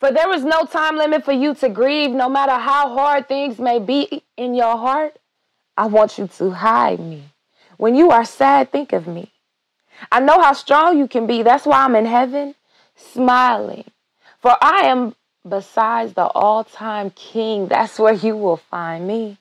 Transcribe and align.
For 0.00 0.10
there 0.10 0.32
is 0.32 0.44
no 0.44 0.64
time 0.64 0.96
limit 0.96 1.24
for 1.24 1.32
you 1.32 1.54
to 1.56 1.68
grieve, 1.68 2.10
no 2.10 2.28
matter 2.28 2.52
how 2.52 2.94
hard 2.94 3.28
things 3.28 3.58
may 3.58 3.78
be 3.78 4.22
in 4.36 4.54
your 4.54 4.76
heart. 4.76 5.16
I 5.76 5.86
want 5.86 6.18
you 6.18 6.26
to 6.26 6.50
hide 6.50 7.00
me. 7.00 7.24
When 7.76 7.94
you 7.94 8.10
are 8.10 8.24
sad, 8.24 8.70
think 8.70 8.92
of 8.92 9.06
me. 9.06 9.32
I 10.10 10.20
know 10.20 10.40
how 10.40 10.52
strong 10.52 10.98
you 10.98 11.08
can 11.08 11.26
be. 11.26 11.42
That's 11.42 11.66
why 11.66 11.84
I'm 11.84 11.96
in 11.96 12.06
heaven 12.06 12.54
smiling. 12.96 13.84
For 14.40 14.56
I 14.60 14.82
am 14.86 15.14
besides 15.48 16.14
the 16.14 16.26
all 16.26 16.64
time 16.64 17.10
king. 17.10 17.68
That's 17.68 17.98
where 17.98 18.14
you 18.14 18.36
will 18.36 18.56
find 18.56 19.06
me. 19.06 19.38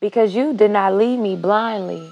Because 0.00 0.34
you 0.34 0.54
did 0.54 0.70
not 0.72 0.94
leave 0.94 1.18
me 1.18 1.36
blindly. 1.36 2.10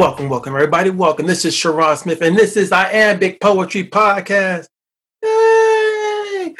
Welcome, 0.00 0.30
welcome, 0.30 0.54
everybody. 0.54 0.88
Welcome. 0.88 1.26
This 1.26 1.44
is 1.44 1.54
Sharon 1.54 1.94
Smith, 1.94 2.22
and 2.22 2.34
this 2.34 2.56
is 2.56 2.72
Iambic 2.72 3.38
Poetry 3.38 3.84
Podcast. 3.84 4.68
Yay! 5.22 6.54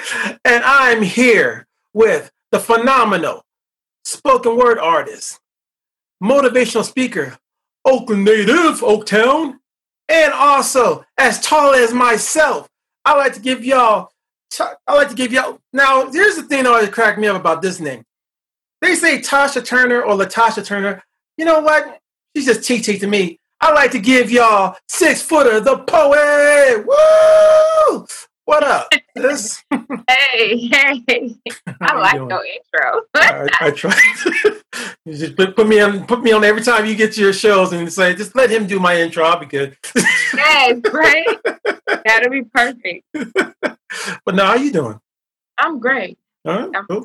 And 0.44 0.62
I'm 0.62 1.00
here 1.00 1.66
with 1.94 2.30
the 2.52 2.60
phenomenal 2.60 3.42
spoken 4.04 4.58
word 4.58 4.78
artist, 4.78 5.40
motivational 6.22 6.84
speaker, 6.84 7.38
Oakland 7.86 8.26
native, 8.26 8.82
Oaktown, 8.82 9.54
and 10.10 10.34
also 10.34 11.06
as 11.16 11.40
tall 11.40 11.72
as 11.72 11.94
myself. 11.94 12.68
I 13.06 13.16
like 13.16 13.32
to 13.32 13.40
give 13.40 13.64
y'all. 13.64 14.10
I 14.86 14.94
like 14.94 15.08
to 15.08 15.14
give 15.14 15.32
y'all. 15.32 15.60
Now, 15.72 16.10
here's 16.10 16.36
the 16.36 16.42
thing 16.42 16.64
that 16.64 16.70
always 16.74 16.90
cracked 16.90 17.18
me 17.18 17.28
up 17.28 17.40
about 17.40 17.62
this 17.62 17.80
name. 17.80 18.04
They 18.82 18.96
say 18.96 19.18
Tasha 19.18 19.64
Turner 19.64 20.02
or 20.02 20.14
Latasha 20.14 20.62
Turner. 20.62 21.02
You 21.38 21.46
know 21.46 21.60
what? 21.60 22.00
She's 22.34 22.46
just 22.46 22.62
TT 22.62 23.00
to 23.00 23.06
me. 23.06 23.38
I 23.60 23.72
like 23.72 23.90
to 23.90 23.98
give 23.98 24.30
y'all 24.30 24.76
six 24.88 25.20
footer 25.20 25.60
the 25.60 25.78
poet. 25.78 26.86
Woo! 26.86 28.06
What 28.44 28.62
up? 28.62 28.88
This... 29.14 29.62
hey, 30.08 30.68
hey! 30.68 31.04
I 31.80 31.94
like 31.96 32.14
your 32.14 32.44
intro. 32.44 33.02
I, 33.14 33.48
I 33.60 33.70
try. 33.72 33.94
you 35.04 35.16
just 35.16 35.36
put, 35.36 35.56
put, 35.56 35.68
me 35.68 35.80
on, 35.80 36.06
put 36.06 36.22
me 36.22 36.32
on 36.32 36.44
every 36.44 36.62
time 36.62 36.86
you 36.86 36.94
get 36.94 37.12
to 37.14 37.20
your 37.20 37.32
shows 37.32 37.72
and 37.72 37.92
say, 37.92 38.14
just 38.14 38.34
let 38.34 38.50
him 38.50 38.66
do 38.66 38.78
my 38.78 39.00
intro. 39.00 39.24
I'll 39.24 39.38
be 39.38 39.46
good. 39.46 39.76
yes, 39.94 40.80
right. 40.92 41.26
That'll 42.04 42.30
be 42.30 42.44
perfect. 42.44 43.04
but 43.12 44.34
now, 44.34 44.46
how 44.46 44.54
you 44.54 44.72
doing? 44.72 45.00
I'm 45.58 45.80
great. 45.80 46.16
All 46.44 46.56
right, 46.56 46.70
I'm 46.74 46.86
cool. 46.86 47.02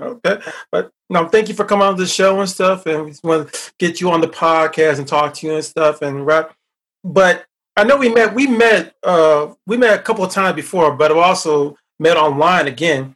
Okay, 0.00 0.40
but 0.70 0.90
no, 1.10 1.28
thank 1.28 1.48
you 1.48 1.54
for 1.54 1.64
coming 1.64 1.86
on 1.86 1.96
the 1.96 2.06
show 2.06 2.40
and 2.40 2.48
stuff, 2.48 2.86
and 2.86 3.04
we 3.04 3.10
just 3.10 3.24
want 3.24 3.52
to 3.52 3.72
get 3.78 4.00
you 4.00 4.10
on 4.10 4.22
the 4.22 4.28
podcast 4.28 4.98
and 4.98 5.06
talk 5.06 5.34
to 5.34 5.46
you 5.46 5.54
and 5.54 5.64
stuff 5.64 6.00
and 6.00 6.26
rap. 6.26 6.54
But 7.04 7.44
I 7.76 7.84
know 7.84 7.96
we 7.96 8.08
met. 8.08 8.34
We 8.34 8.46
met. 8.46 8.94
Uh, 9.02 9.54
we 9.66 9.76
met 9.76 9.98
a 9.98 10.02
couple 10.02 10.24
of 10.24 10.32
times 10.32 10.56
before, 10.56 10.94
but 10.96 11.14
we 11.14 11.20
also 11.20 11.76
met 11.98 12.16
online 12.16 12.66
again. 12.66 13.14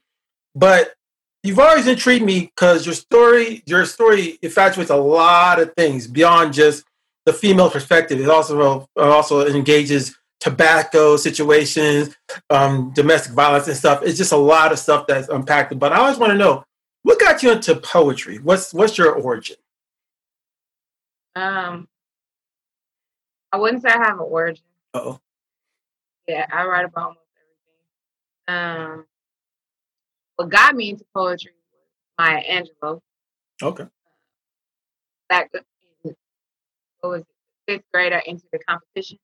But 0.54 0.94
you've 1.42 1.58
always 1.58 1.86
intrigued 1.86 2.24
me 2.24 2.52
because 2.54 2.84
your 2.84 2.94
story, 2.94 3.62
your 3.66 3.86
story 3.86 4.38
infatuates 4.42 4.90
a 4.90 4.96
lot 4.96 5.60
of 5.60 5.72
things 5.74 6.06
beyond 6.06 6.52
just 6.52 6.84
the 7.24 7.32
female 7.32 7.70
perspective. 7.70 8.20
It 8.20 8.28
also 8.28 8.86
also 8.96 9.46
engages 9.46 10.16
tobacco 10.40 11.16
situations, 11.16 12.14
um, 12.50 12.92
domestic 12.94 13.32
violence 13.32 13.66
and 13.68 13.76
stuff. 13.76 14.02
It's 14.02 14.18
just 14.18 14.32
a 14.32 14.36
lot 14.36 14.72
of 14.72 14.78
stuff 14.78 15.06
that's 15.06 15.28
unpacked. 15.28 15.78
But 15.78 15.92
I 15.92 15.98
always 15.98 16.18
want 16.18 16.32
to 16.32 16.38
know 16.38 16.64
what 17.06 17.20
got 17.20 17.40
you 17.40 17.52
into 17.52 17.76
poetry. 17.76 18.38
What's 18.38 18.74
what's 18.74 18.98
your 18.98 19.12
origin? 19.12 19.54
Um, 21.36 21.86
I 23.52 23.58
wouldn't 23.58 23.82
say 23.82 23.90
I 23.90 23.98
have 23.98 24.18
an 24.18 24.26
origin. 24.28 24.64
Oh. 24.92 25.20
Yeah, 26.26 26.46
I 26.52 26.66
write 26.66 26.84
about 26.84 27.02
almost 27.02 27.20
everything. 28.48 28.82
Um, 28.88 29.06
what 30.34 30.48
got 30.48 30.74
me 30.74 30.90
into 30.90 31.04
poetry 31.14 31.52
was 31.72 31.92
Maya 32.18 32.42
Angelou. 32.42 33.00
Okay. 33.62 33.86
Back 35.28 35.50
in 35.54 36.16
what 36.98 37.10
was 37.10 37.20
it, 37.20 37.26
fifth 37.68 37.84
grade, 37.94 38.14
I 38.14 38.22
entered 38.26 38.48
the 38.52 38.58
competition 38.58 39.18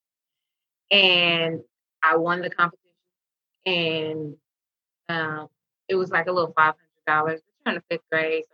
and 0.93 1.61
I 2.01 2.15
won 2.15 2.43
the 2.43 2.51
competition. 2.51 2.79
And 3.67 4.37
um, 5.09 5.49
it 5.89 5.97
was 5.97 6.13
like 6.13 6.29
a 6.29 6.33
little 6.33 6.53
five 6.57 6.75
hundred 6.77 7.07
dollars. 7.09 7.41
In 7.67 7.75
the 7.75 7.83
fifth 7.91 8.03
grade, 8.11 8.45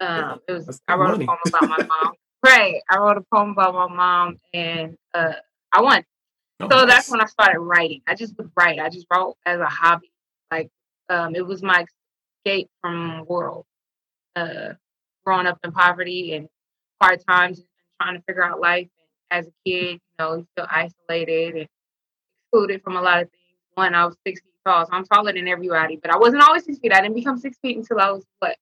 so 0.00 0.08
um, 0.08 0.40
it 0.48 0.52
was. 0.52 0.80
I 0.88 0.96
wrote 0.96 1.12
money. 1.12 1.24
a 1.24 1.26
poem 1.26 1.38
about 1.46 1.68
my 1.68 1.86
mom. 1.86 2.12
right, 2.44 2.80
I 2.90 2.98
wrote 2.98 3.18
a 3.18 3.24
poem 3.32 3.50
about 3.50 3.74
my 3.74 3.88
mom, 3.88 4.36
and 4.52 4.96
uh, 5.14 5.34
I 5.72 5.82
won. 5.82 6.04
Oh, 6.58 6.68
so 6.70 6.76
nice. 6.78 6.86
that's 6.88 7.10
when 7.10 7.20
I 7.20 7.26
started 7.26 7.60
writing. 7.60 8.00
I 8.06 8.14
just 8.14 8.34
would 8.38 8.50
write. 8.56 8.78
I 8.78 8.88
just 8.88 9.06
wrote 9.12 9.36
as 9.44 9.60
a 9.60 9.66
hobby. 9.66 10.10
Like 10.50 10.70
um, 11.10 11.34
it 11.34 11.46
was 11.46 11.62
my 11.62 11.84
escape 12.46 12.70
from 12.80 13.26
world. 13.28 13.66
Uh, 14.34 14.72
growing 15.26 15.46
up 15.46 15.58
in 15.64 15.72
poverty 15.72 16.32
and 16.32 16.48
hard 16.98 17.20
times 17.28 17.58
and 17.58 17.66
trying 18.00 18.16
to 18.16 18.22
figure 18.22 18.42
out 18.42 18.58
life 18.58 18.88
as 19.30 19.46
a 19.46 19.52
kid, 19.66 19.94
you 19.94 20.00
know, 20.18 20.36
you 20.36 20.46
feel 20.56 20.66
isolated 20.70 21.56
and 21.56 21.68
excluded 22.44 22.82
from 22.82 22.96
a 22.96 23.02
lot 23.02 23.22
of 23.22 23.30
things. 23.30 23.42
One, 23.74 23.94
I 23.94 24.06
was 24.06 24.16
six 24.26 24.40
feet 24.40 24.52
tall, 24.66 24.86
so 24.86 24.92
I'm 24.92 25.04
taller 25.04 25.32
than 25.32 25.48
everybody, 25.48 25.96
but 25.96 26.12
I 26.12 26.18
wasn't 26.18 26.42
always 26.42 26.64
six 26.64 26.78
feet. 26.78 26.92
I 26.92 27.00
didn't 27.00 27.14
become 27.14 27.38
six 27.38 27.56
feet 27.58 27.76
until 27.76 28.00
I 28.00 28.10
was 28.10 28.24
what 28.40 28.56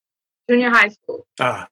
junior 0.49 0.71
high 0.71 0.89
school. 0.89 1.27
Ah. 1.41 1.69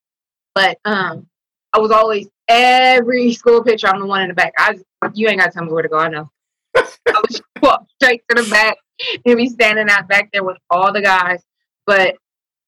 But 0.55 0.79
um, 0.85 1.27
I 1.73 1.79
was 1.79 1.91
always 1.91 2.29
every 2.49 3.33
school 3.33 3.63
picture. 3.63 3.89
I'm 3.89 4.01
the 4.01 4.07
one 4.07 4.23
in 4.23 4.29
the 4.29 4.35
back. 4.35 4.53
I 4.59 4.79
you 5.15 5.29
ain't 5.29 5.41
got 5.41 5.47
to 5.47 5.53
tell 5.53 5.65
me 5.65 5.73
where 5.73 5.83
to 5.83 5.89
go. 5.89 5.99
I 5.99 6.09
know. 6.09 6.31
I 6.77 6.85
would 7.07 7.41
walk 7.63 7.87
straight 8.01 8.23
to 8.29 8.43
the 8.43 8.49
back 8.51 8.77
and 9.25 9.37
be 9.37 9.49
standing 9.49 9.89
out 9.89 10.09
back 10.09 10.31
there 10.33 10.45
with 10.45 10.59
all 10.71 10.93
the 10.93 11.03
guys. 11.03 11.43
But 11.87 12.17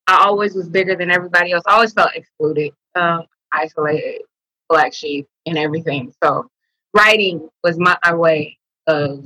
I 0.06 0.24
always 0.24 0.54
was 0.54 0.68
bigger 0.68 0.96
than 0.96 1.10
everybody 1.10 1.52
else. 1.52 1.64
I 1.66 1.74
always 1.74 1.92
felt 1.92 2.14
excluded, 2.14 2.72
um, 2.94 3.24
isolated 3.52 4.22
black 4.68 4.92
sheep 4.92 5.26
and 5.46 5.56
everything. 5.56 6.12
So 6.22 6.50
writing 6.94 7.48
was 7.62 7.78
my, 7.78 7.96
my 8.04 8.14
way 8.14 8.58
of 8.86 9.24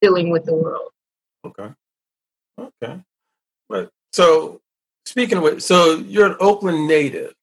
dealing 0.00 0.30
with 0.30 0.44
the 0.44 0.54
world. 0.54 0.90
Okay. 1.44 1.68
Okay. 2.58 3.00
But 3.68 3.90
so 4.12 4.60
speaking 5.06 5.38
of 5.38 5.44
which, 5.44 5.62
so 5.62 5.96
you're 5.96 6.26
an 6.26 6.36
Oakland 6.40 6.86
native. 6.86 7.34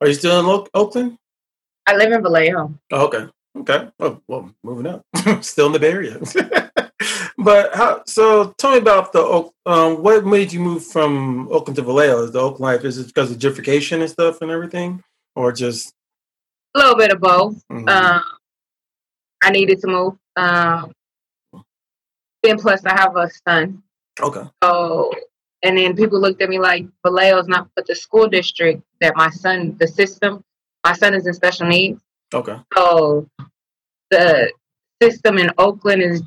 Are 0.00 0.08
you 0.08 0.14
still 0.14 0.38
in 0.40 0.46
Lo- 0.46 0.66
Oakland? 0.74 1.18
I 1.86 1.96
live 1.96 2.12
in 2.12 2.22
Vallejo. 2.22 2.74
Oh, 2.92 3.06
okay. 3.06 3.26
Okay. 3.58 3.88
Oh, 3.98 4.20
well, 4.28 4.54
moving 4.62 4.86
up. 4.86 5.02
still 5.42 5.66
in 5.66 5.72
the 5.72 5.78
Bay 5.78 5.90
Area. 5.90 6.18
but 7.38 7.74
how? 7.74 8.02
So 8.06 8.54
tell 8.58 8.72
me 8.72 8.78
about 8.78 9.12
the 9.12 9.50
um, 9.66 10.02
what 10.02 10.24
made 10.26 10.52
you 10.52 10.60
move 10.60 10.84
from 10.84 11.48
Oakland 11.50 11.76
to 11.76 11.82
Vallejo? 11.82 12.24
Is 12.24 12.32
the 12.32 12.40
Oakland 12.40 12.60
life 12.60 12.84
is 12.84 12.98
it 12.98 13.06
because 13.06 13.30
of 13.30 13.38
gentrification 13.38 14.00
and 14.00 14.10
stuff 14.10 14.42
and 14.42 14.50
everything, 14.50 15.02
or 15.34 15.50
just 15.50 15.94
a 16.74 16.78
little 16.78 16.96
bit 16.96 17.12
of 17.12 17.20
both. 17.20 17.62
Mm-hmm. 17.72 17.88
Um, 17.88 18.22
I 19.42 19.50
needed 19.50 19.80
to 19.80 19.86
move. 19.86 20.14
Um, 20.36 20.92
then 22.42 22.58
plus 22.58 22.84
I 22.84 22.98
have 22.98 23.16
a 23.16 23.30
son. 23.46 23.82
Okay. 24.20 24.42
So 24.62 25.12
and 25.62 25.76
then 25.76 25.96
people 25.96 26.20
looked 26.20 26.40
at 26.40 26.48
me 26.48 26.58
like 26.58 26.86
Vallejo's 27.04 27.48
not 27.48 27.68
but 27.74 27.86
the 27.86 27.94
school 27.94 28.28
district 28.28 28.82
that 29.00 29.16
my 29.16 29.30
son 29.30 29.76
the 29.78 29.86
system 29.86 30.44
my 30.84 30.92
son 30.92 31.14
is 31.14 31.26
in 31.26 31.34
special 31.34 31.66
needs. 31.66 32.00
Okay. 32.32 32.56
So 32.76 33.28
the 34.10 34.52
system 35.02 35.38
in 35.38 35.50
Oakland 35.58 36.02
is 36.02 36.22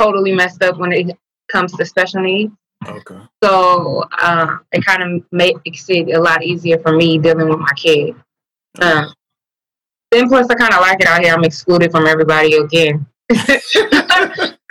totally 0.00 0.32
messed 0.32 0.62
up 0.62 0.78
when 0.78 0.92
it 0.92 1.16
comes 1.50 1.72
to 1.72 1.84
special 1.84 2.22
needs. 2.22 2.52
Okay. 2.86 3.20
So 3.42 4.04
uh, 4.18 4.58
it 4.72 4.84
kind 4.84 5.02
of 5.02 5.24
makes 5.30 5.88
it 5.88 6.14
a 6.14 6.20
lot 6.20 6.42
easier 6.42 6.78
for 6.78 6.92
me 6.92 7.18
dealing 7.18 7.48
with 7.48 7.58
my 7.58 7.72
kid. 7.76 8.14
Um, 8.80 9.12
then 10.10 10.28
plus 10.28 10.48
I 10.50 10.54
kind 10.54 10.74
of 10.74 10.80
like 10.80 11.00
it 11.00 11.06
out 11.06 11.22
here. 11.22 11.32
I'm 11.32 11.44
excluded 11.44 11.90
from 11.90 12.06
everybody 12.06 12.54
again. 12.54 13.06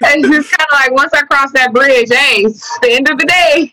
it's 0.00 0.28
just 0.28 0.50
kind 0.56 0.68
of 0.70 0.78
like 0.80 0.92
once 0.92 1.12
I 1.14 1.22
cross 1.22 1.52
that 1.52 1.72
bridge, 1.72 2.08
hey, 2.10 2.42
it's 2.42 2.78
the 2.80 2.92
end 2.92 3.08
of 3.10 3.18
the 3.18 3.26
day. 3.26 3.72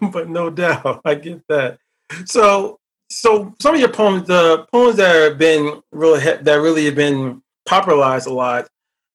but 0.12 0.28
no 0.28 0.50
doubt, 0.50 1.00
I 1.04 1.14
get 1.14 1.46
that. 1.48 1.78
So, 2.26 2.78
so 3.10 3.54
some 3.60 3.74
of 3.74 3.80
your 3.80 3.90
poems, 3.90 4.26
the 4.26 4.66
poems 4.72 4.96
that 4.96 5.14
have 5.14 5.38
been 5.38 5.82
really 5.92 6.20
that 6.20 6.54
really 6.56 6.84
have 6.86 6.94
been 6.94 7.42
popularized 7.66 8.26
a 8.26 8.32
lot. 8.32 8.68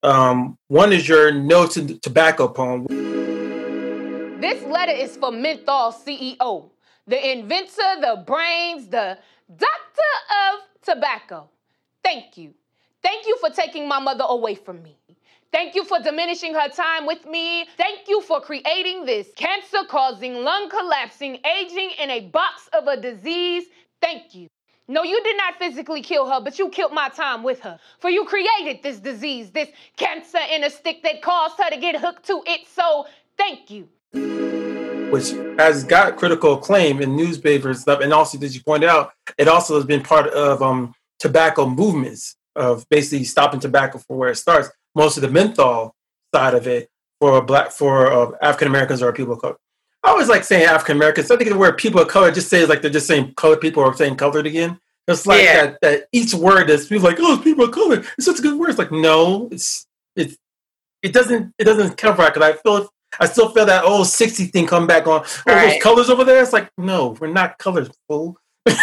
Um, 0.04 0.58
one 0.68 0.92
is 0.92 1.08
your 1.08 1.32
No 1.32 1.66
to 1.68 1.98
Tobacco 2.00 2.48
poem. 2.48 2.88
This 4.42 4.62
letter 4.66 4.92
is 4.92 5.16
for 5.16 5.32
Menthol 5.32 5.94
CEO, 5.94 6.70
the 7.08 7.32
inventor, 7.32 8.02
the 8.02 8.24
brains, 8.26 8.88
the 8.90 9.18
doctor 9.50 10.12
of 10.30 10.60
tobacco. 10.84 11.50
Thank 12.04 12.38
you. 12.38 12.54
Thank 13.02 13.26
you 13.26 13.38
for 13.40 13.50
taking 13.50 13.88
my 13.88 14.00
mother 14.00 14.26
away 14.28 14.56
from 14.56 14.84
me. 14.84 14.98
Thank 15.54 15.76
you 15.76 15.86
for 15.86 16.00
diminishing 16.00 16.56
her 16.56 16.68
time 16.68 17.06
with 17.06 17.28
me. 17.28 17.68
Thank 17.78 18.08
you 18.08 18.22
for 18.22 18.42
creating 18.42 19.06
this 19.06 19.28
cancer 19.36 19.84
causing, 19.88 20.44
lung 20.44 20.68
collapsing, 20.68 21.38
aging 21.46 21.92
in 22.00 22.10
a 22.10 22.22
box 22.22 22.68
of 22.74 22.88
a 22.88 23.00
disease. 23.00 23.66
Thank 24.02 24.34
you. 24.34 24.48
No, 24.88 25.04
you 25.04 25.24
did 25.24 25.38
not 25.38 25.60
physically 25.60 26.02
kill 26.02 26.28
her, 26.28 26.42
but 26.42 26.58
you 26.58 26.70
killed 26.70 26.92
my 26.92 27.08
time 27.10 27.44
with 27.44 27.60
her. 27.60 27.80
For 28.00 28.10
you 28.10 28.26
created 28.26 28.82
this 28.82 28.98
disease, 28.98 29.52
this 29.52 29.70
cancer 29.96 30.40
in 30.52 30.64
a 30.64 30.72
stick 30.72 31.04
that 31.04 31.22
caused 31.22 31.60
her 31.60 31.70
to 31.70 31.78
get 31.78 31.98
hooked 31.98 32.26
to 32.26 32.42
it. 32.48 32.62
So 32.68 33.06
thank 33.38 33.70
you. 33.70 33.88
Which 35.12 35.30
has 35.60 35.84
got 35.84 36.18
critical 36.18 36.54
acclaim 36.54 37.00
in 37.00 37.16
newspapers 37.16 37.78
and 37.78 37.78
stuff. 37.78 38.00
And 38.02 38.12
also, 38.12 38.40
as 38.40 38.56
you 38.56 38.64
pointed 38.64 38.90
out, 38.90 39.14
it 39.38 39.48
also 39.48 39.76
has 39.76 39.86
been 39.86 40.02
part 40.02 40.34
of 40.34 40.64
um, 40.64 40.96
tobacco 41.20 41.70
movements 41.70 42.38
of 42.56 42.88
basically 42.90 43.26
stopping 43.26 43.60
tobacco 43.60 43.98
for 44.00 44.18
where 44.18 44.30
it 44.30 44.36
starts 44.36 44.70
most 44.96 45.18
of 45.18 45.22
the 45.22 45.30
menthol 45.30 45.96
side 46.34 46.54
of 46.54 46.68
it 46.68 46.90
for 47.20 47.42
black 47.42 47.72
for 47.72 48.12
uh, 48.12 48.32
African 48.42 48.68
Americans 48.68 49.02
or 49.02 49.14
people 49.14 49.34
of 49.34 49.42
color. 49.42 49.56
I 50.04 50.10
always 50.10 50.28
like 50.28 50.44
saying 50.44 50.66
African 50.66 50.98
Americans. 50.98 51.32
I 51.32 51.38
think 51.38 51.50
the 51.50 51.58
word 51.58 51.78
people 51.78 52.02
of 52.02 52.10
color 52.10 52.32
just 52.32 52.50
says 52.50 52.70
like 52.70 52.82
they're 52.82 52.92
just 52.92 53.08
saying 53.08 53.34
colored 53.36 53.62
people 53.62 53.84
or 53.84 53.94
saying 53.96 54.18
colored 54.18 54.46
again. 54.46 54.80
It's 55.08 55.26
like 55.26 55.44
yeah. 55.44 55.66
that, 55.66 55.82
that 55.82 56.08
each 56.12 56.34
word 56.34 56.70
is 56.70 56.88
people 56.88 57.06
like, 57.06 57.20
oh, 57.20 57.38
people 57.42 57.66
of 57.66 57.72
color. 57.72 58.04
It's 58.18 58.26
such 58.26 58.40
a 58.40 58.42
good 58.42 58.60
word. 58.60 58.70
It's 58.70 58.80
like 58.80 58.92
no, 58.92 59.50
it's 59.52 59.88
it's 60.16 60.38
it 61.02 61.14
doesn't 61.14 61.54
it 61.58 61.64
doesn't 61.64 61.98
cover 61.98 62.24
it 62.24 62.34
because 62.34 62.50
I 62.50 62.54
feel 62.54 62.90
I 63.20 63.28
still 63.28 63.50
feel 63.50 63.66
that 63.66 63.84
old 63.84 64.08
60 64.08 64.46
thing 64.46 64.68
come 64.68 64.88
back 64.88 65.08
on. 65.08 65.24
Oh, 65.24 65.54
right. 65.54 65.74
those 65.74 65.84
colors 65.84 66.10
over 66.10 66.24
there. 66.24 66.42
It's 66.42 66.54
like, 66.54 66.72
no, 66.78 67.16
we're 67.20 67.28
not 67.28 67.60
colors, 67.60 67.90
fool. 68.08 68.38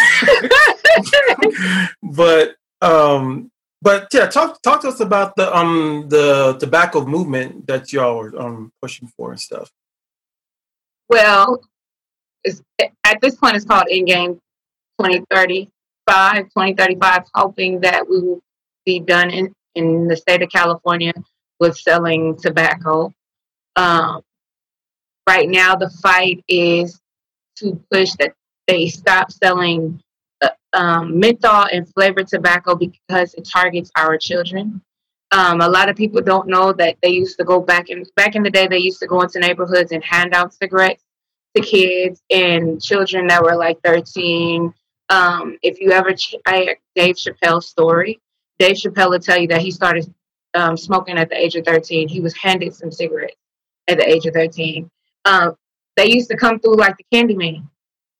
but 2.03 2.55
um 2.81 3.50
but 3.81 4.07
yeah, 4.13 4.27
talk 4.27 4.61
talk 4.61 4.81
to 4.81 4.89
us 4.89 4.99
about 4.99 5.35
the 5.35 5.55
um 5.55 6.05
the 6.09 6.57
tobacco 6.59 7.05
movement 7.05 7.67
that 7.67 7.91
y'all 7.91 8.17
were 8.17 8.39
um 8.39 8.71
pushing 8.81 9.07
for 9.07 9.31
and 9.31 9.39
stuff. 9.39 9.71
Well, 11.09 11.61
at 13.03 13.21
this 13.21 13.35
point, 13.35 13.55
it's 13.55 13.65
called 13.65 13.87
Endgame 13.91 14.39
2035, 14.99 16.43
2035, 16.43 17.23
hoping 17.33 17.81
that 17.81 18.07
we 18.09 18.19
will 18.21 18.41
be 18.85 18.99
done 18.99 19.29
in, 19.29 19.53
in 19.75 20.07
the 20.07 20.15
state 20.15 20.41
of 20.41 20.49
California 20.49 21.13
with 21.59 21.77
selling 21.77 22.37
tobacco. 22.37 23.13
Um, 23.75 24.21
right 25.27 25.49
now, 25.49 25.75
the 25.75 25.89
fight 26.01 26.43
is 26.47 26.99
to 27.57 27.79
push 27.91 28.13
that 28.19 28.33
they 28.67 28.87
stop 28.87 29.31
selling 29.31 30.01
um, 30.73 31.19
menthol 31.19 31.67
and 31.71 31.87
flavored 31.93 32.27
tobacco 32.27 32.75
because 32.75 33.33
it 33.35 33.47
targets 33.51 33.91
our 33.97 34.17
children. 34.17 34.81
Um, 35.31 35.61
a 35.61 35.69
lot 35.69 35.89
of 35.89 35.95
people 35.95 36.21
don't 36.21 36.47
know 36.47 36.73
that 36.73 36.97
they 37.01 37.09
used 37.09 37.37
to 37.37 37.45
go 37.45 37.59
back 37.59 37.89
in 37.89 38.05
back 38.15 38.35
in 38.35 38.43
the 38.43 38.49
day. 38.49 38.67
They 38.67 38.79
used 38.79 38.99
to 38.99 39.07
go 39.07 39.21
into 39.21 39.39
neighborhoods 39.39 39.91
and 39.91 40.03
hand 40.03 40.33
out 40.33 40.53
cigarettes 40.53 41.03
to 41.55 41.61
kids 41.61 42.21
and 42.29 42.81
children 42.81 43.27
that 43.27 43.43
were 43.43 43.55
like 43.55 43.79
13. 43.83 44.73
Um, 45.09 45.57
if 45.61 45.79
you 45.79 45.91
ever, 45.91 46.13
ch- 46.13 46.35
I, 46.45 46.75
Dave 46.95 47.15
Chappelle's 47.15 47.67
story. 47.67 48.19
Dave 48.59 48.75
Chappelle 48.75 49.09
will 49.09 49.19
tell 49.19 49.39
you 49.39 49.47
that 49.47 49.61
he 49.61 49.71
started 49.71 50.13
um, 50.53 50.77
smoking 50.77 51.17
at 51.17 51.29
the 51.29 51.37
age 51.37 51.55
of 51.55 51.65
13. 51.65 52.07
He 52.07 52.19
was 52.19 52.35
handed 52.35 52.73
some 52.73 52.91
cigarettes 52.91 53.35
at 53.87 53.97
the 53.97 54.07
age 54.07 54.25
of 54.25 54.33
13. 54.33 54.89
Um, 55.25 55.55
they 55.97 56.09
used 56.09 56.29
to 56.29 56.37
come 56.37 56.59
through 56.59 56.75
like 56.75 56.95
the 56.97 57.05
candy 57.11 57.35
man 57.35 57.69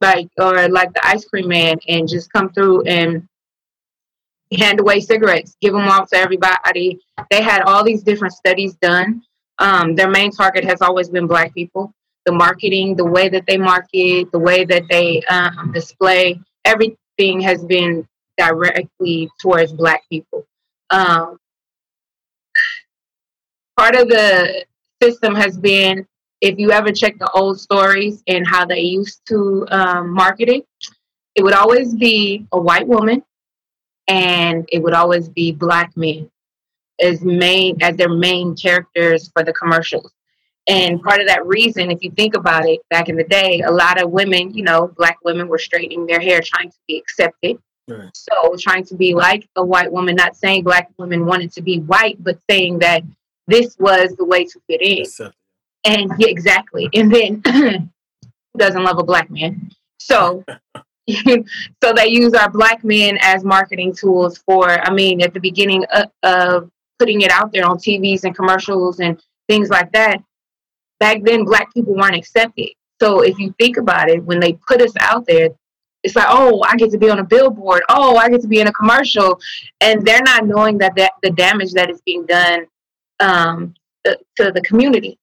like 0.01 0.27
or 0.37 0.67
like 0.67 0.93
the 0.93 1.05
ice 1.05 1.25
cream 1.25 1.47
man 1.47 1.77
and 1.87 2.07
just 2.07 2.31
come 2.31 2.51
through 2.51 2.83
and 2.83 3.27
hand 4.57 4.79
away 4.79 4.99
cigarettes, 4.99 5.55
give 5.61 5.73
them 5.73 5.87
off 5.87 6.09
to 6.09 6.17
everybody. 6.17 6.99
They 7.29 7.41
had 7.41 7.61
all 7.63 7.83
these 7.83 8.03
different 8.03 8.33
studies 8.33 8.75
done. 8.81 9.23
Um, 9.59 9.95
their 9.95 10.09
main 10.09 10.31
target 10.31 10.63
has 10.65 10.81
always 10.81 11.09
been 11.09 11.27
black 11.27 11.53
people. 11.53 11.93
The 12.25 12.31
marketing, 12.31 12.95
the 12.95 13.05
way 13.05 13.29
that 13.29 13.45
they 13.47 13.57
market, 13.57 14.31
the 14.31 14.39
way 14.39 14.65
that 14.65 14.83
they 14.89 15.21
um, 15.23 15.71
display, 15.73 16.39
everything 16.65 17.39
has 17.41 17.63
been 17.63 18.07
directly 18.37 19.29
towards 19.39 19.71
black 19.71 20.03
people. 20.09 20.45
Um, 20.89 21.37
part 23.77 23.95
of 23.95 24.09
the 24.09 24.65
system 25.01 25.35
has 25.35 25.57
been 25.57 26.05
if 26.41 26.57
you 26.57 26.71
ever 26.71 26.91
check 26.91 27.17
the 27.19 27.29
old 27.31 27.59
stories 27.59 28.23
and 28.27 28.45
how 28.45 28.65
they 28.65 28.79
used 28.79 29.21
to 29.27 29.65
um, 29.69 30.11
market 30.11 30.49
it, 30.49 30.65
it 31.35 31.43
would 31.43 31.53
always 31.53 31.93
be 31.93 32.45
a 32.51 32.59
white 32.59 32.87
woman 32.87 33.23
and 34.07 34.67
it 34.71 34.79
would 34.79 34.93
always 34.93 35.29
be 35.29 35.51
black 35.51 35.95
men 35.95 36.29
as 36.99 37.21
main 37.21 37.81
as 37.81 37.95
their 37.95 38.09
main 38.09 38.55
characters 38.55 39.29
for 39.33 39.43
the 39.43 39.53
commercials. 39.53 40.11
And 40.67 41.01
part 41.01 41.19
of 41.19 41.27
that 41.27 41.45
reason, 41.45 41.89
if 41.89 42.03
you 42.03 42.11
think 42.11 42.35
about 42.35 42.67
it, 42.67 42.81
back 42.89 43.09
in 43.09 43.15
the 43.15 43.23
day, 43.23 43.61
a 43.61 43.71
lot 43.71 44.01
of 44.01 44.11
women, 44.11 44.53
you 44.53 44.63
know, 44.63 44.91
black 44.95 45.17
women 45.23 45.47
were 45.47 45.57
straightening 45.57 46.05
their 46.05 46.19
hair, 46.19 46.41
trying 46.41 46.69
to 46.69 46.77
be 46.87 46.97
accepted. 46.97 47.57
Right. 47.87 48.09
So 48.13 48.55
trying 48.59 48.85
to 48.85 48.95
be 48.95 49.15
like 49.15 49.47
a 49.55 49.65
white 49.65 49.91
woman, 49.91 50.15
not 50.15 50.35
saying 50.35 50.63
black 50.63 50.91
women 50.97 51.25
wanted 51.25 51.51
to 51.53 51.61
be 51.61 51.79
white, 51.79 52.23
but 52.23 52.37
saying 52.49 52.79
that 52.79 53.03
this 53.47 53.75
was 53.79 54.15
the 54.17 54.25
way 54.25 54.45
to 54.45 54.61
fit 54.67 54.81
in. 54.81 55.05
And 55.83 56.11
yeah, 56.17 56.27
exactly. 56.27 56.89
And 56.93 57.13
then 57.13 57.41
who 57.45 58.57
doesn't 58.57 58.83
love 58.83 58.99
a 58.99 59.03
black 59.03 59.29
man. 59.29 59.71
So 59.99 60.43
so 61.09 61.93
they 61.93 62.07
use 62.07 62.33
our 62.33 62.49
black 62.49 62.83
men 62.83 63.17
as 63.21 63.43
marketing 63.43 63.93
tools 63.93 64.37
for 64.39 64.69
I 64.69 64.91
mean 64.93 65.21
at 65.21 65.33
the 65.33 65.39
beginning 65.39 65.83
of, 65.93 66.11
of 66.23 66.71
putting 66.99 67.21
it 67.21 67.31
out 67.31 67.51
there 67.51 67.65
on 67.65 67.77
TVs 67.77 68.23
and 68.23 68.35
commercials 68.35 68.99
and 68.99 69.21
things 69.49 69.69
like 69.69 69.91
that. 69.93 70.23
Back 70.99 71.23
then 71.23 71.45
black 71.45 71.73
people 71.73 71.95
weren't 71.95 72.15
accepted. 72.15 72.69
So 73.01 73.21
if 73.21 73.39
you 73.39 73.55
think 73.59 73.77
about 73.77 74.09
it, 74.09 74.23
when 74.23 74.39
they 74.39 74.53
put 74.67 74.81
us 74.81 74.93
out 74.99 75.25
there, 75.25 75.49
it's 76.03 76.15
like, 76.15 76.27
oh, 76.29 76.61
I 76.67 76.75
get 76.75 76.91
to 76.91 76.99
be 76.99 77.09
on 77.09 77.17
a 77.17 77.23
billboard. 77.23 77.81
Oh, 77.89 78.17
I 78.17 78.29
get 78.29 78.41
to 78.41 78.47
be 78.47 78.59
in 78.59 78.67
a 78.67 78.73
commercial, 78.73 79.39
and 79.81 80.05
they're 80.05 80.21
not 80.23 80.45
knowing 80.45 80.77
that, 80.79 80.95
that 80.95 81.13
the 81.23 81.31
damage 81.31 81.73
that 81.73 81.89
is 81.89 82.01
being 82.01 82.25
done 82.25 82.67
um, 83.19 83.73
to 84.05 84.51
the 84.51 84.61
community 84.61 85.17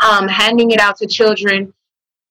um, 0.00 0.28
handing 0.28 0.70
it 0.70 0.80
out 0.80 0.96
to 0.98 1.06
children 1.06 1.72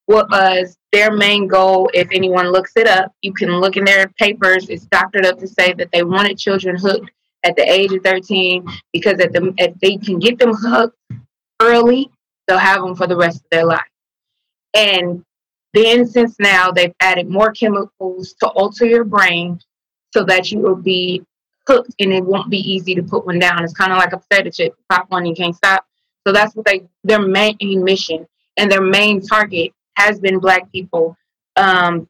was 0.07 0.77
their 0.91 1.11
main 1.11 1.47
goal. 1.47 1.89
If 1.93 2.07
anyone 2.11 2.51
looks 2.51 2.73
it 2.75 2.87
up, 2.87 3.13
you 3.21 3.33
can 3.33 3.59
look 3.59 3.77
in 3.77 3.85
their 3.85 4.07
papers. 4.19 4.69
It's 4.69 4.85
doctored 4.87 5.25
up 5.25 5.37
to 5.39 5.47
say 5.47 5.73
that 5.73 5.89
they 5.93 6.03
wanted 6.03 6.37
children 6.37 6.75
hooked 6.77 7.11
at 7.43 7.55
the 7.55 7.61
age 7.61 7.93
of 7.93 8.03
13 8.03 8.65
because 8.91 9.19
at 9.19 9.31
the, 9.31 9.53
if 9.57 9.79
they 9.79 9.97
can 9.97 10.19
get 10.19 10.39
them 10.39 10.53
hooked 10.53 10.97
early, 11.61 12.09
they'll 12.47 12.57
have 12.57 12.81
them 12.81 12.95
for 12.95 13.07
the 13.07 13.15
rest 13.15 13.37
of 13.37 13.49
their 13.51 13.65
life. 13.65 13.81
And 14.73 15.23
then, 15.73 16.07
since 16.07 16.35
now 16.39 16.71
they've 16.71 16.93
added 16.99 17.29
more 17.29 17.51
chemicals 17.51 18.33
to 18.39 18.47
alter 18.47 18.85
your 18.85 19.03
brain 19.03 19.59
so 20.11 20.23
that 20.23 20.51
you 20.51 20.59
will 20.59 20.75
be 20.75 21.23
hooked 21.67 21.93
and 21.99 22.11
it 22.11 22.25
won't 22.25 22.49
be 22.49 22.57
easy 22.57 22.95
to 22.95 23.03
put 23.03 23.27
one 23.27 23.37
down. 23.37 23.63
It's 23.63 23.73
kind 23.73 23.91
of 23.91 23.99
like 23.99 24.13
a 24.13 24.17
potato 24.17 24.49
chip. 24.49 24.75
Pop 24.89 25.05
one, 25.09 25.25
you 25.25 25.35
can't 25.35 25.55
stop. 25.55 25.85
So 26.29 26.33
that's 26.33 26.55
what 26.55 26.67
they 26.67 26.83
their 27.03 27.19
main 27.19 27.57
mission 27.59 28.27
and 28.55 28.71
their 28.71 28.83
main 28.83 29.19
target 29.19 29.71
has 29.95 30.19
been 30.19 30.37
black 30.37 30.71
people. 30.71 31.17
Um, 31.55 32.07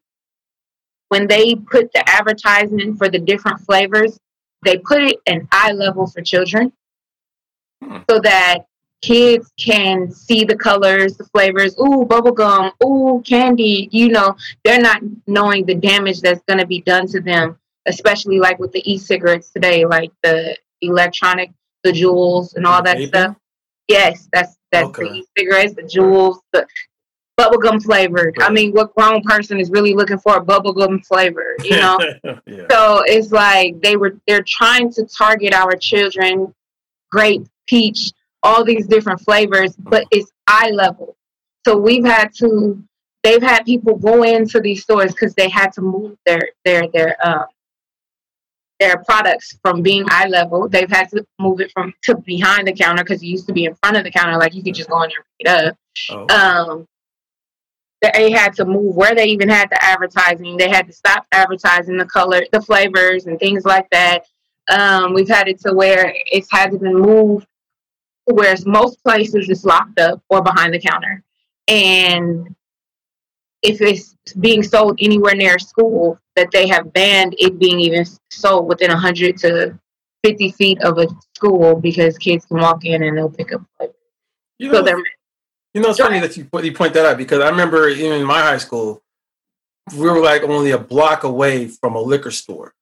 when 1.08 1.26
they 1.26 1.54
put 1.54 1.90
the 1.94 2.06
advertisement 2.06 2.98
for 2.98 3.08
the 3.08 3.18
different 3.18 3.60
flavors, 3.60 4.18
they 4.62 4.76
put 4.76 5.00
it 5.00 5.20
in 5.24 5.48
eye 5.50 5.72
level 5.72 6.06
for 6.06 6.20
children 6.20 6.70
hmm. 7.82 7.96
so 8.10 8.20
that 8.20 8.66
kids 9.00 9.50
can 9.58 10.12
see 10.12 10.44
the 10.44 10.54
colors, 10.54 11.16
the 11.16 11.24
flavors. 11.24 11.74
Ooh, 11.78 12.04
bubblegum. 12.04 12.72
Ooh, 12.84 13.22
candy. 13.24 13.88
You 13.90 14.10
know, 14.10 14.36
they're 14.64 14.82
not 14.82 15.00
knowing 15.26 15.64
the 15.64 15.76
damage 15.76 16.20
that's 16.20 16.42
going 16.46 16.58
to 16.58 16.66
be 16.66 16.82
done 16.82 17.06
to 17.06 17.22
them, 17.22 17.58
especially 17.86 18.38
like 18.38 18.58
with 18.58 18.72
the 18.72 18.82
e 18.84 18.98
cigarettes 18.98 19.48
today, 19.48 19.86
like 19.86 20.12
the 20.22 20.58
electronic, 20.82 21.52
the 21.84 21.92
Juuls 21.92 22.54
and 22.54 22.66
all 22.66 22.82
that 22.82 23.00
stuff. 23.00 23.34
Yes, 23.90 24.28
that's 24.32 24.56
that's 24.70 24.88
okay. 24.88 25.02
the 25.02 25.26
cigarettes, 25.36 25.74
the 25.74 25.82
Juuls, 25.82 26.38
the 26.52 26.64
bubblegum 27.38 27.82
flavored. 27.82 28.36
Right. 28.38 28.48
I 28.48 28.52
mean, 28.52 28.72
what 28.72 28.94
grown 28.94 29.22
person 29.22 29.58
is 29.58 29.70
really 29.70 29.94
looking 29.94 30.18
for 30.18 30.36
a 30.36 30.44
bubblegum 30.44 31.04
flavor, 31.04 31.56
you 31.64 31.70
know? 31.76 31.98
yeah. 32.46 32.66
So 32.70 33.02
it's 33.06 33.32
like 33.32 33.80
they 33.80 33.96
were 33.96 34.16
they're 34.26 34.44
trying 34.46 34.92
to 34.92 35.04
target 35.06 35.52
our 35.52 35.72
children, 35.72 36.54
grape, 37.10 37.46
peach, 37.66 38.12
all 38.42 38.64
these 38.64 38.86
different 38.86 39.20
flavors, 39.22 39.74
but 39.76 40.04
it's 40.12 40.30
eye 40.46 40.70
level. 40.70 41.16
So 41.66 41.76
we've 41.76 42.04
had 42.04 42.32
to 42.36 42.82
they've 43.24 43.42
had 43.42 43.64
people 43.64 43.96
go 43.96 44.22
into 44.22 44.60
these 44.60 44.82
stores 44.82 45.12
because 45.12 45.34
they 45.34 45.48
had 45.48 45.72
to 45.72 45.82
move 45.82 46.16
their 46.26 46.50
their 46.64 46.86
their 46.92 47.16
um 47.26 47.46
their 48.80 48.96
products 49.04 49.56
from 49.62 49.82
being 49.82 50.04
eye 50.08 50.26
level. 50.26 50.68
They've 50.68 50.90
had 50.90 51.10
to 51.10 51.24
move 51.38 51.60
it 51.60 51.70
from 51.70 51.92
to 52.04 52.16
behind 52.16 52.66
the 52.66 52.72
counter 52.72 53.04
because 53.04 53.22
it 53.22 53.26
used 53.26 53.46
to 53.46 53.52
be 53.52 53.66
in 53.66 53.74
front 53.76 53.96
of 53.96 54.04
the 54.04 54.10
counter, 54.10 54.36
like 54.38 54.54
you 54.54 54.62
could 54.62 54.74
just 54.74 54.88
go 54.88 55.02
in 55.02 55.10
there 55.10 55.18
and 55.18 55.26
pick 55.38 55.46
it 55.46 55.68
up. 55.68 55.76
Oh. 56.10 56.72
Um, 56.74 56.86
they 58.00 58.30
had 58.30 58.54
to 58.54 58.64
move 58.64 58.96
where 58.96 59.14
they 59.14 59.26
even 59.26 59.50
had 59.50 59.68
the 59.68 59.84
advertising. 59.84 60.56
They 60.56 60.70
had 60.70 60.86
to 60.86 60.92
stop 60.92 61.26
advertising 61.32 61.98
the 61.98 62.06
color, 62.06 62.40
the 62.50 62.62
flavors, 62.62 63.26
and 63.26 63.38
things 63.38 63.66
like 63.66 63.88
that. 63.90 64.24
Um, 64.70 65.12
we've 65.12 65.28
had 65.28 65.48
it 65.48 65.60
to 65.60 65.74
where 65.74 66.14
it's 66.26 66.48
had 66.50 66.70
to 66.70 66.78
be 66.78 66.88
moved, 66.88 67.46
to 68.26 68.34
whereas 68.34 68.64
most 68.64 69.02
places 69.02 69.50
it's 69.50 69.66
locked 69.66 69.98
up 69.98 70.22
or 70.30 70.42
behind 70.42 70.72
the 70.72 70.80
counter. 70.80 71.22
And 71.68 72.54
if 73.62 73.80
it's 73.80 74.14
being 74.38 74.62
sold 74.62 74.98
anywhere 75.00 75.34
near 75.34 75.56
a 75.56 75.60
school, 75.60 76.18
that 76.36 76.50
they 76.52 76.66
have 76.68 76.92
banned 76.92 77.34
it 77.38 77.58
being 77.58 77.80
even 77.80 78.06
sold 78.30 78.68
within 78.68 78.90
100 78.90 79.36
to 79.38 79.78
50 80.24 80.50
feet 80.52 80.82
of 80.82 80.98
a 80.98 81.06
school 81.36 81.76
because 81.76 82.16
kids 82.18 82.46
can 82.46 82.58
walk 82.58 82.84
in 82.84 83.02
and 83.02 83.16
they'll 83.16 83.30
pick 83.30 83.52
up. 83.52 83.62
You 84.58 84.70
So 84.70 84.78
know, 84.78 84.82
they're 84.82 85.02
you 85.74 85.80
know, 85.80 85.90
it's 85.90 86.00
funny 86.00 86.18
that 86.18 86.36
you 86.36 86.48
you 86.62 86.72
point 86.72 86.94
that 86.94 87.06
out 87.06 87.16
because 87.16 87.40
I 87.40 87.48
remember 87.48 87.88
even 87.88 88.20
in 88.20 88.26
my 88.26 88.40
high 88.40 88.58
school, 88.58 89.02
we 89.96 90.00
were 90.00 90.20
like 90.20 90.42
only 90.42 90.72
a 90.72 90.78
block 90.78 91.22
away 91.24 91.68
from 91.68 91.94
a 91.94 92.00
liquor 92.00 92.32
store 92.32 92.74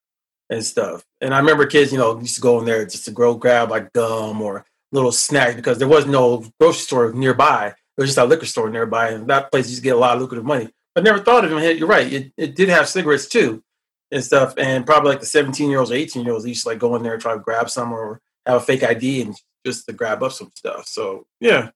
and 0.48 0.64
stuff. 0.64 1.04
And 1.20 1.34
I 1.34 1.38
remember 1.38 1.66
kids, 1.66 1.92
you 1.92 1.98
know, 1.98 2.18
used 2.18 2.36
to 2.36 2.40
go 2.40 2.58
in 2.58 2.64
there 2.64 2.84
just 2.86 3.04
to 3.04 3.10
go 3.10 3.34
grab 3.34 3.70
like 3.70 3.92
gum 3.92 4.40
or 4.40 4.64
little 4.92 5.12
snacks 5.12 5.54
because 5.54 5.78
there 5.78 5.88
was 5.88 6.06
no 6.06 6.44
grocery 6.58 6.80
store 6.80 7.12
nearby. 7.12 7.74
There 7.98 8.04
was 8.04 8.10
just 8.10 8.18
a 8.18 8.24
liquor 8.24 8.46
store 8.46 8.70
nearby, 8.70 9.08
and 9.10 9.26
that 9.26 9.50
place 9.50 9.66
used 9.68 9.80
to 9.82 9.84
get 9.84 9.96
a 9.96 9.98
lot 9.98 10.14
of 10.14 10.22
lucrative 10.22 10.44
money. 10.46 10.70
But 10.94 11.02
never 11.02 11.18
thought 11.18 11.44
of 11.44 11.52
it. 11.52 11.78
You're 11.78 11.88
right. 11.88 12.10
It, 12.10 12.32
it 12.36 12.54
did 12.54 12.68
have 12.68 12.88
cigarettes 12.88 13.26
too 13.26 13.60
and 14.12 14.22
stuff. 14.24 14.54
And 14.56 14.86
probably 14.86 15.10
like 15.10 15.20
the 15.20 15.26
17 15.26 15.68
year 15.68 15.80
olds 15.80 15.90
or 15.90 15.94
18 15.94 16.24
year 16.24 16.32
olds 16.32 16.46
used 16.46 16.62
to 16.62 16.68
like 16.68 16.78
go 16.78 16.94
in 16.94 17.02
there 17.02 17.14
and 17.14 17.20
try 17.20 17.34
to 17.34 17.40
grab 17.40 17.68
some 17.68 17.92
or 17.92 18.20
have 18.46 18.62
a 18.62 18.64
fake 18.64 18.84
ID 18.84 19.22
and 19.22 19.36
just 19.66 19.84
to 19.86 19.92
grab 19.92 20.22
up 20.22 20.30
some 20.32 20.50
stuff. 20.54 20.86
So 20.86 21.26
yeah, 21.40 21.70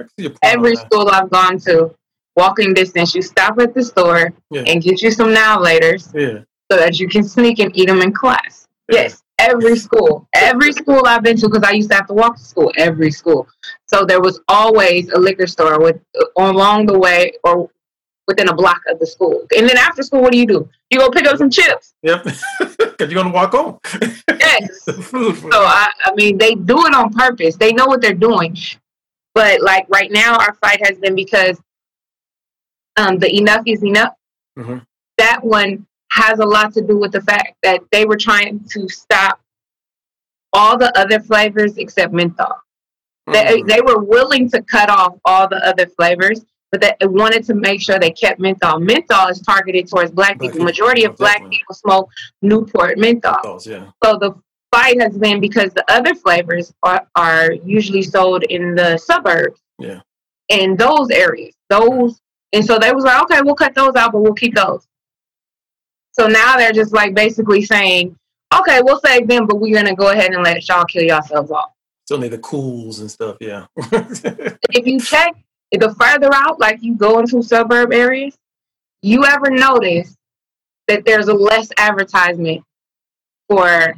I 0.00 0.04
can 0.04 0.08
see 0.10 0.22
your 0.22 0.30
point 0.30 0.38
every 0.44 0.76
school 0.76 1.08
I've 1.08 1.28
gone 1.28 1.58
to, 1.58 1.92
walking 2.36 2.72
distance, 2.72 3.14
you 3.16 3.22
stop 3.22 3.58
at 3.60 3.74
the 3.74 3.82
store 3.82 4.32
Yeah. 4.50 4.62
and 4.66 4.80
get 4.80 5.02
you 5.02 5.10
some 5.10 5.34
now 5.34 5.58
laters 5.58 6.08
Yeah. 6.14 6.44
so 6.70 6.78
that 6.78 7.00
you 7.00 7.08
can 7.08 7.24
sneak 7.24 7.58
and 7.58 7.76
eat 7.76 7.88
them 7.88 8.00
in 8.00 8.12
class. 8.12 8.68
Yes, 8.90 9.23
every 9.38 9.76
school, 9.76 10.28
every 10.34 10.72
school 10.72 11.02
I've 11.06 11.22
been 11.22 11.36
to, 11.38 11.48
because 11.48 11.62
I 11.62 11.72
used 11.72 11.90
to 11.90 11.96
have 11.96 12.06
to 12.08 12.14
walk 12.14 12.36
to 12.36 12.42
school, 12.42 12.72
every 12.76 13.10
school. 13.10 13.48
So 13.86 14.04
there 14.04 14.20
was 14.20 14.40
always 14.48 15.10
a 15.10 15.18
liquor 15.18 15.46
store 15.46 15.80
with 15.80 16.00
along 16.36 16.86
the 16.86 16.98
way 16.98 17.32
or 17.44 17.70
within 18.26 18.48
a 18.48 18.54
block 18.54 18.80
of 18.88 18.98
the 18.98 19.06
school. 19.06 19.46
And 19.56 19.68
then 19.68 19.76
after 19.76 20.02
school, 20.02 20.22
what 20.22 20.32
do 20.32 20.38
you 20.38 20.46
do? 20.46 20.68
You 20.90 20.98
go 20.98 21.10
pick 21.10 21.26
up 21.26 21.36
some 21.36 21.50
chips. 21.50 21.94
Yep. 22.02 22.26
Because 22.94 23.12
you're 23.12 23.22
gonna 23.24 23.34
walk 23.34 23.50
home. 23.50 23.78
Yes. 24.38 24.84
So 24.86 25.48
I, 25.52 25.90
I 26.04 26.14
mean, 26.14 26.38
they 26.38 26.54
do 26.54 26.86
it 26.86 26.94
on 26.94 27.12
purpose. 27.12 27.56
They 27.56 27.72
know 27.72 27.86
what 27.86 28.00
they're 28.00 28.14
doing. 28.14 28.56
But 29.34 29.60
like 29.62 29.86
right 29.88 30.12
now, 30.12 30.36
our 30.36 30.54
fight 30.54 30.80
has 30.86 30.96
been 30.98 31.16
because 31.16 31.60
um, 32.96 33.18
the 33.18 33.36
enough 33.36 33.62
is 33.66 33.82
enough. 33.82 34.14
Mhm. 34.56 34.86
That 35.18 35.42
one 35.42 35.86
has 36.14 36.38
a 36.38 36.44
lot 36.44 36.72
to 36.74 36.80
do 36.82 36.96
with 36.98 37.12
the 37.12 37.20
fact 37.22 37.54
that 37.62 37.80
they 37.92 38.04
were 38.04 38.16
trying 38.16 38.60
to 38.70 38.88
stop 38.88 39.40
all 40.52 40.78
the 40.78 40.96
other 40.98 41.18
flavors 41.20 41.76
except 41.78 42.12
menthol. 42.12 42.54
They, 43.26 43.44
Mhm. 43.62 43.66
they 43.68 43.80
were 43.80 43.98
willing 43.98 44.48
to 44.50 44.62
cut 44.62 44.88
off 44.90 45.14
all 45.24 45.48
the 45.48 45.56
other 45.66 45.86
flavors, 45.86 46.44
but 46.70 46.80
they 46.80 46.94
wanted 47.06 47.44
to 47.46 47.54
make 47.54 47.80
sure 47.80 47.98
they 47.98 48.10
kept 48.10 48.38
menthol. 48.38 48.78
Menthol 48.78 49.28
is 49.28 49.40
targeted 49.40 49.88
towards 49.88 50.10
black 50.12 50.38
Black 50.38 50.40
people. 50.40 50.52
people, 50.52 50.64
Majority 50.66 51.04
of 51.04 51.16
black 51.16 51.36
definitely. 51.36 51.56
people 51.58 51.74
smoke 51.74 52.08
Newport 52.42 52.98
menthol. 52.98 53.58
Yeah. 53.64 53.86
So 54.04 54.18
the 54.18 54.34
fight 54.72 55.00
has 55.00 55.16
been 55.16 55.40
because 55.40 55.72
the 55.72 55.84
other 55.90 56.14
flavors 56.14 56.72
are, 56.82 57.06
are 57.16 57.52
usually 57.64 58.02
sold 58.02 58.42
in 58.44 58.74
the 58.74 58.98
suburbs. 58.98 59.60
Yeah. 59.78 60.00
In 60.48 60.76
those 60.76 61.10
areas. 61.10 61.54
Those 61.70 62.20
and 62.52 62.64
so 62.64 62.78
they 62.78 62.92
was 62.92 63.02
like, 63.04 63.20
okay, 63.22 63.40
we'll 63.42 63.56
cut 63.56 63.74
those 63.74 63.96
out, 63.96 64.12
but 64.12 64.20
we'll 64.20 64.34
keep 64.34 64.54
those. 64.54 64.86
So 66.18 66.26
now 66.26 66.56
they're 66.56 66.72
just 66.72 66.92
like 66.92 67.14
basically 67.14 67.62
saying, 67.62 68.16
okay, 68.58 68.80
we'll 68.82 69.00
save 69.00 69.26
them, 69.28 69.46
but 69.46 69.56
we're 69.60 69.74
gonna 69.74 69.94
go 69.94 70.10
ahead 70.10 70.32
and 70.32 70.42
let 70.42 70.66
y'all 70.68 70.84
kill 70.84 71.02
yourselves 71.02 71.50
off. 71.50 71.70
Still 72.06 72.18
need 72.18 72.32
the 72.32 72.38
Kools 72.38 73.00
and 73.00 73.10
stuff, 73.10 73.36
yeah. 73.40 73.66
If 74.70 74.86
you 74.86 75.00
check 75.00 75.34
the 75.72 75.94
further 75.98 76.30
out, 76.32 76.60
like 76.60 76.82
you 76.82 76.94
go 76.96 77.18
into 77.18 77.42
suburb 77.42 77.92
areas, 77.92 78.36
you 79.02 79.24
ever 79.24 79.50
notice 79.50 80.16
that 80.88 81.04
there's 81.04 81.28
a 81.28 81.34
less 81.34 81.68
advertisement 81.78 82.62
for 83.48 83.94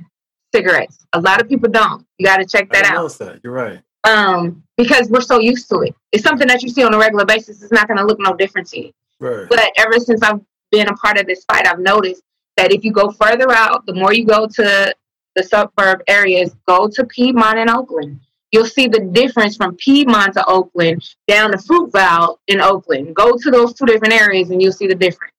cigarettes? 0.55 1.05
A 1.13 1.21
lot 1.21 1.41
of 1.43 1.49
people 1.49 1.69
don't. 1.69 2.07
You 2.19 2.27
got 2.27 2.37
to 2.39 2.47
check 2.47 2.71
that 2.73 2.85
out. 2.87 3.13
that. 3.19 3.41
You're 3.43 3.53
right. 3.53 3.81
um, 4.05 4.63
because 4.77 5.09
we're 5.11 5.21
so 5.21 5.41
used 5.41 5.69
to 5.71 5.81
it. 5.81 5.95
It's 6.13 6.23
something 6.23 6.47
that 6.49 6.63
you 6.63 6.69
see 6.69 6.85
on 6.85 6.95
a 6.95 6.99
regular 6.99 7.25
basis. 7.25 7.63
It's 7.63 7.73
not 7.73 7.89
going 7.89 7.99
to 7.99 8.05
look 8.05 8.21
no 8.21 8.35
different 8.35 8.69
to 8.69 8.81
you. 8.81 8.93
Right. 9.19 9.49
But 9.49 9.73
ever 9.77 9.99
since 9.99 10.23
I've 10.23 10.41
been 10.71 10.89
a 10.89 10.95
part 10.95 11.19
of 11.19 11.27
this 11.27 11.45
fight, 11.45 11.67
I've 11.67 11.79
noticed 11.79 12.23
that 12.57 12.73
if 12.73 12.85
you 12.85 12.93
go 12.93 13.11
further 13.11 13.51
out, 13.53 13.87
the 13.87 13.95
more 13.95 14.13
you 14.13 14.25
go 14.25 14.47
to 14.47 14.95
the 15.35 15.43
suburb 15.43 16.03
areas, 16.09 16.57
go 16.67 16.89
to 16.89 17.05
Piedmont 17.05 17.59
and 17.59 17.71
Oakland. 17.71 18.21
You'll 18.53 18.65
see 18.65 18.87
the 18.87 19.01
difference 19.01 19.57
from 19.57 19.77
Piedmont 19.77 20.33
to 20.35 20.47
Oakland 20.47 21.05
down 21.29 21.53
to 21.53 21.59
Fruitvale 21.59 22.39
in 22.49 22.61
Oakland. 22.61 23.15
Go 23.15 23.37
to 23.37 23.51
those 23.51 23.75
two 23.75 23.85
different 23.85 24.15
areas 24.15 24.51
and 24.51 24.63
you'll 24.63 24.73
see 24.73 24.87
the 24.87 24.95
difference. 24.95 25.33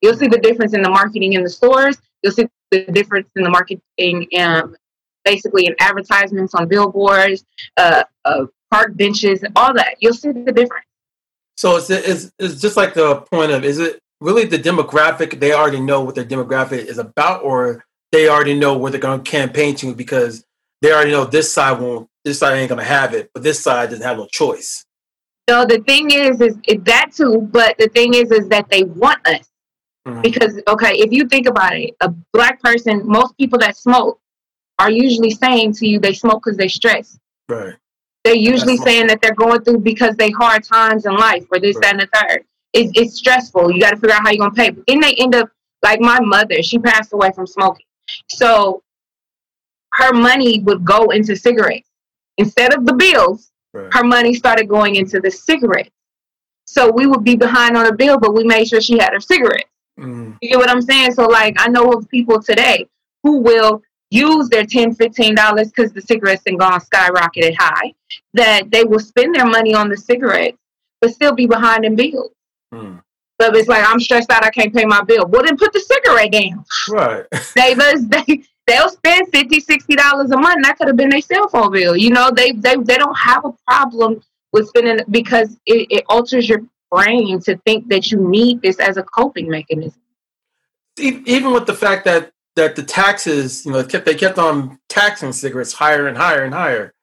You'll 0.00 0.16
see 0.16 0.28
the 0.28 0.38
difference 0.38 0.74
in 0.74 0.82
the 0.82 0.90
marketing 0.90 1.34
in 1.34 1.44
the 1.44 1.50
stores. 1.50 1.98
You'll 2.22 2.32
see 2.32 2.48
the 2.70 2.84
difference 2.86 3.28
in 3.36 3.44
the 3.44 3.50
marketing, 3.50 4.26
um, 4.38 4.76
basically 5.24 5.66
in 5.66 5.76
advertisements 5.78 6.54
on 6.54 6.66
billboards, 6.66 7.44
uh, 7.76 8.04
uh, 8.24 8.46
park 8.70 8.96
benches, 8.96 9.44
all 9.54 9.74
that. 9.74 9.96
You'll 10.00 10.14
see 10.14 10.32
the 10.32 10.52
difference. 10.52 10.86
So 11.56 11.76
it's, 11.76 11.90
it's 11.90 12.32
it's 12.38 12.60
just 12.60 12.76
like 12.76 12.94
the 12.94 13.16
point 13.16 13.52
of 13.52 13.64
is 13.64 13.78
it 13.78 14.00
really 14.24 14.44
the 14.44 14.58
demographic? 14.58 15.38
They 15.38 15.52
already 15.52 15.80
know 15.80 16.00
what 16.02 16.14
their 16.14 16.24
demographic 16.24 16.84
is 16.86 16.98
about, 16.98 17.42
or 17.44 17.84
they 18.10 18.28
already 18.28 18.54
know 18.54 18.76
where 18.76 18.90
they're 18.90 19.00
going 19.00 19.22
to 19.22 19.30
campaign 19.30 19.76
to 19.76 19.94
because 19.94 20.44
they 20.82 20.92
already 20.92 21.12
know 21.12 21.24
this 21.24 21.52
side 21.52 21.80
won't, 21.80 22.08
this 22.24 22.38
side 22.38 22.56
ain't 22.56 22.68
going 22.68 22.80
to 22.80 22.84
have 22.84 23.14
it, 23.14 23.30
but 23.34 23.42
this 23.42 23.60
side 23.60 23.90
doesn't 23.90 24.04
have 24.04 24.16
no 24.16 24.26
choice. 24.26 24.84
No, 25.48 25.66
the 25.66 25.78
thing 25.80 26.10
is, 26.10 26.40
is, 26.40 26.56
that 26.84 27.12
too. 27.14 27.48
But 27.52 27.76
the 27.78 27.88
thing 27.88 28.14
is, 28.14 28.30
is 28.30 28.48
that 28.48 28.68
they 28.70 28.84
want 28.84 29.26
us 29.28 29.46
Mhm. 30.06 30.22
because 30.22 30.60
okay, 30.68 30.98
if 30.98 31.12
you 31.12 31.26
think 31.26 31.46
about 31.46 31.76
it, 31.76 31.94
a 32.00 32.10
black 32.32 32.60
person, 32.62 33.02
most 33.06 33.36
people 33.38 33.58
that 33.60 33.76
smoke 33.76 34.20
are 34.78 34.90
usually 34.90 35.30
saying 35.30 35.72
to 35.74 35.86
you 35.86 35.98
they 35.98 36.12
smoke 36.12 36.42
because 36.44 36.58
they 36.58 36.68
stress. 36.68 37.18
Right. 37.48 37.74
They're 38.24 38.36
usually 38.36 38.76
saying 38.76 39.06
that 39.08 39.20
they're 39.20 39.34
going 39.34 39.62
through 39.62 39.80
because 39.80 40.16
they 40.16 40.30
hard 40.30 40.64
times 40.64 41.04
in 41.06 41.14
life 41.14 41.44
or 41.50 41.58
this, 41.58 41.76
that, 41.80 41.92
and 41.92 42.00
the 42.00 42.08
third. 42.12 42.44
It's, 42.74 42.92
it's 42.94 43.16
stressful. 43.16 43.70
You 43.72 43.80
got 43.80 43.90
to 43.90 43.96
figure 43.96 44.14
out 44.14 44.22
how 44.22 44.30
you're 44.30 44.38
gonna 44.46 44.54
pay. 44.54 44.70
But 44.70 44.84
then 44.86 45.00
they 45.00 45.14
end 45.14 45.34
up 45.34 45.48
like 45.82 46.00
my 46.00 46.20
mother. 46.20 46.62
She 46.62 46.78
passed 46.78 47.12
away 47.12 47.30
from 47.34 47.46
smoking, 47.46 47.86
so 48.28 48.82
her 49.94 50.12
money 50.12 50.60
would 50.60 50.84
go 50.84 51.10
into 51.10 51.36
cigarettes 51.36 51.88
instead 52.36 52.74
of 52.74 52.84
the 52.84 52.94
bills 52.94 53.50
Right. 53.74 53.92
her 53.92 54.04
money 54.04 54.34
started 54.34 54.68
going 54.68 54.94
into 54.94 55.20
the 55.20 55.30
cigarettes. 55.32 55.90
So 56.64 56.90
we 56.92 57.06
would 57.06 57.24
be 57.24 57.34
behind 57.34 57.76
on 57.76 57.86
a 57.86 57.92
bill, 57.92 58.18
but 58.18 58.32
we 58.32 58.44
made 58.44 58.68
sure 58.68 58.80
she 58.80 58.98
had 58.98 59.12
her 59.12 59.20
cigarettes. 59.20 59.68
Mm. 59.98 60.38
You 60.40 60.50
get 60.50 60.58
what 60.58 60.70
I'm 60.70 60.80
saying? 60.80 61.12
So 61.12 61.26
like 61.26 61.56
I 61.58 61.68
know 61.68 61.92
of 61.92 62.08
people 62.08 62.40
today 62.40 62.86
who 63.24 63.38
will 63.38 63.82
use 64.10 64.48
their 64.48 64.64
10 64.64 64.94
$15 64.94 65.74
because 65.74 65.92
the 65.92 66.00
cigarettes 66.00 66.42
and 66.46 66.58
gone 66.58 66.80
skyrocketed 66.80 67.56
high, 67.58 67.92
that 68.34 68.70
they 68.70 68.84
will 68.84 69.00
spend 69.00 69.34
their 69.34 69.46
money 69.46 69.74
on 69.74 69.88
the 69.88 69.96
cigarettes, 69.96 70.56
but 71.00 71.12
still 71.12 71.34
be 71.34 71.46
behind 71.46 71.84
in 71.84 71.96
bills. 71.96 72.30
Mm. 72.74 73.02
But 73.38 73.56
it's 73.56 73.68
like 73.68 73.84
I'm 73.86 74.00
stressed 74.00 74.30
out, 74.30 74.44
I 74.44 74.50
can't 74.50 74.74
pay 74.74 74.84
my 74.84 75.02
bill. 75.02 75.26
Well 75.26 75.42
then 75.42 75.56
put 75.56 75.72
the 75.72 75.80
cigarette 75.80 76.32
down. 76.32 76.64
Right. 76.88 77.26
They 77.54 77.74
they 77.74 78.44
they'll 78.66 78.88
spend 78.88 79.28
50 79.32 79.60
60 79.60 79.96
dollars 79.96 80.30
a 80.30 80.36
month. 80.36 80.64
That 80.64 80.78
could 80.78 80.88
have 80.88 80.96
been 80.96 81.10
their 81.10 81.20
cell 81.20 81.48
phone 81.48 81.72
bill. 81.72 81.96
You 81.96 82.10
know, 82.10 82.30
they 82.30 82.52
they 82.52 82.76
they 82.76 82.96
don't 82.96 83.18
have 83.18 83.44
a 83.44 83.52
problem 83.66 84.22
with 84.52 84.68
spending 84.68 85.04
because 85.10 85.56
it, 85.66 85.88
it 85.90 86.04
alters 86.08 86.48
your 86.48 86.62
brain 86.90 87.40
to 87.40 87.56
think 87.66 87.88
that 87.88 88.10
you 88.10 88.18
need 88.18 88.62
this 88.62 88.78
as 88.78 88.96
a 88.96 89.02
coping 89.02 89.48
mechanism. 89.48 90.00
Even 90.96 91.52
with 91.52 91.66
the 91.66 91.74
fact 91.74 92.04
that 92.04 92.30
that 92.56 92.76
the 92.76 92.82
taxes, 92.82 93.66
you 93.66 93.72
know, 93.72 93.82
kept 93.84 94.06
they 94.06 94.14
kept 94.14 94.38
on 94.38 94.78
taxing 94.88 95.32
cigarettes 95.32 95.72
higher 95.72 96.06
and 96.06 96.16
higher 96.16 96.44
and 96.44 96.54
higher. 96.54 96.94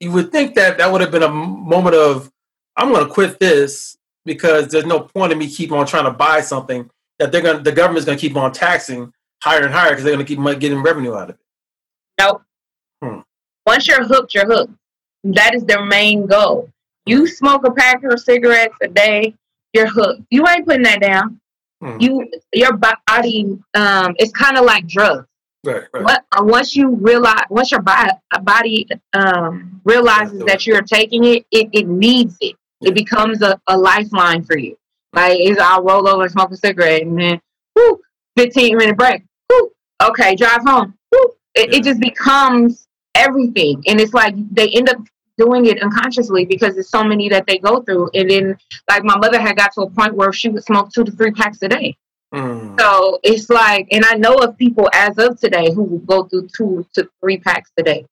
You 0.00 0.12
would 0.12 0.32
think 0.32 0.54
that 0.54 0.78
that 0.78 0.90
would 0.90 1.00
have 1.00 1.10
been 1.10 1.22
a 1.22 1.28
moment 1.28 1.94
of, 1.94 2.30
I'm 2.76 2.92
going 2.92 3.06
to 3.06 3.12
quit 3.12 3.38
this 3.38 3.96
because 4.24 4.68
there's 4.68 4.86
no 4.86 5.00
point 5.00 5.32
in 5.32 5.38
me 5.38 5.48
keep 5.48 5.72
on 5.72 5.86
trying 5.86 6.04
to 6.04 6.10
buy 6.10 6.40
something 6.40 6.88
that 7.18 7.32
they're 7.32 7.42
going, 7.42 7.62
the 7.62 7.72
government's 7.72 8.06
going 8.06 8.18
to 8.18 8.20
keep 8.20 8.36
on 8.36 8.52
taxing 8.52 9.12
higher 9.42 9.62
and 9.62 9.72
higher 9.72 9.90
because 9.90 10.04
they're 10.04 10.14
going 10.14 10.24
to 10.24 10.36
keep 10.36 10.60
getting 10.60 10.82
revenue 10.82 11.14
out 11.14 11.30
of 11.30 11.36
it. 11.36 11.40
Nope. 12.20 12.42
Hmm. 13.02 13.20
Once 13.66 13.88
you're 13.88 14.04
hooked, 14.04 14.34
you're 14.34 14.46
hooked. 14.46 14.72
That 15.24 15.54
is 15.54 15.64
their 15.64 15.84
main 15.84 16.26
goal. 16.26 16.70
You 17.06 17.26
smoke 17.26 17.66
a 17.66 17.72
pack 17.72 18.02
of 18.04 18.20
cigarettes 18.20 18.76
a 18.82 18.88
day, 18.88 19.34
you're 19.72 19.88
hooked. 19.88 20.22
You 20.30 20.46
ain't 20.48 20.66
putting 20.66 20.82
that 20.82 21.00
down. 21.00 21.40
Mm. 21.82 22.00
You 22.00 22.30
your 22.52 22.76
body 22.76 23.58
um 23.74 24.14
it's 24.18 24.30
kind 24.32 24.56
of 24.56 24.64
like 24.64 24.86
drugs. 24.86 25.26
Right, 25.64 25.84
right. 25.92 26.02
What, 26.02 26.24
uh, 26.32 26.42
once 26.42 26.74
you 26.74 26.90
realize, 26.90 27.44
once 27.48 27.70
your 27.70 27.82
body, 27.82 28.10
body 28.42 28.88
um, 29.12 29.80
realizes 29.84 30.42
that 30.46 30.66
you're 30.66 30.82
taking 30.82 31.22
it, 31.24 31.46
it, 31.52 31.68
it 31.72 31.86
needs 31.86 32.36
it. 32.40 32.56
It 32.82 32.94
becomes 32.94 33.42
a, 33.42 33.60
a 33.66 33.76
lifeline 33.76 34.42
for 34.44 34.56
you. 34.58 34.76
Like, 35.12 35.38
is 35.40 35.58
I'll 35.58 35.82
roll 35.82 36.08
over 36.08 36.22
and 36.22 36.32
smoke 36.32 36.50
a 36.52 36.56
cigarette 36.56 37.02
and 37.02 37.18
then, 37.18 37.40
whoo, 37.76 38.00
15 38.36 38.76
minute 38.78 38.96
break. 38.96 39.22
Whoo, 39.50 39.70
okay, 40.02 40.34
drive 40.36 40.62
home. 40.62 40.94
Whoo. 41.12 41.32
It, 41.54 41.70
Yeah. 41.70 41.78
it 41.78 41.84
just 41.84 42.00
becomes 42.00 42.86
everything. 43.14 43.82
And 43.86 44.00
it's 44.00 44.14
like 44.14 44.34
they 44.54 44.68
end 44.70 44.88
up 44.88 44.96
doing 45.38 45.66
it 45.66 45.82
unconsciously 45.82 46.44
because 46.46 46.74
there's 46.74 46.88
so 46.90 47.04
many 47.04 47.28
that 47.28 47.46
they 47.46 47.58
go 47.58 47.82
through. 47.82 48.10
And 48.14 48.30
then, 48.30 48.56
like, 48.88 49.04
my 49.04 49.16
mother 49.18 49.38
had 49.40 49.56
got 49.56 49.72
to 49.74 49.82
a 49.82 49.90
point 49.90 50.14
where 50.14 50.32
she 50.32 50.48
would 50.48 50.64
smoke 50.64 50.90
two 50.92 51.04
to 51.04 51.10
three 51.12 51.30
packs 51.32 51.58
a 51.62 51.68
day. 51.68 51.96
Mm. 52.34 52.80
So 52.80 53.20
it's 53.22 53.50
like, 53.50 53.88
and 53.90 54.04
I 54.06 54.14
know 54.14 54.36
of 54.36 54.56
people 54.56 54.88
as 54.94 55.18
of 55.18 55.38
today 55.38 55.70
who 55.74 55.82
will 55.82 55.98
go 55.98 56.24
through 56.24 56.48
two 56.56 56.86
to 56.94 57.06
three 57.20 57.36
packs 57.38 57.70
a 57.78 57.82
day. 57.82 58.06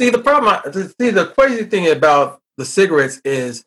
See, 0.00 0.10
the 0.10 0.18
problem, 0.18 0.52
I- 0.64 0.70
see, 0.72 1.10
the 1.10 1.26
crazy 1.26 1.64
thing 1.64 1.88
about 1.90 2.40
the 2.56 2.64
cigarettes 2.64 3.20
is 3.24 3.64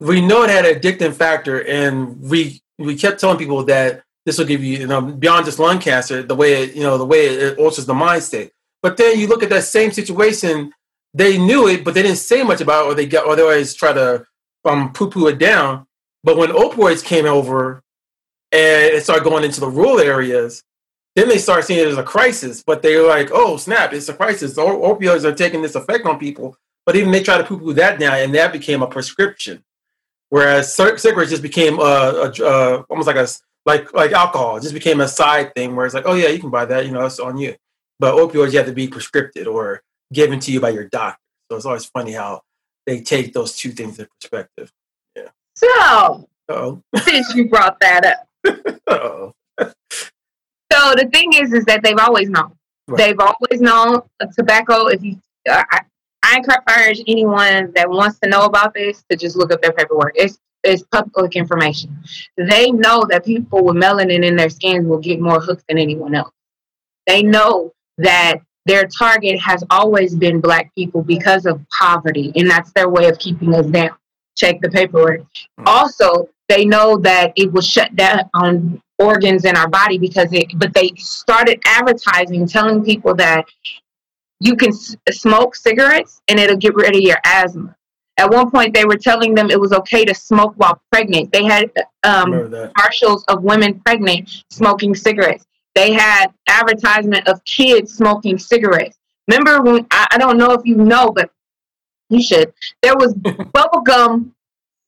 we 0.00 0.20
know 0.20 0.42
it 0.42 0.50
had 0.50 0.66
an 0.66 0.74
addicting 0.78 1.14
factor, 1.14 1.64
and 1.66 2.20
we 2.20 2.60
we 2.78 2.96
kept 2.96 3.20
telling 3.20 3.38
people 3.38 3.64
that 3.64 4.02
this 4.24 4.38
will 4.38 4.46
give 4.46 4.62
you, 4.62 4.78
you 4.78 4.86
know, 4.86 5.00
beyond 5.00 5.46
just 5.46 5.58
lung 5.58 5.78
cancer, 5.78 6.22
the 6.22 6.34
way 6.34 6.64
it, 6.64 6.74
you 6.74 6.82
know, 6.82 6.98
the 6.98 7.06
way 7.06 7.26
it 7.26 7.58
alters 7.58 7.86
the 7.86 7.94
mind 7.94 8.22
state. 8.22 8.52
But 8.82 8.96
then 8.96 9.18
you 9.18 9.26
look 9.26 9.42
at 9.42 9.50
that 9.50 9.64
same 9.64 9.90
situation, 9.90 10.72
they 11.14 11.38
knew 11.38 11.68
it, 11.68 11.84
but 11.84 11.94
they 11.94 12.02
didn't 12.02 12.18
say 12.18 12.42
much 12.42 12.60
about 12.60 12.86
it, 12.86 12.92
or 12.92 12.94
they 12.94 13.06
got, 13.06 13.26
or 13.26 13.36
they 13.36 13.42
always 13.42 13.74
try 13.74 13.92
to 13.92 14.24
um, 14.64 14.92
poo-poo 14.92 15.28
it 15.28 15.38
down. 15.38 15.86
But 16.24 16.36
when 16.36 16.50
opioids 16.50 17.04
came 17.04 17.26
over 17.26 17.82
and 18.52 18.94
it 18.94 19.02
started 19.02 19.24
going 19.24 19.44
into 19.44 19.60
the 19.60 19.68
rural 19.68 19.98
areas, 19.98 20.62
then 21.14 21.28
they 21.28 21.38
start 21.38 21.64
seeing 21.64 21.80
it 21.80 21.88
as 21.88 21.98
a 21.98 22.02
crisis. 22.02 22.62
But 22.64 22.82
they're 22.82 23.06
like, 23.06 23.30
"Oh 23.32 23.56
snap! 23.56 23.92
It's 23.92 24.08
a 24.08 24.14
crisis. 24.14 24.54
The 24.54 24.62
opioids 24.62 25.24
are 25.24 25.34
taking 25.34 25.62
this 25.62 25.74
effect 25.74 26.06
on 26.06 26.18
people." 26.18 26.56
But 26.84 26.96
even 26.96 27.12
they 27.12 27.22
try 27.22 27.38
to 27.38 27.44
poo-poo 27.44 27.74
that 27.74 27.98
down, 28.00 28.18
and 28.18 28.34
that 28.34 28.52
became 28.52 28.82
a 28.82 28.86
prescription. 28.86 29.62
Whereas 30.30 30.74
cigarettes 30.74 31.30
just 31.30 31.42
became 31.42 31.78
a, 31.78 31.82
a, 31.82 32.32
a 32.42 32.76
almost 32.82 33.06
like 33.06 33.16
a 33.16 33.28
like 33.66 33.92
like 33.92 34.12
alcohol. 34.12 34.56
It 34.56 34.62
just 34.62 34.74
became 34.74 35.00
a 35.00 35.08
side 35.08 35.54
thing 35.54 35.76
where 35.76 35.86
it's 35.86 35.94
like, 35.94 36.06
"Oh 36.06 36.14
yeah, 36.14 36.28
you 36.28 36.40
can 36.40 36.50
buy 36.50 36.64
that. 36.64 36.86
You 36.86 36.92
know, 36.92 37.04
it's 37.04 37.20
on 37.20 37.36
you." 37.36 37.54
But 38.00 38.14
opioids, 38.14 38.52
you 38.52 38.58
have 38.58 38.66
to 38.66 38.72
be 38.72 38.88
prescripted 38.88 39.46
or 39.46 39.82
given 40.12 40.40
to 40.40 40.52
you 40.52 40.60
by 40.60 40.70
your 40.70 40.88
doctor. 40.88 41.20
So 41.50 41.56
it's 41.56 41.66
always 41.66 41.84
funny 41.84 42.12
how 42.12 42.42
they 42.86 43.00
take 43.00 43.32
those 43.32 43.56
two 43.56 43.70
things 43.70 43.98
in 43.98 44.08
perspective. 44.20 44.72
Yeah. 45.14 45.28
So, 45.54 46.28
Oh, 46.48 46.82
since 47.04 47.34
you 47.34 47.48
brought 47.48 47.78
that 47.80 48.04
up, 48.04 48.28
oh, 48.88 49.32
so 49.58 50.94
the 50.94 51.08
thing 51.12 51.32
is, 51.34 51.52
is 51.52 51.64
that 51.66 51.82
they've 51.82 51.98
always 51.98 52.28
known. 52.28 52.52
Right. 52.88 52.98
They've 52.98 53.20
always 53.20 53.60
known 53.60 54.02
uh, 54.20 54.26
tobacco. 54.36 54.88
If 54.88 55.02
you, 55.02 55.18
uh, 55.48 55.62
I, 55.70 55.80
I 56.32 56.36
encourage 56.36 57.02
anyone 57.06 57.72
that 57.74 57.88
wants 57.90 58.18
to 58.20 58.28
know 58.28 58.44
about 58.44 58.72
this 58.72 59.04
to 59.10 59.16
just 59.16 59.36
look 59.36 59.52
up 59.52 59.60
their 59.60 59.72
paperwork. 59.72 60.12
It's 60.14 60.38
it's 60.64 60.82
public 60.84 61.36
information. 61.36 62.02
They 62.36 62.70
know 62.70 63.04
that 63.10 63.24
people 63.24 63.64
with 63.64 63.76
melanin 63.76 64.24
in 64.24 64.36
their 64.36 64.48
skins 64.48 64.86
will 64.86 64.98
get 64.98 65.20
more 65.20 65.40
hooked 65.40 65.64
than 65.68 65.76
anyone 65.76 66.14
else. 66.14 66.32
They 67.06 67.22
know 67.22 67.72
that 67.98 68.36
their 68.64 68.86
target 68.86 69.40
has 69.40 69.64
always 69.70 70.14
been 70.14 70.40
black 70.40 70.72
people 70.74 71.02
because 71.02 71.44
of 71.46 71.60
poverty, 71.76 72.32
and 72.36 72.48
that's 72.48 72.72
their 72.72 72.88
way 72.88 73.08
of 73.08 73.18
keeping 73.18 73.54
us 73.54 73.66
down. 73.66 73.90
Check 74.36 74.60
the 74.62 74.70
paperwork. 74.70 75.20
Hmm. 75.58 75.64
Also, 75.66 76.28
they 76.48 76.64
know 76.64 76.96
that 76.98 77.32
it 77.36 77.52
will 77.52 77.60
shut 77.60 77.94
down 77.96 78.30
on 78.34 78.80
organs 78.98 79.44
in 79.44 79.56
our 79.56 79.68
body 79.68 79.98
because 79.98 80.32
it, 80.32 80.46
but 80.56 80.72
they 80.72 80.92
started 80.96 81.60
advertising, 81.66 82.46
telling 82.46 82.84
people 82.84 83.14
that 83.16 83.44
you 84.42 84.56
can 84.56 84.70
s- 84.70 84.96
smoke 85.12 85.54
cigarettes 85.54 86.20
and 86.28 86.38
it'll 86.40 86.56
get 86.56 86.74
rid 86.74 86.94
of 86.96 87.00
your 87.00 87.18
asthma. 87.24 87.74
At 88.18 88.30
one 88.30 88.50
point, 88.50 88.74
they 88.74 88.84
were 88.84 88.96
telling 88.96 89.34
them 89.34 89.50
it 89.50 89.58
was 89.58 89.72
okay 89.72 90.04
to 90.04 90.14
smoke 90.14 90.54
while 90.56 90.80
pregnant. 90.90 91.32
They 91.32 91.44
had 91.44 91.70
um, 92.02 92.32
remember 92.32 92.48
that. 92.48 92.74
commercials 92.74 93.24
of 93.28 93.42
women 93.42 93.80
pregnant 93.80 94.44
smoking 94.50 94.94
cigarettes. 94.94 95.44
They 95.74 95.92
had 95.92 96.26
advertisement 96.48 97.26
of 97.28 97.42
kids 97.44 97.94
smoking 97.94 98.36
cigarettes. 98.38 98.98
Remember 99.28 99.62
when 99.62 99.86
I, 99.90 100.06
I 100.12 100.18
don't 100.18 100.36
know 100.36 100.52
if 100.52 100.62
you 100.64 100.76
know, 100.76 101.10
but 101.10 101.30
you 102.10 102.20
should. 102.20 102.52
There 102.82 102.96
was 102.96 103.14
bubblegum 103.56 104.32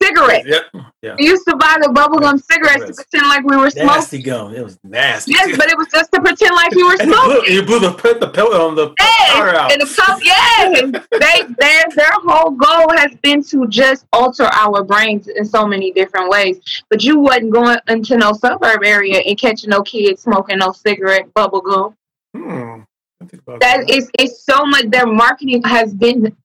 cigarettes. 0.03 0.47
Yep. 0.47 0.85
Yeah. 1.03 1.15
We 1.19 1.25
used 1.27 1.47
to 1.49 1.57
buy 1.57 1.77
the 1.81 1.89
bubblegum 1.89 2.43
cigarettes 2.43 2.87
to 2.97 3.05
pretend 3.05 3.29
like 3.29 3.45
we 3.45 3.57
were 3.57 3.71
smoking. 3.71 3.87
Nasty 3.89 4.23
gum. 4.23 4.55
It 4.55 4.65
was 4.65 4.79
nasty. 4.83 5.33
Yes, 5.33 5.57
but 5.57 5.69
it 5.71 5.77
was 5.77 5.87
just 5.93 6.11
to 6.13 6.21
pretend 6.21 6.55
like 6.55 6.75
you 6.75 6.87
were 6.87 6.93
and 7.01 7.09
you 7.11 7.15
smoking. 7.15 7.43
blew, 7.45 7.55
you 7.55 7.63
blew 7.63 7.79
the 7.81 7.93
put 7.93 8.21
the 8.21 8.29
pill 8.29 8.55
on 8.55 8.75
the 8.75 8.95
Yes, 8.99 9.55
out. 9.55 9.73
and 9.73 9.81
the 9.81 9.87
puff, 9.97 10.21
yes. 10.25 10.81
And 10.83 10.95
they 10.95 11.55
their 11.59 11.85
their 11.95 12.13
whole 12.25 12.51
goal 12.53 12.97
has 12.97 13.15
been 13.23 13.43
to 13.45 13.67
just 13.69 14.07
alter 14.13 14.45
our 14.45 14.83
brains 14.85 15.29
in 15.29 15.45
so 15.45 15.67
many 15.67 15.93
different 15.93 16.31
ways. 16.31 16.61
But 16.91 17.03
you 17.03 17.19
wasn't 17.21 17.53
going 17.53 17.79
into 17.89 18.17
no 18.17 18.33
suburb 18.33 18.83
area 18.85 19.19
and 19.21 19.39
catching 19.39 19.71
no 19.71 19.83
kids 19.83 20.23
smoking 20.23 20.59
no 20.59 20.73
cigarette 20.73 21.33
bubble 21.35 21.61
gum. 21.61 21.95
Hmm. 22.37 22.81
About 23.47 23.61
That 23.61 23.89
is 23.89 24.11
it's 24.19 24.45
so 24.45 24.65
much 24.67 24.87
their 24.91 25.07
marketing 25.07 25.63
has 25.65 25.95
been 25.95 26.37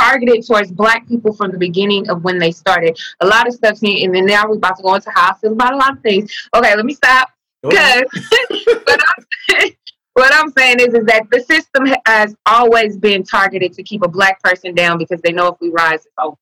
targeted 0.00 0.46
towards 0.46 0.70
black 0.72 1.06
people 1.08 1.32
from 1.32 1.50
the 1.52 1.58
beginning 1.58 2.08
of 2.08 2.24
when 2.24 2.38
they 2.38 2.52
started. 2.52 2.98
A 3.20 3.26
lot 3.26 3.46
of 3.46 3.54
stuff 3.54 3.78
here, 3.80 4.04
and 4.04 4.14
then 4.14 4.26
now 4.26 4.48
we're 4.48 4.56
about 4.56 4.76
to 4.76 4.82
go 4.82 4.94
into 4.94 5.10
how 5.14 5.30
I 5.30 5.34
feel 5.38 5.52
about 5.52 5.74
a 5.74 5.76
lot 5.76 5.92
of 5.92 6.02
things. 6.02 6.32
Okay, 6.54 6.74
let 6.74 6.84
me 6.84 6.94
stop. 6.94 7.28
Because 7.62 8.02
what 8.84 9.00
I'm 9.00 9.70
what 10.14 10.34
I'm 10.34 10.50
saying 10.52 10.80
is 10.80 10.94
is 10.94 11.04
that 11.06 11.26
the 11.30 11.40
system 11.40 11.86
has 12.06 12.34
always 12.46 12.96
been 12.96 13.22
targeted 13.22 13.72
to 13.74 13.82
keep 13.82 14.02
a 14.02 14.08
black 14.08 14.42
person 14.42 14.74
down 14.74 14.98
because 14.98 15.20
they 15.22 15.32
know 15.32 15.48
if 15.48 15.56
we 15.60 15.70
rise, 15.70 16.04
it's 16.06 16.14
over. 16.18 16.36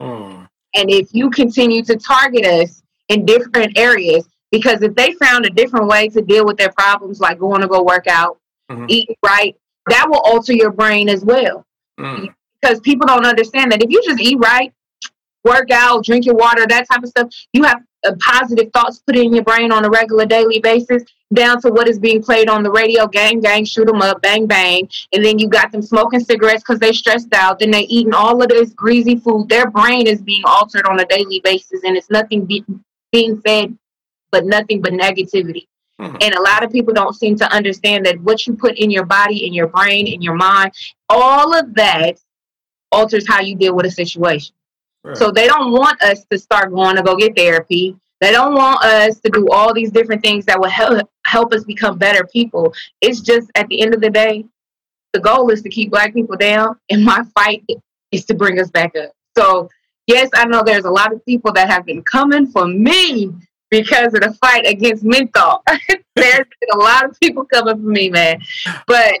Hmm. 0.00 0.44
And 0.74 0.90
if 0.90 1.08
you 1.12 1.30
continue 1.30 1.82
to 1.84 1.96
target 1.96 2.44
us 2.44 2.82
in 3.08 3.24
different 3.24 3.78
areas, 3.78 4.28
because 4.52 4.82
if 4.82 4.94
they 4.94 5.12
found 5.12 5.46
a 5.46 5.50
different 5.50 5.86
way 5.86 6.08
to 6.10 6.20
deal 6.22 6.44
with 6.44 6.56
their 6.56 6.72
problems, 6.72 7.20
like 7.20 7.38
going 7.38 7.60
to 7.62 7.68
go 7.68 7.82
work 7.82 8.06
out, 8.06 8.38
Mhm. 8.70 8.84
eating 8.88 9.16
right, 9.24 9.56
that 9.88 10.06
will 10.08 10.20
alter 10.20 10.52
your 10.52 10.70
brain 10.70 11.08
as 11.08 11.24
well. 11.24 11.64
Hmm. 11.98 12.26
Because 12.60 12.80
people 12.80 13.06
don't 13.06 13.26
understand 13.26 13.72
that 13.72 13.82
if 13.82 13.90
you 13.90 14.02
just 14.04 14.20
eat 14.20 14.38
right, 14.38 14.72
work 15.44 15.70
out, 15.70 16.04
drink 16.04 16.26
your 16.26 16.34
water, 16.34 16.66
that 16.66 16.86
type 16.90 17.02
of 17.02 17.08
stuff, 17.08 17.28
you 17.52 17.62
have 17.62 17.80
uh, 18.06 18.12
positive 18.20 18.70
thoughts 18.72 19.02
put 19.06 19.16
in 19.16 19.32
your 19.32 19.44
brain 19.44 19.72
on 19.72 19.84
a 19.84 19.90
regular 19.90 20.26
daily 20.26 20.60
basis, 20.60 21.02
down 21.34 21.60
to 21.60 21.68
what 21.70 21.88
is 21.88 21.98
being 21.98 22.22
played 22.22 22.48
on 22.48 22.62
the 22.62 22.70
radio, 22.70 23.06
gang, 23.06 23.40
gang, 23.40 23.64
shoot 23.64 23.88
'em 23.88 24.02
up, 24.02 24.20
bang, 24.22 24.46
bang. 24.46 24.88
And 25.12 25.24
then 25.24 25.38
you 25.38 25.48
got 25.48 25.72
them 25.72 25.82
smoking 25.82 26.20
cigarettes 26.20 26.62
because 26.62 26.78
they 26.78 26.92
stressed 26.92 27.34
out. 27.34 27.58
Then 27.58 27.70
they 27.70 27.82
eating 27.82 28.14
all 28.14 28.42
of 28.42 28.48
this 28.48 28.70
greasy 28.70 29.16
food. 29.16 29.48
Their 29.48 29.70
brain 29.70 30.06
is 30.06 30.22
being 30.22 30.42
altered 30.44 30.86
on 30.86 31.00
a 31.00 31.04
daily 31.06 31.40
basis, 31.44 31.82
and 31.84 31.96
it's 31.96 32.10
nothing 32.10 32.44
be- 32.44 32.64
being 33.12 33.40
fed 33.42 33.76
but 34.30 34.44
nothing 34.44 34.82
but 34.82 34.92
negativity. 34.92 35.66
Mhm. 36.00 36.22
And 36.22 36.34
a 36.34 36.42
lot 36.42 36.62
of 36.62 36.70
people 36.70 36.94
don't 36.94 37.14
seem 37.14 37.36
to 37.36 37.52
understand 37.52 38.06
that 38.06 38.20
what 38.20 38.46
you 38.46 38.54
put 38.54 38.78
in 38.78 38.90
your 38.90 39.04
body, 39.04 39.46
in 39.46 39.52
your 39.52 39.66
brain, 39.66 40.06
in 40.06 40.22
your 40.22 40.34
mind, 40.34 40.72
all 41.08 41.54
of 41.54 41.74
that 41.74 42.18
alters 42.92 43.26
how 43.28 43.40
you 43.40 43.54
deal 43.54 43.74
with 43.74 43.86
a 43.86 43.90
situation. 43.90 44.54
Right. 45.04 45.16
So 45.16 45.30
they 45.30 45.46
don't 45.46 45.72
want 45.72 46.02
us 46.02 46.24
to 46.30 46.38
start 46.38 46.72
going 46.72 46.96
to 46.96 47.02
go 47.02 47.16
get 47.16 47.36
therapy. 47.36 47.96
They 48.20 48.32
don't 48.32 48.54
want 48.54 48.82
us 48.82 49.20
to 49.20 49.30
do 49.30 49.46
all 49.50 49.72
these 49.72 49.92
different 49.92 50.22
things 50.22 50.44
that 50.46 50.58
will 50.58 50.68
help 50.68 51.08
help 51.24 51.52
us 51.52 51.64
become 51.64 51.98
better 51.98 52.26
people. 52.26 52.74
It's 53.00 53.20
just 53.20 53.50
at 53.54 53.68
the 53.68 53.80
end 53.80 53.94
of 53.94 54.00
the 54.00 54.10
day, 54.10 54.44
the 55.12 55.20
goal 55.20 55.50
is 55.50 55.62
to 55.62 55.68
keep 55.68 55.90
black 55.90 56.14
people 56.14 56.36
down, 56.36 56.76
and 56.90 57.04
my 57.04 57.22
fight 57.34 57.64
is 58.10 58.24
to 58.26 58.34
bring 58.34 58.60
us 58.60 58.70
back 58.70 58.96
up. 58.96 59.12
So 59.36 59.68
yes, 60.08 60.30
I 60.34 60.46
know 60.46 60.62
there's 60.64 60.84
a 60.84 60.90
lot 60.90 61.12
of 61.12 61.24
people 61.24 61.52
that 61.52 61.70
have 61.70 61.86
been 61.86 62.02
coming 62.02 62.48
for 62.48 62.66
me 62.66 63.32
because 63.70 64.14
of 64.14 64.22
the 64.22 64.36
fight 64.40 64.66
against 64.66 65.04
menthol. 65.04 65.62
there's 66.16 66.46
been 66.60 66.70
a 66.72 66.78
lot 66.78 67.04
of 67.04 67.18
people 67.20 67.44
coming 67.44 67.76
for 67.76 67.88
me, 67.88 68.10
man. 68.10 68.40
But 68.86 69.20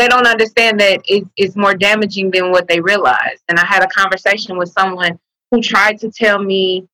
they 0.00 0.08
don't 0.08 0.26
understand 0.26 0.80
that 0.80 1.02
it's, 1.04 1.28
it's 1.36 1.56
more 1.56 1.74
damaging 1.74 2.30
than 2.30 2.50
what 2.50 2.66
they 2.68 2.80
realize. 2.80 3.38
And 3.48 3.58
I 3.58 3.66
had 3.66 3.82
a 3.82 3.88
conversation 3.88 4.56
with 4.56 4.70
someone 4.70 5.18
who 5.50 5.60
tried 5.60 5.98
to 6.00 6.10
tell 6.10 6.42
me 6.42 6.88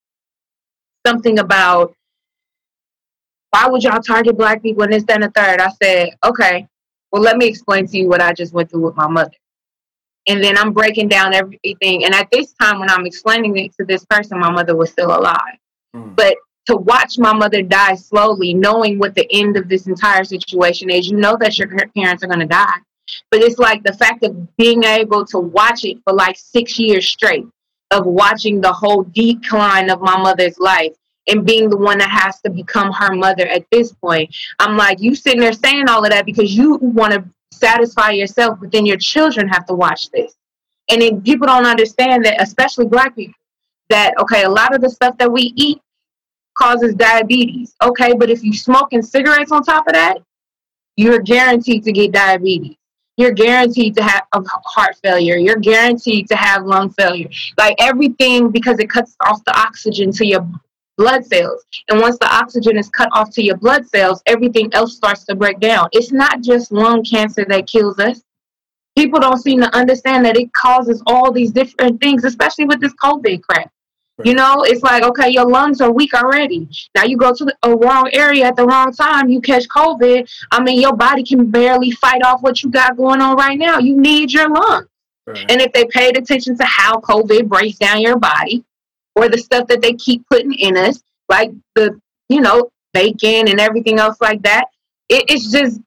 something 1.06 1.38
about 1.38 1.94
why 3.50 3.68
would 3.68 3.84
y'all 3.84 4.00
target 4.00 4.36
black 4.36 4.60
people 4.60 4.82
and 4.82 4.92
this, 4.92 5.04
that, 5.04 5.22
and 5.22 5.24
the 5.24 5.30
third. 5.30 5.60
I 5.60 5.70
said, 5.82 6.16
okay, 6.24 6.66
well, 7.12 7.22
let 7.22 7.36
me 7.36 7.46
explain 7.46 7.86
to 7.86 7.96
you 7.96 8.08
what 8.08 8.20
I 8.20 8.32
just 8.32 8.52
went 8.52 8.70
through 8.70 8.82
with 8.82 8.96
my 8.96 9.06
mother. 9.06 9.30
And 10.28 10.42
then 10.42 10.58
I'm 10.58 10.72
breaking 10.72 11.08
down 11.08 11.32
everything. 11.32 12.04
And 12.04 12.12
at 12.12 12.28
this 12.32 12.52
time, 12.60 12.80
when 12.80 12.90
I'm 12.90 13.06
explaining 13.06 13.56
it 13.56 13.72
to 13.78 13.86
this 13.86 14.04
person, 14.06 14.40
my 14.40 14.50
mother 14.50 14.74
was 14.74 14.90
still 14.90 15.16
alive. 15.16 15.58
Mm. 15.94 16.16
But 16.16 16.36
to 16.66 16.76
watch 16.76 17.18
my 17.18 17.32
mother 17.32 17.62
die 17.62 17.94
slowly, 17.94 18.52
knowing 18.52 18.98
what 18.98 19.14
the 19.14 19.28
end 19.32 19.56
of 19.56 19.68
this 19.68 19.86
entire 19.86 20.24
situation 20.24 20.90
is, 20.90 21.08
you 21.08 21.16
know 21.16 21.36
that 21.38 21.56
your 21.56 21.68
parents 21.68 22.24
are 22.24 22.26
going 22.26 22.40
to 22.40 22.46
die. 22.46 22.78
But 23.30 23.42
it's 23.42 23.58
like 23.58 23.82
the 23.82 23.92
fact 23.92 24.24
of 24.24 24.56
being 24.56 24.84
able 24.84 25.24
to 25.26 25.38
watch 25.38 25.84
it 25.84 25.98
for 26.04 26.12
like 26.12 26.36
six 26.36 26.78
years 26.78 27.06
straight. 27.08 27.46
of 27.90 28.06
watching 28.06 28.60
the 28.60 28.72
whole 28.72 29.04
decline 29.04 29.90
of 29.90 30.00
my 30.00 30.16
mother's 30.16 30.58
life 30.58 30.92
and 31.28 31.44
being 31.46 31.68
the 31.68 31.76
one 31.76 31.98
that 31.98 32.10
has 32.10 32.40
to 32.40 32.50
become 32.50 32.92
her 32.92 33.14
mother 33.14 33.46
at 33.46 33.64
this 33.70 33.92
point. 33.92 34.34
I'm 34.58 34.76
like, 34.76 35.00
you 35.00 35.14
sitting 35.14 35.40
there 35.40 35.52
saying 35.52 35.88
all 35.88 36.04
of 36.04 36.10
that 36.10 36.26
because 36.26 36.56
you 36.56 36.76
want 36.76 37.12
to 37.12 37.24
satisfy 37.52 38.10
yourself, 38.10 38.58
but 38.60 38.70
then 38.70 38.86
your 38.86 38.96
children 38.96 39.48
have 39.48 39.66
to 39.66 39.74
watch 39.74 40.10
this. 40.10 40.34
And 40.88 41.02
then 41.02 41.22
people 41.22 41.46
don't 41.46 41.66
understand 41.66 42.24
that, 42.24 42.40
especially 42.40 42.86
black 42.86 43.16
people, 43.16 43.34
that 43.88 44.14
okay, 44.20 44.44
a 44.44 44.50
lot 44.50 44.74
of 44.74 44.80
the 44.80 44.90
stuff 44.90 45.16
that 45.18 45.30
we 45.30 45.52
eat 45.56 45.80
causes 46.56 46.94
diabetes. 46.94 47.74
Okay, 47.82 48.14
but 48.14 48.30
if 48.30 48.42
you're 48.44 48.54
smoking 48.54 49.02
cigarettes 49.02 49.52
on 49.52 49.62
top 49.62 49.86
of 49.88 49.94
that, 49.94 50.18
you're 50.96 51.20
guaranteed 51.20 51.84
to 51.84 51.92
get 51.92 52.12
diabetes. 52.12 52.76
You're 53.16 53.32
guaranteed 53.32 53.96
to 53.96 54.02
have 54.02 54.24
heart 54.34 54.96
failure. 55.02 55.36
You're 55.36 55.56
guaranteed 55.56 56.28
to 56.28 56.36
have 56.36 56.66
lung 56.66 56.90
failure. 56.90 57.28
Like 57.56 57.76
everything 57.78 58.50
because 58.50 58.78
it 58.78 58.90
cuts 58.90 59.16
off 59.26 59.42
the 59.44 59.58
oxygen 59.58 60.12
to 60.12 60.26
your 60.26 60.46
blood 60.98 61.24
cells. 61.24 61.64
And 61.88 62.00
once 62.00 62.18
the 62.18 62.34
oxygen 62.34 62.76
is 62.76 62.88
cut 62.88 63.08
off 63.12 63.30
to 63.32 63.42
your 63.42 63.56
blood 63.56 63.86
cells, 63.88 64.22
everything 64.26 64.72
else 64.74 64.96
starts 64.96 65.24
to 65.26 65.34
break 65.34 65.60
down. 65.60 65.88
It's 65.92 66.12
not 66.12 66.42
just 66.42 66.72
lung 66.72 67.04
cancer 67.04 67.44
that 67.48 67.66
kills 67.66 67.98
us. 67.98 68.22
People 68.96 69.20
don't 69.20 69.38
seem 69.38 69.60
to 69.60 69.74
understand 69.76 70.24
that 70.24 70.38
it 70.38 70.52
causes 70.54 71.02
all 71.06 71.30
these 71.30 71.52
different 71.52 72.00
things, 72.00 72.24
especially 72.24 72.64
with 72.64 72.80
this 72.80 72.94
COVID 73.02 73.42
crap. 73.42 73.70
Right. 74.18 74.28
You 74.28 74.34
know, 74.34 74.62
it's 74.62 74.82
like, 74.82 75.02
okay, 75.02 75.28
your 75.28 75.46
lungs 75.46 75.80
are 75.82 75.92
weak 75.92 76.14
already. 76.14 76.68
Now 76.94 77.04
you 77.04 77.18
go 77.18 77.34
to 77.34 77.54
a 77.62 77.76
wrong 77.76 78.08
area 78.12 78.46
at 78.46 78.56
the 78.56 78.64
wrong 78.64 78.92
time, 78.92 79.28
you 79.28 79.40
catch 79.40 79.68
COVID. 79.68 80.26
I 80.50 80.62
mean, 80.62 80.80
your 80.80 80.96
body 80.96 81.22
can 81.22 81.50
barely 81.50 81.90
fight 81.90 82.22
off 82.24 82.42
what 82.42 82.62
you 82.62 82.70
got 82.70 82.96
going 82.96 83.20
on 83.20 83.36
right 83.36 83.58
now. 83.58 83.78
You 83.78 84.00
need 84.00 84.32
your 84.32 84.48
lungs. 84.48 84.88
Right. 85.26 85.44
And 85.50 85.60
if 85.60 85.72
they 85.72 85.84
paid 85.86 86.16
attention 86.16 86.56
to 86.56 86.64
how 86.64 87.00
COVID 87.00 87.48
breaks 87.48 87.78
down 87.78 88.00
your 88.00 88.18
body, 88.18 88.64
or 89.16 89.28
the 89.28 89.38
stuff 89.38 89.66
that 89.68 89.80
they 89.80 89.94
keep 89.94 90.24
putting 90.28 90.52
in 90.54 90.76
us, 90.76 91.02
like 91.28 91.50
the, 91.74 91.98
you 92.28 92.40
know, 92.40 92.70
bacon 92.92 93.48
and 93.48 93.58
everything 93.58 93.98
else 93.98 94.20
like 94.20 94.42
that. 94.42 94.66
It, 95.08 95.24
it's 95.28 95.50
just, 95.50 95.80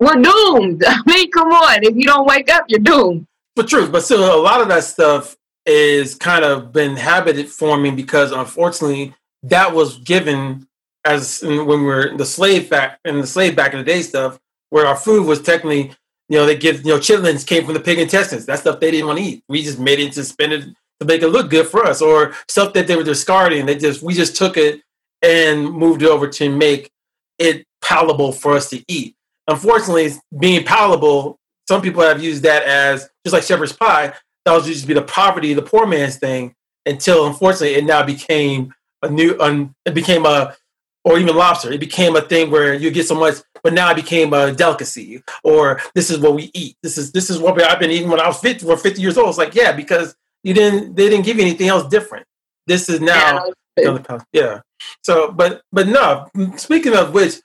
we're 0.00 0.14
doomed. 0.14 0.82
I 0.86 1.00
mean, 1.06 1.30
come 1.30 1.48
on. 1.48 1.84
If 1.84 1.94
you 1.94 2.04
don't 2.04 2.26
wake 2.26 2.50
up, 2.50 2.64
you're 2.68 2.80
doomed. 2.80 3.26
For 3.54 3.64
truth, 3.64 3.92
but 3.92 4.02
still, 4.02 4.34
a 4.34 4.40
lot 4.40 4.62
of 4.62 4.68
that 4.68 4.82
stuff 4.84 5.36
is 5.66 6.14
kind 6.14 6.44
of 6.44 6.72
been 6.72 6.96
habit 6.96 7.48
forming 7.48 7.94
because 7.94 8.32
unfortunately 8.32 9.14
that 9.42 9.74
was 9.74 9.98
given 9.98 10.66
as 11.04 11.40
when 11.42 11.66
we 11.66 11.82
were 11.82 12.16
the 12.16 12.26
slave 12.26 12.68
back 12.70 12.98
in 13.04 13.20
the 13.20 13.26
slave 13.26 13.54
back 13.56 13.72
in 13.72 13.78
the 13.78 13.84
day 13.84 14.02
stuff 14.02 14.38
where 14.70 14.86
our 14.86 14.96
food 14.96 15.26
was 15.26 15.40
technically 15.40 15.92
you 16.28 16.38
know 16.38 16.46
they 16.46 16.56
give 16.56 16.84
you 16.84 16.92
know 16.92 16.98
chitlins 16.98 17.46
came 17.46 17.64
from 17.64 17.74
the 17.74 17.80
pig 17.80 17.98
intestines 17.98 18.46
that 18.46 18.58
stuff 18.58 18.80
they 18.80 18.90
didn't 18.90 19.06
want 19.06 19.18
to 19.18 19.24
eat 19.24 19.44
we 19.48 19.62
just 19.62 19.78
made 19.78 20.00
it 20.00 20.12
to 20.12 20.20
it 20.20 20.74
to 21.02 21.06
make 21.06 21.22
it 21.22 21.28
look 21.28 21.50
good 21.50 21.66
for 21.66 21.84
us, 21.84 22.00
or 22.00 22.34
stuff 22.48 22.72
that 22.72 22.86
they 22.86 22.96
were 22.96 23.02
discarding. 23.02 23.66
They 23.66 23.76
just 23.76 24.02
we 24.02 24.14
just 24.14 24.36
took 24.36 24.56
it 24.56 24.80
and 25.20 25.70
moved 25.70 26.02
it 26.02 26.08
over 26.08 26.28
to 26.28 26.48
make 26.48 26.90
it 27.38 27.64
palatable 27.82 28.32
for 28.32 28.54
us 28.54 28.70
to 28.70 28.82
eat. 28.88 29.14
Unfortunately, 29.48 30.12
being 30.38 30.64
palatable, 30.64 31.38
some 31.68 31.82
people 31.82 32.02
have 32.02 32.22
used 32.22 32.42
that 32.44 32.62
as 32.64 33.08
just 33.24 33.34
like 33.34 33.42
shepherd's 33.42 33.72
pie. 33.72 34.14
That 34.44 34.54
was 34.54 34.68
used 34.68 34.82
to 34.82 34.88
be 34.88 34.94
the 34.94 35.02
poverty, 35.02 35.54
the 35.54 35.62
poor 35.62 35.86
man's 35.86 36.16
thing. 36.16 36.54
Until 36.84 37.26
unfortunately, 37.26 37.76
it 37.76 37.84
now 37.84 38.02
became 38.02 38.74
a 39.02 39.08
new, 39.08 39.36
un, 39.38 39.74
it 39.84 39.94
became 39.94 40.26
a, 40.26 40.56
or 41.04 41.18
even 41.18 41.36
lobster. 41.36 41.72
It 41.72 41.80
became 41.80 42.16
a 42.16 42.20
thing 42.20 42.50
where 42.50 42.74
you 42.74 42.90
get 42.90 43.06
so 43.06 43.14
much, 43.14 43.36
but 43.62 43.72
now 43.72 43.90
it 43.90 43.96
became 43.96 44.32
a 44.32 44.52
delicacy. 44.52 45.22
Or 45.44 45.80
this 45.94 46.10
is 46.10 46.18
what 46.18 46.34
we 46.34 46.50
eat. 46.54 46.76
This 46.82 46.98
is 46.98 47.12
this 47.12 47.30
is 47.30 47.38
what 47.38 47.60
I've 47.62 47.80
been 47.80 47.90
eating 47.90 48.08
when 48.08 48.20
I 48.20 48.26
was 48.26 48.38
50 48.38 48.66
or 48.66 48.76
50 48.76 49.00
years 49.00 49.16
old. 49.18 49.28
It's 49.28 49.38
like 49.38 49.54
yeah, 49.54 49.72
because 49.72 50.14
you 50.42 50.54
didn't 50.54 50.94
they 50.94 51.08
didn't 51.08 51.24
give 51.24 51.36
you 51.36 51.42
anything 51.42 51.68
else 51.68 51.88
different. 51.88 52.26
This 52.66 52.88
is 52.88 53.00
now 53.00 53.44
yeah. 53.76 54.18
yeah. 54.32 54.60
So 55.02 55.32
but 55.32 55.62
but 55.72 55.88
no, 55.88 56.28
speaking 56.56 56.94
of 56.94 57.14
which, 57.14 57.36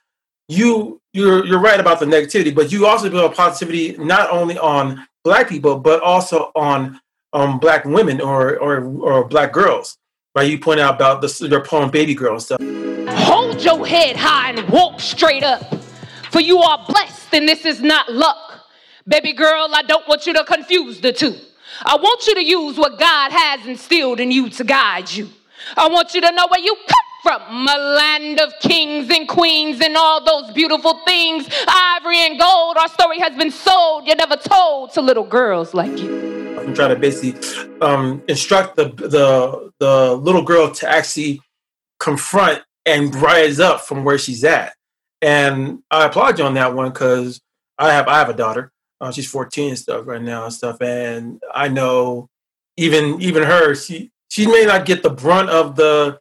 you 0.48 1.00
you're 1.12 1.44
you're 1.44 1.60
right 1.60 1.80
about 1.80 2.00
the 2.00 2.06
negativity, 2.06 2.54
but 2.54 2.70
you 2.72 2.86
also 2.86 3.10
build 3.10 3.32
a 3.32 3.34
positivity 3.34 3.96
not 3.98 4.30
only 4.30 4.58
on 4.58 5.06
black 5.24 5.48
people, 5.48 5.78
but 5.78 6.00
also 6.02 6.50
on 6.54 7.00
um 7.32 7.58
black 7.58 7.84
women 7.84 8.20
or 8.20 8.56
or 8.58 8.84
or 8.84 9.24
black 9.24 9.52
girls. 9.52 9.98
Right? 10.34 10.50
You 10.50 10.58
point 10.58 10.80
out 10.80 10.94
about 10.94 11.20
the 11.20 11.48
your 11.48 11.64
poem 11.64 11.90
Baby 11.90 12.14
Girl 12.14 12.34
and 12.34 12.42
stuff. 12.42 12.60
Hold 13.26 13.62
your 13.62 13.86
head 13.86 14.16
high 14.16 14.50
and 14.50 14.68
walk 14.70 15.00
straight 15.00 15.42
up. 15.42 15.62
For 16.30 16.40
you 16.40 16.58
are 16.58 16.84
blessed 16.86 17.34
and 17.34 17.48
this 17.48 17.64
is 17.64 17.80
not 17.82 18.12
luck. 18.12 18.36
Baby 19.06 19.32
girl, 19.32 19.68
I 19.72 19.82
don't 19.82 20.06
want 20.06 20.26
you 20.26 20.34
to 20.34 20.44
confuse 20.44 21.00
the 21.00 21.12
two. 21.12 21.34
I 21.84 21.96
want 21.96 22.26
you 22.26 22.34
to 22.34 22.44
use 22.44 22.76
what 22.76 22.98
God 22.98 23.32
has 23.32 23.66
instilled 23.66 24.20
in 24.20 24.30
you 24.30 24.50
to 24.50 24.64
guide 24.64 25.10
you. 25.10 25.30
I 25.76 25.88
want 25.88 26.14
you 26.14 26.20
to 26.20 26.30
know 26.32 26.46
where 26.50 26.60
you 26.60 26.74
come 26.74 27.07
from 27.28 27.68
a 27.68 27.76
land 27.76 28.40
of 28.40 28.58
kings 28.58 29.10
and 29.10 29.28
queens 29.28 29.82
and 29.82 29.98
all 29.98 30.24
those 30.24 30.50
beautiful 30.54 30.94
things, 31.06 31.46
ivory 31.68 32.16
and 32.20 32.40
gold. 32.40 32.78
Our 32.78 32.88
story 32.88 33.18
has 33.18 33.36
been 33.36 33.50
sold, 33.50 34.06
yet 34.06 34.16
never 34.16 34.36
told 34.36 34.92
to 34.92 35.02
little 35.02 35.26
girls 35.26 35.74
like 35.74 35.98
you. 35.98 36.58
I'm 36.58 36.72
trying 36.72 36.88
to 36.88 36.96
basically 36.96 37.38
um, 37.82 38.22
instruct 38.28 38.76
the, 38.76 38.88
the 38.88 39.70
the 39.78 40.14
little 40.14 40.42
girl 40.42 40.70
to 40.70 40.88
actually 40.88 41.42
confront 42.00 42.62
and 42.86 43.14
rise 43.16 43.60
up 43.60 43.82
from 43.82 44.04
where 44.04 44.16
she's 44.16 44.42
at. 44.42 44.74
And 45.20 45.80
I 45.90 46.06
applaud 46.06 46.38
you 46.38 46.46
on 46.46 46.54
that 46.54 46.74
one 46.74 46.88
because 46.88 47.42
I 47.76 47.92
have 47.92 48.08
I 48.08 48.20
have 48.20 48.30
a 48.30 48.34
daughter, 48.34 48.72
uh, 49.02 49.12
she's 49.12 49.30
14 49.30 49.68
and 49.68 49.78
stuff 49.78 50.06
right 50.06 50.22
now 50.22 50.44
and 50.44 50.52
stuff. 50.52 50.80
And 50.80 51.42
I 51.54 51.68
know 51.68 52.30
even 52.78 53.20
even 53.20 53.42
her, 53.42 53.74
she 53.74 54.12
she 54.30 54.46
may 54.46 54.64
not 54.64 54.86
get 54.86 55.02
the 55.02 55.10
brunt 55.10 55.50
of 55.50 55.76
the 55.76 56.18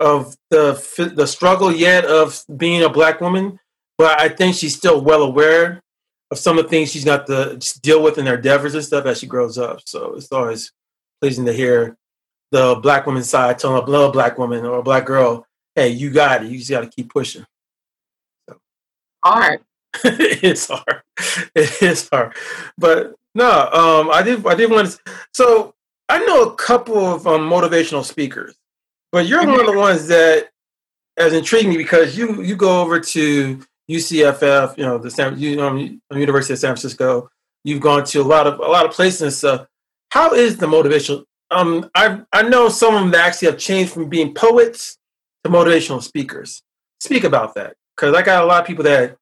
of 0.00 0.36
the 0.50 1.12
the 1.14 1.26
struggle 1.26 1.70
yet 1.70 2.04
of 2.06 2.42
being 2.56 2.82
a 2.82 2.88
black 2.88 3.20
woman, 3.20 3.60
but 3.98 4.20
I 4.20 4.28
think 4.28 4.56
she's 4.56 4.76
still 4.76 5.00
well 5.02 5.22
aware 5.22 5.82
of 6.30 6.38
some 6.38 6.58
of 6.58 6.64
the 6.64 6.70
things 6.70 6.90
she's 6.90 7.04
got 7.04 7.26
to 7.26 7.58
deal 7.82 8.02
with 8.02 8.18
in 8.18 8.26
her 8.26 8.36
endeavors 8.36 8.74
and 8.74 8.84
stuff 8.84 9.04
as 9.04 9.18
she 9.18 9.26
grows 9.26 9.58
up. 9.58 9.80
So 9.84 10.14
it's 10.14 10.32
always 10.32 10.72
pleasing 11.20 11.44
to 11.44 11.52
hear 11.52 11.96
the 12.50 12.76
black 12.76 13.06
woman 13.06 13.22
side 13.22 13.58
telling 13.58 13.82
a 13.82 13.86
little 13.86 14.10
black 14.10 14.38
woman 14.38 14.64
or 14.64 14.78
a 14.78 14.82
black 14.82 15.04
girl, 15.04 15.46
"Hey, 15.74 15.88
you 15.90 16.10
got 16.10 16.42
it. 16.42 16.50
You 16.50 16.58
just 16.58 16.70
got 16.70 16.80
to 16.80 16.88
keep 16.88 17.12
pushing." 17.12 17.44
So. 18.48 18.56
Art. 19.22 19.62
it's 20.04 20.68
hard. 20.68 21.02
It 21.54 21.82
is 21.82 22.08
hard. 22.08 22.34
But 22.78 23.14
no, 23.34 23.50
um, 23.50 24.10
I 24.10 24.22
did. 24.22 24.46
I 24.46 24.54
did 24.54 24.70
want 24.70 24.88
to. 24.88 25.12
So 25.34 25.74
I 26.08 26.24
know 26.24 26.44
a 26.44 26.54
couple 26.54 26.98
of 26.98 27.26
um, 27.26 27.48
motivational 27.48 28.04
speakers, 28.04 28.54
but 29.12 29.26
you're 29.26 29.46
one 29.46 29.60
of 29.60 29.66
the 29.66 29.78
ones 29.78 30.06
that 30.08 30.50
has 31.18 31.32
intrigued 31.32 31.68
me 31.68 31.76
because 31.76 32.16
you 32.16 32.42
you 32.42 32.56
go 32.56 32.80
over 32.80 33.00
to 33.00 33.60
UCFF, 33.90 34.78
you 34.78 34.84
know, 34.84 34.98
the 34.98 35.10
San, 35.10 35.38
you 35.38 35.56
know, 35.56 35.76
University 36.12 36.52
of 36.52 36.58
San 36.58 36.70
Francisco. 36.70 37.28
You've 37.64 37.80
gone 37.80 38.04
to 38.04 38.20
a 38.20 38.22
lot 38.22 38.46
of 38.46 38.58
a 38.60 38.70
lot 38.70 38.86
of 38.86 38.92
places 38.92 39.22
and 39.22 39.32
stuff. 39.32 39.66
How 40.10 40.32
is 40.32 40.56
the 40.56 40.66
motivational? 40.66 41.24
Um, 41.50 41.90
I 41.94 42.22
I 42.32 42.42
know 42.42 42.68
some 42.68 42.94
of 42.94 43.00
them 43.00 43.14
actually 43.14 43.50
have 43.50 43.58
changed 43.58 43.92
from 43.92 44.08
being 44.08 44.32
poets 44.32 44.96
to 45.44 45.50
motivational 45.50 46.02
speakers. 46.02 46.62
Speak 47.00 47.24
about 47.24 47.54
that 47.54 47.74
because 47.96 48.14
I 48.14 48.22
got 48.22 48.44
a 48.44 48.46
lot 48.46 48.60
of 48.60 48.66
people 48.66 48.84
that 48.84 49.16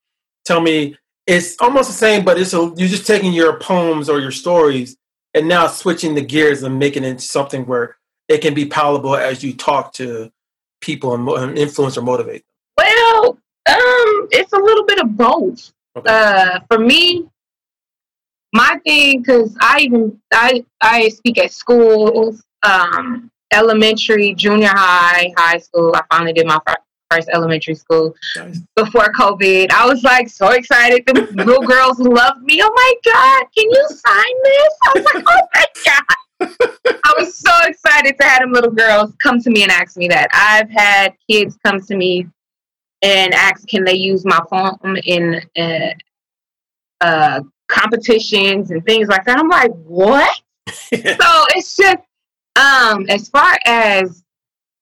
tell 0.44 0.60
me 0.60 0.96
it's 1.26 1.56
almost 1.60 1.88
the 1.88 1.94
same, 1.94 2.24
but 2.24 2.38
it's 2.38 2.54
a, 2.54 2.72
you're 2.76 2.88
just 2.88 3.06
taking 3.06 3.32
your 3.32 3.58
poems 3.58 4.08
or 4.08 4.18
your 4.18 4.30
stories 4.30 4.96
and 5.34 5.46
now 5.46 5.66
switching 5.66 6.14
the 6.14 6.22
gears 6.22 6.62
and 6.62 6.78
making 6.78 7.04
it 7.04 7.20
something 7.20 7.66
where 7.66 7.97
it 8.28 8.38
can 8.38 8.54
be 8.54 8.66
palatable 8.66 9.16
as 9.16 9.42
you 9.42 9.54
talk 9.54 9.92
to 9.94 10.30
people 10.80 11.14
and, 11.14 11.58
influence 11.58 11.96
or 11.96 12.02
motivate 12.02 12.44
them. 12.44 12.86
Well, 12.86 13.38
um, 13.68 14.28
it's 14.30 14.52
a 14.52 14.58
little 14.58 14.84
bit 14.84 15.00
of 15.00 15.16
both. 15.16 15.72
Okay. 15.96 16.10
Uh, 16.10 16.60
for 16.70 16.78
me, 16.78 17.28
my 18.52 18.80
thing, 18.84 19.20
because 19.20 19.56
I 19.60 19.80
even 19.80 20.20
I 20.32 20.64
I 20.80 21.08
speak 21.08 21.38
at 21.38 21.52
schools, 21.52 22.42
um, 22.62 23.30
elementary, 23.52 24.34
junior 24.34 24.68
high, 24.68 25.32
high 25.36 25.58
school. 25.58 25.94
I 25.94 26.02
finally 26.10 26.32
did 26.32 26.46
my 26.46 26.58
first 27.10 27.28
elementary 27.32 27.74
school 27.74 28.14
nice. 28.36 28.60
before 28.76 29.12
COVID. 29.12 29.70
I 29.72 29.86
was 29.86 30.02
like 30.02 30.28
so 30.28 30.50
excited. 30.50 31.04
The 31.06 31.44
little 31.44 31.62
girls 31.62 31.98
loved 31.98 32.42
me. 32.42 32.60
Oh 32.62 32.72
my 32.74 32.94
God, 33.12 33.44
can 33.56 33.70
you 33.70 33.86
sign 33.88 34.34
this? 34.44 34.74
I 34.84 34.92
was 34.94 35.04
like, 35.14 35.24
oh 35.26 35.37
to 38.18 38.26
have 38.26 38.40
them 38.40 38.52
little 38.52 38.70
girls 38.70 39.14
come 39.22 39.40
to 39.40 39.50
me 39.50 39.62
and 39.62 39.72
ask 39.72 39.96
me 39.96 40.08
that. 40.08 40.28
I've 40.32 40.70
had 40.70 41.14
kids 41.28 41.58
come 41.64 41.80
to 41.80 41.96
me 41.96 42.26
and 43.02 43.32
ask, 43.34 43.66
can 43.68 43.84
they 43.84 43.94
use 43.94 44.24
my 44.24 44.40
poem 44.50 44.96
in 45.04 45.40
uh, 45.56 45.90
uh, 47.00 47.40
competitions 47.68 48.70
and 48.70 48.84
things 48.84 49.08
like 49.08 49.24
that? 49.24 49.38
I'm 49.38 49.48
like, 49.48 49.72
what? 49.72 50.40
so 50.68 50.88
it's 50.92 51.76
just, 51.76 51.98
um, 52.56 53.06
as 53.08 53.28
far 53.28 53.58
as 53.64 54.24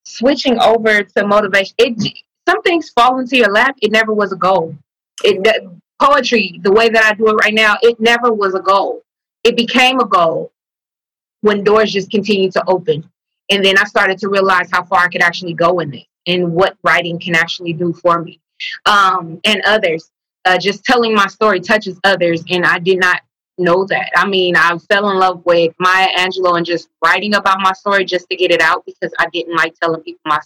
switching 0.05 0.59
over 0.61 1.03
to 1.03 1.27
motivation, 1.27 1.75
it 1.79 2.23
some 2.49 2.63
things 2.63 2.91
fall 2.91 3.19
into 3.19 3.37
your 3.37 3.51
lap. 3.51 3.77
It 3.83 3.91
never 3.91 4.15
was 4.15 4.33
a 4.33 4.37
goal. 4.37 4.77
It 5.25 5.45
poetry, 6.01 6.61
the 6.63 6.73
way 6.73 6.89
that 6.89 7.05
I 7.05 7.15
do 7.15 7.29
it 7.29 7.35
right 7.35 7.55
now, 7.55 7.77
it 7.83 7.99
never 7.99 8.33
was 8.33 8.55
a 8.55 8.61
goal. 8.61 9.03
It 9.45 9.57
became 9.57 9.99
a 10.01 10.07
goal 10.07 10.53
when 11.41 11.65
doors 11.65 11.93
just 11.93 12.11
continued 12.11 12.53
to 12.53 12.65
open. 12.67 13.09
And 13.51 13.65
then 13.65 13.79
I 13.79 13.85
started 13.85 14.19
to 14.19 14.29
realize 14.29 14.69
how 14.73 14.85
far 14.85 15.01
I 15.01 15.09
could 15.09 15.23
actually 15.23 15.55
go 15.55 15.81
in 15.81 15.95
it 15.95 16.07
and 16.27 16.53
what 16.53 16.77
writing 16.83 17.19
can 17.19 17.35
actually 17.35 17.73
do 17.73 17.93
for 17.93 18.23
me 18.23 18.41
um, 18.87 19.41
and 19.45 19.63
others. 19.67 20.11
Uh, 20.45 20.59
just 20.59 20.85
telling 20.85 21.13
my 21.13 21.27
story 21.27 21.59
touches 21.59 21.99
others, 22.05 22.45
and 22.51 22.65
I 22.65 22.79
did 22.79 23.01
not 23.01 23.21
know 23.59 23.85
that. 23.87 24.11
I 24.15 24.27
mean, 24.29 24.57
I 24.57 24.77
fell 24.79 25.11
in 25.11 25.19
love 25.19 25.43
with 25.45 25.75
Maya 25.81 26.07
Angelou 26.17 26.57
and 26.57 26.65
just 26.65 26.89
writing 27.05 27.35
about 27.35 27.59
my 27.61 27.73
story 27.73 28.05
just 28.05 28.29
to 28.31 28.37
get 28.37 28.53
it 28.53 28.61
out 28.61 28.85
because 28.87 29.13
I 29.19 29.27
didn't 29.33 29.57
like 29.57 29.75
telling 29.81 30.03
people 30.03 30.21
my 30.25 30.39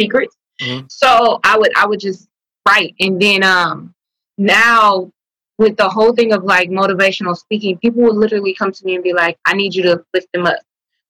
secrets. 0.00 0.36
Mm-hmm. 0.60 0.86
So 0.88 1.40
I 1.44 1.58
would 1.58 1.70
I 1.76 1.86
would 1.86 2.00
just 2.00 2.28
write, 2.66 2.94
and 3.00 3.20
then 3.20 3.42
um, 3.42 3.94
now 4.38 5.10
with 5.58 5.76
the 5.76 5.88
whole 5.88 6.14
thing 6.14 6.32
of 6.32 6.44
like 6.44 6.70
motivational 6.70 7.36
speaking, 7.36 7.78
people 7.78 8.02
would 8.02 8.16
literally 8.16 8.54
come 8.54 8.72
to 8.72 8.84
me 8.84 8.94
and 8.94 9.04
be 9.04 9.12
like, 9.12 9.38
"I 9.44 9.54
need 9.54 9.74
you 9.74 9.82
to 9.82 10.04
lift 10.14 10.28
them 10.32 10.46
up. 10.46 10.60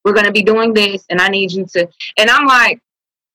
We're 0.05 0.13
going 0.13 0.27
to 0.27 0.33
be 0.33 0.43
doing 0.43 0.73
this, 0.73 1.05
and 1.11 1.21
I 1.21 1.29
need 1.29 1.53
you 1.53 1.67
to." 1.73 1.89
And 2.19 2.31
I'm 2.31 2.47
like, 2.47 2.81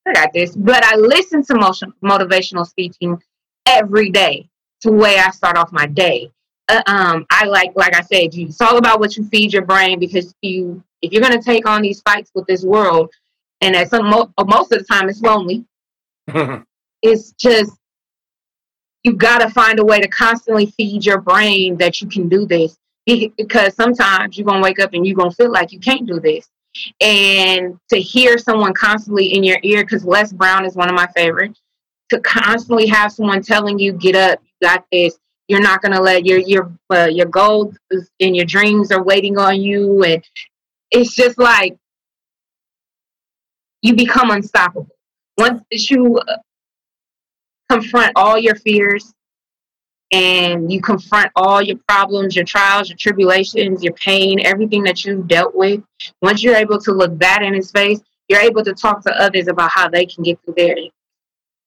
"I 0.05 0.13
got 0.13 0.33
this," 0.33 0.55
but 0.55 0.83
I 0.83 0.95
listen 0.95 1.43
to 1.45 1.55
motion, 1.55 1.93
motivational 2.03 2.65
speaking 2.65 3.21
every 3.65 4.09
day. 4.09 4.49
It's 4.77 4.85
the 4.85 4.91
way 4.91 5.17
I 5.17 5.31
start 5.31 5.57
off 5.57 5.71
my 5.71 5.87
day. 5.87 6.31
Uh, 6.69 6.81
um, 6.87 7.25
I 7.31 7.45
like, 7.45 7.71
like 7.75 7.95
I 7.95 8.01
said, 8.01 8.29
it's 8.33 8.61
all 8.61 8.77
about 8.77 8.99
what 8.99 9.15
you 9.15 9.25
feed 9.25 9.53
your 9.53 9.65
brain 9.65 9.99
because 9.99 10.35
you, 10.41 10.83
if 11.01 11.13
you're 11.13 11.21
going 11.21 11.37
to 11.37 11.43
take 11.43 11.65
on 11.65 11.81
these 11.81 12.01
fights 12.01 12.29
with 12.35 12.45
this 12.45 12.63
world, 12.63 13.09
and 13.61 13.75
at 13.75 13.89
some 13.89 14.05
most 14.05 14.71
of 14.71 14.79
the 14.79 14.85
time 14.89 15.09
it's 15.09 15.21
lonely. 15.21 15.65
it's 17.01 17.31
just 17.33 17.71
you 19.03 19.13
got 19.13 19.39
to 19.39 19.49
find 19.49 19.79
a 19.79 19.85
way 19.85 19.99
to 19.99 20.07
constantly 20.07 20.67
feed 20.77 21.05
your 21.05 21.21
brain 21.21 21.77
that 21.77 22.01
you 22.01 22.07
can 22.07 22.27
do 22.27 22.45
this 22.45 22.77
because 23.05 23.73
sometimes 23.73 24.37
you're 24.37 24.45
going 24.45 24.61
to 24.61 24.63
wake 24.63 24.79
up 24.79 24.93
and 24.93 25.07
you're 25.07 25.15
going 25.15 25.29
to 25.29 25.35
feel 25.35 25.51
like 25.51 25.71
you 25.71 25.79
can't 25.79 26.05
do 26.05 26.19
this. 26.19 26.47
And 27.01 27.79
to 27.89 27.99
hear 27.99 28.37
someone 28.37 28.73
constantly 28.73 29.33
in 29.33 29.43
your 29.43 29.59
ear, 29.63 29.83
because 29.83 30.05
Les 30.05 30.33
Brown 30.33 30.65
is 30.65 30.75
one 30.75 30.89
of 30.89 30.95
my 30.95 31.07
favorites, 31.15 31.61
to 32.09 32.19
constantly 32.21 32.87
have 32.87 33.11
someone 33.11 33.41
telling 33.41 33.79
you, 33.79 33.93
get 33.93 34.15
up, 34.15 34.39
you 34.43 34.67
got 34.67 34.85
this. 34.91 35.17
You're 35.47 35.61
not 35.61 35.81
going 35.81 35.93
to 35.93 36.01
let 36.01 36.25
your 36.25 36.39
your 36.39 36.73
uh, 36.89 37.07
your 37.09 37.27
goals 37.27 37.77
and 38.19 38.35
your 38.35 38.45
dreams 38.45 38.91
are 38.91 39.03
waiting 39.03 39.37
on 39.37 39.61
you, 39.61 40.03
and 40.03 40.21
it's 40.91 41.15
just 41.15 41.37
like 41.37 41.77
you 43.81 43.95
become 43.95 44.29
unstoppable 44.31 44.89
once 45.37 45.63
you 45.89 46.17
uh, 46.17 46.37
confront 47.69 48.11
all 48.15 48.37
your 48.37 48.55
fears 48.55 49.13
and 50.11 50.71
you 50.71 50.81
confront 50.81 51.31
all 51.35 51.61
your 51.61 51.77
problems, 51.87 52.35
your 52.35 52.45
trials, 52.45 52.89
your 52.89 52.97
tribulations, 52.97 53.83
your 53.83 53.93
pain, 53.93 54.39
everything 54.45 54.83
that 54.83 55.03
you've 55.03 55.27
dealt 55.27 55.53
with, 55.53 55.81
once 56.21 56.43
you're 56.43 56.55
able 56.55 56.79
to 56.79 56.91
look 56.91 57.17
that 57.19 57.41
in 57.41 57.53
his 57.53 57.71
face, 57.71 57.99
you're 58.29 58.39
able 58.39 58.63
to 58.63 58.73
talk 58.73 59.03
to 59.03 59.21
others 59.21 59.47
about 59.47 59.71
how 59.71 59.89
they 59.89 60.05
can 60.05 60.23
get 60.23 60.39
through 60.43 60.55
there. 60.57 60.77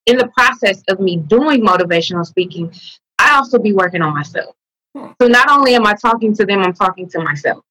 In 0.07 0.17
the 0.17 0.29
process 0.29 0.83
of 0.89 1.01
me 1.01 1.17
doing 1.17 1.61
motivational 1.61 2.25
speaking, 2.25 2.73
I 3.19 3.37
also 3.37 3.59
be 3.59 3.73
working 3.73 4.03
on 4.03 4.15
myself. 4.15 4.55
Hmm. 4.97 5.13
So 5.21 5.29
not 5.29 5.51
only 5.51 5.75
am 5.75 5.87
I 5.87 5.95
talking 5.95 6.35
to 6.35 6.47
them, 6.47 6.61
I'm 6.63 6.73
talking 6.73 7.09
to 7.11 7.21
myself. 7.21 7.63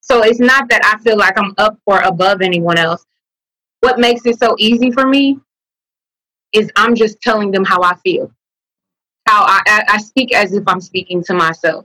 So 0.00 0.22
it's 0.22 0.40
not 0.40 0.68
that 0.70 0.82
I 0.84 0.98
feel 1.02 1.18
like 1.18 1.38
I'm 1.38 1.54
up 1.58 1.78
or 1.86 2.00
above 2.00 2.40
anyone 2.40 2.78
else. 2.78 3.04
What 3.80 3.98
makes 3.98 4.24
it 4.24 4.38
so 4.38 4.56
easy 4.58 4.90
for 4.90 5.06
me 5.06 5.38
is 6.52 6.70
I'm 6.76 6.94
just 6.94 7.20
telling 7.20 7.50
them 7.50 7.64
how 7.64 7.82
I 7.82 7.94
feel. 7.96 8.32
How 9.28 9.44
I, 9.46 9.84
I, 9.88 9.98
speak 9.98 10.34
as 10.34 10.54
if 10.54 10.64
I'm 10.66 10.80
speaking 10.80 11.22
to 11.24 11.34
myself. 11.34 11.84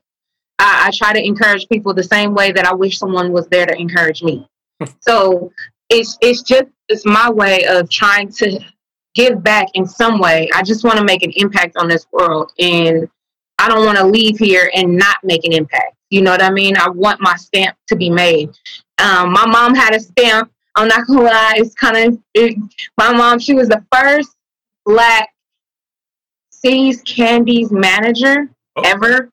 I, 0.59 0.87
I 0.87 0.91
try 0.91 1.11
to 1.11 1.21
encourage 1.21 1.67
people 1.67 1.93
the 1.93 2.01
same 2.01 2.33
way 2.33 2.53
that 2.53 2.65
I 2.65 2.73
wish 2.73 2.97
someone 2.97 3.33
was 3.33 3.47
there 3.49 3.65
to 3.65 3.75
encourage 3.75 4.23
me. 4.23 4.47
so 5.01 5.51
it's 5.89 6.17
it's 6.21 6.41
just 6.41 6.69
it's 6.87 7.05
my 7.05 7.29
way 7.29 7.65
of 7.65 7.89
trying 7.89 8.29
to 8.29 8.59
give 9.13 9.43
back 9.43 9.67
in 9.73 9.85
some 9.85 10.19
way. 10.19 10.47
I 10.55 10.63
just 10.63 10.85
want 10.85 10.99
to 10.99 11.03
make 11.03 11.21
an 11.21 11.33
impact 11.35 11.75
on 11.75 11.89
this 11.89 12.07
world 12.13 12.49
and 12.59 13.09
I 13.59 13.67
don't 13.67 13.85
want 13.85 13.97
to 13.97 14.05
leave 14.05 14.39
here 14.39 14.71
and 14.73 14.95
not 14.95 15.17
make 15.21 15.43
an 15.43 15.51
impact. 15.51 15.95
You 16.11 16.21
know 16.21 16.31
what 16.31 16.41
I 16.41 16.49
mean? 16.49 16.77
I 16.77 16.87
want 16.87 17.19
my 17.19 17.35
stamp 17.35 17.75
to 17.87 17.97
be 17.97 18.09
made. 18.09 18.51
Um, 18.99 19.33
my 19.33 19.45
mom 19.45 19.75
had 19.75 19.93
a 19.93 19.99
stamp. 19.99 20.49
I'm 20.77 20.87
not 20.87 21.05
gonna 21.07 21.23
lie, 21.23 21.55
it's 21.57 21.75
kind 21.75 21.97
of 21.97 22.19
it, 22.33 22.57
my 22.97 23.11
mom. 23.11 23.37
She 23.37 23.53
was 23.53 23.67
the 23.67 23.83
first 23.91 24.31
black 24.85 25.32
See's 26.63 27.01
Candies 27.01 27.71
manager 27.71 28.49
oh. 28.75 28.81
ever. 28.85 29.29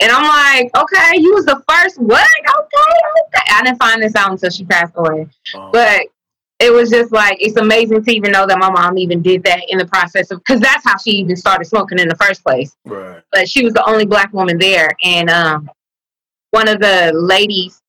And 0.00 0.12
I'm 0.12 0.26
like, 0.26 0.76
okay, 0.76 1.18
you 1.18 1.34
was 1.34 1.46
the 1.46 1.62
first 1.68 1.98
what? 1.98 2.28
Okay, 2.48 2.98
okay. 3.26 3.50
I 3.52 3.62
didn't 3.64 3.78
find 3.78 4.02
this 4.02 4.14
out 4.14 4.30
until 4.30 4.50
she 4.50 4.64
passed 4.64 4.92
away. 4.96 5.26
Oh. 5.54 5.70
But 5.72 6.02
it 6.58 6.72
was 6.72 6.90
just 6.90 7.12
like 7.12 7.36
it's 7.40 7.56
amazing 7.56 8.02
to 8.02 8.10
even 8.10 8.32
know 8.32 8.46
that 8.46 8.58
my 8.58 8.70
mom 8.70 8.98
even 8.98 9.22
did 9.22 9.42
that 9.44 9.62
in 9.68 9.78
the 9.78 9.86
process 9.86 10.30
of 10.30 10.38
because 10.38 10.60
that's 10.60 10.84
how 10.84 10.96
she 10.96 11.10
even 11.12 11.36
started 11.36 11.66
smoking 11.66 11.98
in 11.98 12.08
the 12.08 12.16
first 12.16 12.42
place. 12.42 12.76
Right. 12.84 13.22
But 13.32 13.48
she 13.48 13.64
was 13.64 13.72
the 13.72 13.88
only 13.88 14.06
black 14.06 14.32
woman 14.32 14.58
there, 14.58 14.90
and 15.02 15.30
um, 15.30 15.70
one 16.50 16.68
of 16.68 16.80
the 16.80 17.12
ladies 17.14 17.80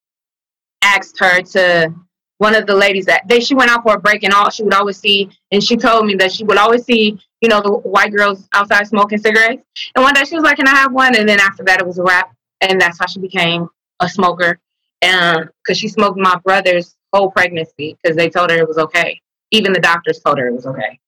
asked 0.82 1.18
her 1.18 1.42
to 1.42 1.94
one 2.38 2.54
of 2.54 2.66
the 2.66 2.74
ladies 2.74 3.06
that 3.06 3.26
they 3.26 3.40
she 3.40 3.54
went 3.54 3.70
out 3.70 3.82
for 3.82 3.94
a 3.94 4.00
break 4.00 4.22
and 4.22 4.32
all 4.32 4.48
she 4.48 4.62
would 4.62 4.74
always 4.74 4.96
see 4.96 5.28
and 5.50 5.62
she 5.62 5.76
told 5.76 6.06
me 6.06 6.14
that 6.14 6.30
she 6.30 6.44
would 6.44 6.56
always 6.56 6.84
see 6.84 7.18
you 7.40 7.48
know 7.48 7.60
the 7.60 7.70
white 7.70 8.14
girls 8.14 8.48
outside 8.54 8.86
smoking 8.86 9.18
cigarettes. 9.18 9.62
And 9.94 10.02
one 10.02 10.14
day 10.14 10.24
she 10.24 10.34
was 10.34 10.44
like 10.44 10.56
can 10.56 10.68
i 10.68 10.74
have 10.74 10.92
one? 10.92 11.16
And 11.16 11.28
then 11.28 11.40
after 11.40 11.64
that 11.64 11.80
it 11.80 11.86
was 11.86 11.98
a 11.98 12.02
wrap. 12.02 12.34
And 12.60 12.80
that's 12.80 12.98
how 12.98 13.06
she 13.06 13.20
became 13.20 13.68
a 14.00 14.08
smoker. 14.08 14.58
Because 15.00 15.78
she 15.78 15.88
smoked 15.88 16.18
my 16.18 16.36
brother's 16.44 16.96
whole 17.12 17.30
pregnancy 17.30 17.96
because 18.02 18.16
they 18.16 18.28
told 18.28 18.50
her 18.50 18.58
it 18.58 18.68
was 18.68 18.78
okay. 18.78 19.20
Even 19.50 19.72
the 19.72 19.80
doctors 19.80 20.18
told 20.20 20.38
her 20.38 20.48
it 20.48 20.54
was 20.54 20.66
okay. 20.66 20.98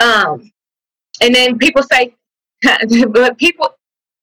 Um 0.00 0.50
and 1.20 1.34
then 1.34 1.58
people 1.58 1.82
say 1.82 2.14
but 2.62 3.38
people 3.38 3.74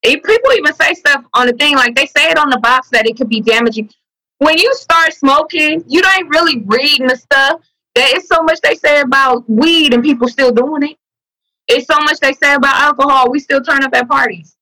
people 0.01 0.51
even 0.53 0.73
say 0.73 0.93
stuff 0.93 1.25
on 1.33 1.47
the 1.47 1.53
thing 1.53 1.75
like 1.75 1.95
they 1.95 2.05
say 2.05 2.29
it 2.29 2.37
on 2.37 2.49
the 2.49 2.59
box 2.59 2.89
that 2.89 3.05
it 3.05 3.17
could 3.17 3.29
be 3.29 3.41
damaging. 3.41 3.89
When 4.37 4.57
you 4.57 4.73
start 4.73 5.13
smoking, 5.13 5.83
you 5.87 6.01
don't 6.01 6.29
really 6.29 6.63
reading 6.65 7.07
the 7.07 7.17
stuff. 7.17 7.61
There 7.95 8.17
is 8.17 8.27
so 8.27 8.43
much 8.43 8.59
they 8.61 8.75
say 8.75 9.01
about 9.01 9.49
weed 9.49 9.93
and 9.93 10.03
people 10.03 10.27
still 10.27 10.51
doing 10.51 10.83
it. 10.83 10.97
It's 11.67 11.87
so 11.87 11.97
much 11.99 12.19
they 12.19 12.33
say 12.33 12.53
about 12.53 12.75
alcohol. 12.75 13.29
We 13.29 13.39
still 13.39 13.61
turn 13.61 13.83
up 13.83 13.93
at 13.93 14.07
parties. 14.07 14.55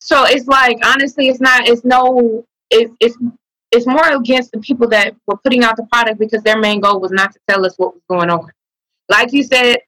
So 0.00 0.24
it's 0.24 0.46
like 0.46 0.78
honestly, 0.84 1.28
it's 1.28 1.40
not. 1.40 1.68
It's 1.68 1.84
no. 1.84 2.44
It's 2.70 2.92
it's 3.00 3.16
it's 3.70 3.86
more 3.86 4.14
against 4.14 4.52
the 4.52 4.58
people 4.60 4.88
that 4.88 5.14
were 5.26 5.38
putting 5.38 5.64
out 5.64 5.76
the 5.76 5.86
product 5.92 6.18
because 6.18 6.42
their 6.42 6.58
main 6.58 6.80
goal 6.80 7.00
was 7.00 7.10
not 7.10 7.32
to 7.32 7.40
tell 7.48 7.64
us 7.64 7.76
what 7.76 7.94
was 7.94 8.02
going 8.08 8.30
on. 8.30 8.50
Like 9.08 9.32
you 9.32 9.42
said 9.42 9.78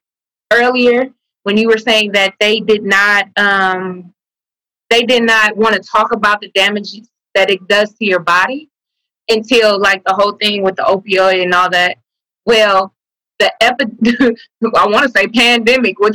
earlier, 0.51 1.11
when 1.43 1.57
you 1.57 1.67
were 1.67 1.77
saying 1.77 2.13
that 2.13 2.33
they 2.39 2.59
did 2.59 2.83
not 2.83 3.27
um, 3.37 4.13
they 4.89 5.03
did 5.03 5.23
not 5.23 5.55
want 5.55 5.75
to 5.75 5.81
talk 5.81 6.11
about 6.11 6.41
the 6.41 6.49
damage 6.49 6.93
that 7.35 7.49
it 7.49 7.67
does 7.67 7.93
to 7.93 8.05
your 8.05 8.19
body 8.19 8.69
until 9.29 9.79
like 9.79 10.03
the 10.05 10.13
whole 10.13 10.33
thing 10.33 10.63
with 10.63 10.75
the 10.75 10.83
opioid 10.83 11.43
and 11.43 11.53
all 11.53 11.69
that. 11.69 11.97
Well, 12.45 12.93
the 13.39 13.51
epi- 13.61 14.35
I 14.75 14.87
want 14.87 15.03
to 15.03 15.09
say 15.09 15.27
pandemic 15.27 15.99
when 15.99 16.13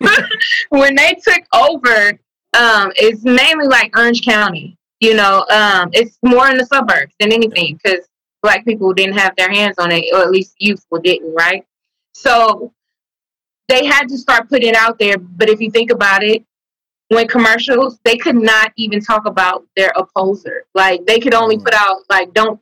when 0.70 0.94
they 0.94 1.14
took 1.14 1.42
over, 1.54 2.10
um, 2.56 2.92
it's 2.96 3.24
mainly 3.24 3.66
like 3.66 3.96
Orange 3.96 4.24
County. 4.24 4.76
You 5.00 5.14
know, 5.14 5.46
um, 5.50 5.90
it's 5.92 6.18
more 6.24 6.50
in 6.50 6.58
the 6.58 6.66
suburbs 6.66 7.14
than 7.20 7.32
anything 7.32 7.78
because 7.82 8.06
black 8.42 8.64
people 8.64 8.92
didn't 8.92 9.16
have 9.16 9.34
their 9.36 9.50
hands 9.50 9.76
on 9.78 9.92
it, 9.92 10.04
or 10.12 10.22
at 10.22 10.30
least 10.30 10.54
youth 10.58 10.84
didn't, 11.02 11.34
right? 11.34 11.64
So 12.12 12.72
they 13.68 13.84
had 13.84 14.08
to 14.08 14.18
start 14.18 14.48
putting 14.48 14.70
it 14.70 14.74
out 14.74 14.98
there. 14.98 15.18
But 15.18 15.48
if 15.48 15.60
you 15.60 15.70
think 15.70 15.90
about 15.92 16.24
it, 16.24 16.44
when 17.08 17.28
commercials, 17.28 17.98
they 18.04 18.16
could 18.16 18.36
not 18.36 18.72
even 18.76 19.00
talk 19.00 19.26
about 19.26 19.64
their 19.76 19.92
opposer. 19.96 20.64
Like 20.74 21.06
they 21.06 21.18
could 21.20 21.34
only 21.34 21.58
put 21.58 21.74
out 21.74 21.98
like 22.10 22.34
don't 22.34 22.60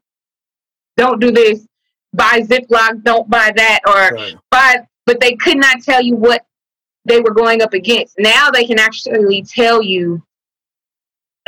don't 0.96 1.20
do 1.20 1.30
this, 1.30 1.66
buy 2.16 2.40
Ziploc, 2.40 3.02
don't 3.04 3.28
buy 3.28 3.52
that, 3.54 3.80
or 3.86 4.16
right. 4.16 4.34
buy 4.50 4.86
but 5.06 5.20
they 5.20 5.36
could 5.36 5.58
not 5.58 5.82
tell 5.82 6.02
you 6.02 6.16
what 6.16 6.44
they 7.04 7.20
were 7.20 7.32
going 7.32 7.62
up 7.62 7.72
against. 7.72 8.16
Now 8.18 8.50
they 8.50 8.64
can 8.64 8.78
actually 8.78 9.42
tell 9.42 9.80
you 9.80 10.22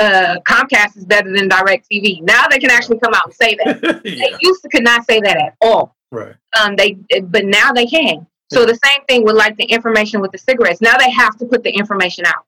uh, 0.00 0.36
Comcast 0.48 0.96
is 0.96 1.04
better 1.04 1.32
than 1.32 1.48
DirecTV. 1.48 2.22
Now 2.22 2.46
they 2.48 2.58
can 2.58 2.70
actually 2.70 3.00
come 3.00 3.12
out 3.14 3.26
and 3.26 3.34
say 3.34 3.56
that. 3.64 3.80
yeah. 4.04 4.14
They 4.14 4.36
used 4.40 4.62
to 4.62 4.68
could 4.68 4.84
not 4.84 5.04
say 5.04 5.20
that 5.20 5.36
at 5.36 5.56
all. 5.60 5.96
Right. 6.12 6.36
Um, 6.58 6.76
they 6.76 6.92
but 7.22 7.44
now 7.44 7.72
they 7.72 7.86
can. 7.86 8.26
So 8.50 8.64
the 8.64 8.78
same 8.82 9.04
thing 9.06 9.24
with 9.24 9.36
like 9.36 9.56
the 9.56 9.64
information 9.64 10.20
with 10.20 10.32
the 10.32 10.38
cigarettes. 10.38 10.80
Now 10.80 10.96
they 10.96 11.10
have 11.10 11.36
to 11.38 11.46
put 11.46 11.62
the 11.62 11.70
information 11.70 12.24
out. 12.26 12.44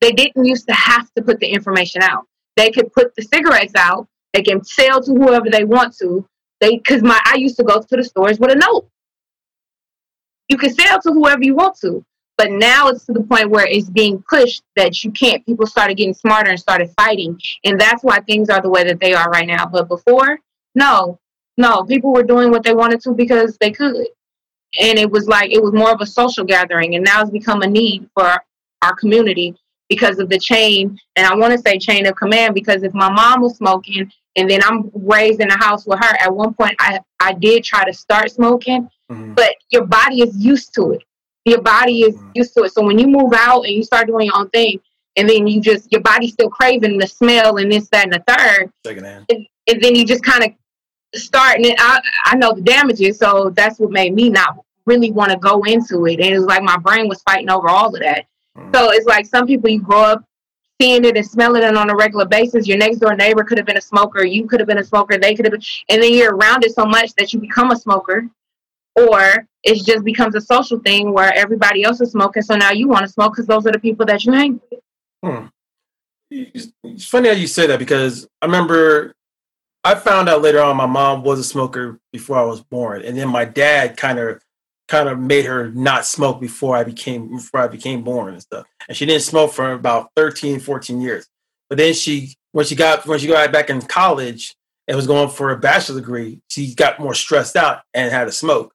They 0.00 0.12
didn't 0.12 0.44
used 0.44 0.66
to 0.68 0.74
have 0.74 1.12
to 1.14 1.22
put 1.22 1.38
the 1.38 1.46
information 1.46 2.02
out. 2.02 2.26
They 2.56 2.70
could 2.70 2.92
put 2.92 3.14
the 3.14 3.22
cigarettes 3.22 3.74
out. 3.76 4.08
They 4.32 4.42
can 4.42 4.64
sell 4.64 5.00
to 5.02 5.12
whoever 5.12 5.48
they 5.50 5.64
want 5.64 5.96
to. 5.98 6.26
They 6.60 6.76
because 6.76 7.02
my 7.02 7.20
I 7.24 7.36
used 7.36 7.56
to 7.58 7.64
go 7.64 7.80
to 7.80 7.96
the 7.96 8.04
stores 8.04 8.38
with 8.38 8.52
a 8.52 8.56
note. 8.56 8.88
You 10.48 10.58
can 10.58 10.74
sell 10.74 11.00
to 11.02 11.12
whoever 11.12 11.42
you 11.42 11.54
want 11.54 11.78
to. 11.80 12.04
But 12.36 12.50
now 12.50 12.88
it's 12.88 13.06
to 13.06 13.12
the 13.12 13.22
point 13.22 13.50
where 13.50 13.66
it's 13.66 13.88
being 13.88 14.22
pushed 14.28 14.62
that 14.76 15.04
you 15.04 15.12
can't. 15.12 15.46
People 15.46 15.66
started 15.66 15.96
getting 15.96 16.14
smarter 16.14 16.50
and 16.50 16.58
started 16.58 16.90
fighting. 16.96 17.40
And 17.64 17.80
that's 17.80 18.02
why 18.02 18.18
things 18.20 18.48
are 18.50 18.60
the 18.60 18.70
way 18.70 18.84
that 18.84 19.00
they 19.00 19.14
are 19.14 19.30
right 19.30 19.46
now. 19.46 19.66
But 19.66 19.88
before, 19.88 20.40
No, 20.74 21.20
no. 21.56 21.84
People 21.84 22.12
were 22.12 22.24
doing 22.24 22.50
what 22.50 22.64
they 22.64 22.74
wanted 22.74 23.00
to 23.02 23.12
because 23.12 23.56
they 23.58 23.70
could. 23.70 23.96
And 24.80 24.98
it 24.98 25.10
was 25.10 25.28
like, 25.28 25.52
it 25.52 25.62
was 25.62 25.72
more 25.72 25.92
of 25.92 26.00
a 26.00 26.06
social 26.06 26.44
gathering. 26.44 26.96
And 26.96 27.04
now 27.04 27.22
it's 27.22 27.30
become 27.30 27.62
a 27.62 27.68
need 27.68 28.08
for 28.14 28.42
our 28.82 28.96
community 28.96 29.56
because 29.88 30.18
of 30.18 30.28
the 30.28 30.38
chain. 30.38 30.98
And 31.16 31.26
I 31.26 31.34
want 31.34 31.52
to 31.52 31.58
say 31.58 31.78
chain 31.78 32.06
of 32.06 32.16
command 32.16 32.54
because 32.54 32.82
if 32.82 32.94
my 32.94 33.10
mom 33.10 33.42
was 33.42 33.56
smoking 33.56 34.10
and 34.36 34.50
then 34.50 34.60
I'm 34.64 34.90
raised 34.94 35.40
in 35.40 35.50
a 35.50 35.58
house 35.58 35.86
with 35.86 35.98
her, 35.98 36.16
at 36.20 36.34
one 36.34 36.54
point 36.54 36.74
I, 36.78 37.00
I 37.20 37.34
did 37.34 37.64
try 37.64 37.84
to 37.84 37.92
start 37.92 38.30
smoking, 38.30 38.88
mm-hmm. 39.10 39.34
but 39.34 39.54
your 39.70 39.86
body 39.86 40.22
is 40.22 40.36
used 40.36 40.74
to 40.74 40.92
it. 40.92 41.02
Your 41.44 41.60
body 41.60 42.02
is 42.02 42.16
mm-hmm. 42.16 42.30
used 42.34 42.54
to 42.54 42.64
it. 42.64 42.72
So 42.72 42.82
when 42.82 42.98
you 42.98 43.06
move 43.06 43.32
out 43.36 43.64
and 43.64 43.74
you 43.74 43.82
start 43.82 44.06
doing 44.06 44.26
your 44.26 44.36
own 44.36 44.48
thing, 44.50 44.80
and 45.16 45.28
then 45.28 45.46
you 45.46 45.60
just 45.60 45.92
your 45.92 46.00
body's 46.00 46.32
still 46.32 46.50
craving 46.50 46.98
the 46.98 47.06
smell 47.06 47.58
and 47.58 47.70
this, 47.70 47.88
that, 47.90 48.04
and 48.04 48.12
the 48.12 48.24
third. 48.26 48.72
Secondhand. 48.84 49.26
And, 49.28 49.46
and 49.68 49.80
then 49.80 49.94
you 49.94 50.04
just 50.04 50.24
kind 50.24 50.44
of 50.44 50.50
start 51.14 51.58
and 51.58 51.66
I 51.78 52.00
I 52.24 52.36
know 52.36 52.52
the 52.52 52.62
damages, 52.62 53.18
so 53.18 53.50
that's 53.54 53.78
what 53.78 53.90
made 53.90 54.14
me 54.14 54.30
not 54.30 54.58
really 54.86 55.10
want 55.10 55.30
to 55.30 55.38
go 55.38 55.62
into 55.62 56.06
it. 56.06 56.20
And 56.20 56.34
it 56.34 56.38
was 56.38 56.46
like 56.46 56.62
my 56.62 56.76
brain 56.76 57.08
was 57.08 57.22
fighting 57.22 57.50
over 57.50 57.68
all 57.68 57.94
of 57.94 58.00
that. 58.00 58.26
Mm. 58.56 58.74
So 58.74 58.90
it's 58.90 59.06
like 59.06 59.26
some 59.26 59.46
people 59.46 59.70
you 59.70 59.80
grow 59.80 60.02
up 60.02 60.24
seeing 60.80 61.04
it 61.04 61.16
and 61.16 61.26
smelling 61.26 61.62
it 61.62 61.76
on 61.76 61.90
a 61.90 61.96
regular 61.96 62.24
basis. 62.24 62.66
Your 62.66 62.78
next 62.78 62.98
door 62.98 63.14
neighbor 63.14 63.44
could 63.44 63.58
have 63.58 63.66
been 63.66 63.76
a 63.76 63.82
smoker, 63.82 64.24
you 64.24 64.46
could 64.46 64.60
have 64.60 64.66
been 64.66 64.78
a 64.78 64.84
smoker, 64.84 65.18
they 65.18 65.34
could 65.34 65.44
have 65.44 65.52
been, 65.52 65.62
and 65.88 66.02
then 66.02 66.12
you're 66.12 66.34
around 66.34 66.64
it 66.64 66.74
so 66.74 66.84
much 66.84 67.14
that 67.14 67.32
you 67.32 67.40
become 67.40 67.70
a 67.70 67.76
smoker. 67.76 68.28
Or 68.96 69.48
it 69.64 69.84
just 69.84 70.04
becomes 70.04 70.36
a 70.36 70.40
social 70.40 70.78
thing 70.78 71.12
where 71.12 71.34
everybody 71.34 71.82
else 71.82 72.00
is 72.00 72.12
smoking, 72.12 72.42
so 72.42 72.54
now 72.54 72.70
you 72.70 72.86
want 72.86 73.02
to 73.02 73.08
smoke 73.08 73.32
because 73.32 73.46
those 73.46 73.66
are 73.66 73.72
the 73.72 73.78
people 73.78 74.06
that 74.06 74.24
you 74.24 74.32
hang 74.32 74.60
with. 74.70 74.80
Hmm. 75.24 75.46
It's 76.30 77.06
funny 77.06 77.28
how 77.28 77.34
you 77.34 77.46
say 77.46 77.66
that 77.66 77.78
because 77.78 78.28
I 78.40 78.46
remember 78.46 79.14
I 79.82 79.94
found 79.94 80.28
out 80.28 80.42
later 80.42 80.60
on 80.60 80.76
my 80.76 80.86
mom 80.86 81.22
was 81.22 81.38
a 81.38 81.44
smoker 81.44 81.98
before 82.12 82.38
I 82.38 82.44
was 82.44 82.60
born, 82.60 83.02
and 83.02 83.16
then 83.16 83.28
my 83.28 83.44
dad 83.44 83.96
kind 83.96 84.18
of 84.18 84.43
kind 84.94 85.08
of 85.08 85.18
made 85.18 85.44
her 85.44 85.70
not 85.72 86.06
smoke 86.06 86.40
before 86.40 86.76
I 86.76 86.84
became 86.84 87.28
before 87.36 87.60
I 87.60 87.66
became 87.66 88.04
born 88.04 88.32
and 88.34 88.42
stuff. 88.42 88.66
And 88.86 88.96
she 88.96 89.06
didn't 89.06 89.22
smoke 89.22 89.52
for 89.52 89.72
about 89.72 90.10
13, 90.14 90.60
14 90.60 91.00
years. 91.00 91.26
But 91.68 91.78
then 91.78 91.94
she 91.94 92.34
when 92.52 92.64
she 92.64 92.76
got 92.76 93.04
when 93.06 93.18
she 93.18 93.26
got 93.26 93.50
back 93.52 93.70
in 93.70 93.82
college 93.82 94.54
and 94.86 94.96
was 94.96 95.08
going 95.08 95.30
for 95.30 95.50
a 95.50 95.58
bachelor's 95.58 95.98
degree, 95.98 96.40
she 96.48 96.74
got 96.74 97.00
more 97.00 97.14
stressed 97.14 97.56
out 97.56 97.82
and 97.92 98.12
had 98.12 98.26
to 98.26 98.32
smoke. 98.32 98.72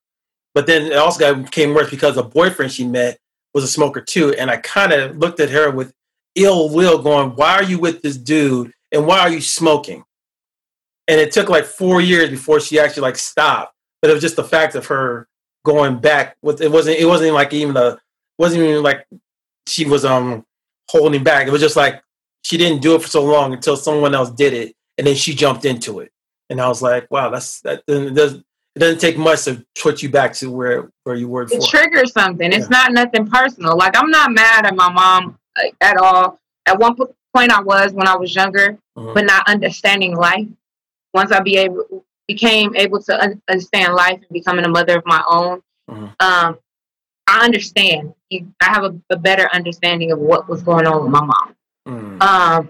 But 0.54 0.68
then 0.68 0.88
it 0.88 0.98
also 0.98 1.20
got, 1.20 1.44
became 1.44 1.74
worse 1.74 1.90
because 1.90 2.18
a 2.18 2.24
boyfriend 2.24 2.74
she 2.74 2.86
met 2.86 3.18
was 3.54 3.64
a 3.64 3.68
smoker 3.68 4.02
too. 4.02 4.34
And 4.34 4.52
I 4.52 4.58
kind 4.58 4.92
of 4.92 5.18
looked 5.18 5.40
at 5.40 5.52
her 5.52 5.72
with 5.72 5.94
ill 6.36 6.74
will 6.74 7.02
going, 7.02 7.30
why 7.36 7.54
are 7.54 7.64
you 7.64 7.80
with 7.80 8.02
this 8.02 8.18
dude? 8.18 8.74
And 8.92 9.08
why 9.08 9.20
are 9.20 9.30
you 9.30 9.42
smoking? 9.42 10.04
And 11.08 11.20
it 11.22 11.32
took 11.32 11.48
like 11.48 11.66
four 11.66 12.02
years 12.02 12.30
before 12.30 12.60
she 12.60 12.78
actually 12.78 13.04
like 13.04 13.18
stopped. 13.18 13.74
But 14.02 14.12
it 14.12 14.14
was 14.14 14.22
just 14.22 14.36
the 14.36 14.44
fact 14.44 14.76
of 14.76 14.88
her 14.88 15.30
going 15.70 16.00
back 16.00 16.36
with 16.42 16.62
it 16.62 16.72
wasn't 16.72 16.98
it 16.98 17.06
wasn't 17.06 17.34
like 17.34 17.54
even 17.54 17.78
a 17.78 17.98
wasn't 18.38 18.64
even 18.64 18.82
like 18.82 19.06
she 19.68 19.86
was 19.86 20.04
um 20.04 20.46
holding 20.90 21.24
back. 21.24 21.48
It 21.48 21.52
was 21.52 21.62
just 21.62 21.76
like 21.76 22.02
she 22.42 22.58
didn't 22.58 22.82
do 22.82 22.96
it 22.96 23.02
for 23.02 23.08
so 23.08 23.24
long 23.24 23.54
until 23.54 23.78
someone 23.78 24.16
else 24.16 24.32
did 24.32 24.54
it 24.54 24.76
and 24.98 25.06
then 25.06 25.16
she 25.16 25.34
jumped 25.34 25.66
into 25.66 26.00
it. 26.00 26.12
And 26.50 26.60
I 26.60 26.68
was 26.68 26.82
like, 26.82 27.10
wow, 27.12 27.30
that's 27.30 27.62
that 27.62 27.84
it 27.88 28.16
doesn't 28.16 28.44
it 28.76 28.80
doesn't 28.80 29.00
take 29.00 29.18
much 29.18 29.44
to 29.44 29.64
put 29.82 30.02
you 30.02 30.10
back 30.10 30.34
to 30.36 30.50
where 30.50 30.90
where 31.04 31.16
you 31.16 31.28
were 31.28 31.46
before. 31.46 31.60
It 31.60 31.70
triggers 31.70 32.14
something. 32.14 32.52
Yeah. 32.52 32.58
It's 32.58 32.70
not 32.70 32.92
nothing 32.92 33.28
personal. 33.28 33.78
Like 33.78 33.96
I'm 33.96 34.10
not 34.10 34.32
mad 34.32 34.66
at 34.66 34.76
my 34.76 34.92
mom 34.92 35.38
like, 35.56 35.76
at 35.82 35.98
all. 35.98 36.40
At 36.66 36.80
one 36.80 36.96
point, 36.96 37.52
I 37.52 37.62
was 37.62 37.94
when 37.94 38.08
I 38.08 38.16
was 38.16 38.34
younger, 38.36 38.78
mm-hmm. 38.98 39.14
but 39.14 39.26
not 39.26 39.48
understanding 39.48 40.16
life. 40.16 40.48
Once 41.14 41.32
I 41.32 41.40
be 41.40 41.58
able, 41.58 42.06
became 42.30 42.76
able 42.76 43.02
to 43.02 43.20
un- 43.20 43.42
understand 43.50 43.96
life 43.96 44.20
and 44.20 44.30
becoming 44.32 44.64
a 44.64 44.70
mother 44.70 44.98
of 44.98 45.04
my 45.08 45.24
own, 45.28 45.62
mm-hmm. 45.90 46.06
um, 46.20 46.60
I 47.28 47.44
understand. 47.44 48.14
I 48.32 48.46
have 48.60 48.84
a, 48.84 48.96
a, 49.10 49.18
better 49.18 49.50
understanding 49.52 50.12
of 50.12 50.20
what 50.20 50.48
was 50.48 50.62
going 50.62 50.86
on 50.86 51.02
with 51.02 51.12
my 51.12 51.26
mom. 51.26 51.56
Mm-hmm. 51.88 52.22
Um, 52.22 52.70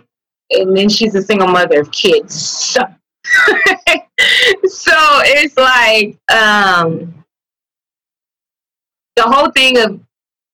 and 0.51 0.77
then 0.77 0.87
she's 0.87 1.13
a 1.15 1.21
single 1.21 1.49
mother 1.49 1.81
of 1.81 1.91
kids. 1.91 2.33
So, 2.33 2.79
so 4.65 4.95
it's 5.25 5.57
like 5.57 6.17
um, 6.33 7.13
the 9.17 9.23
whole 9.23 9.51
thing 9.51 9.77
of 9.77 9.99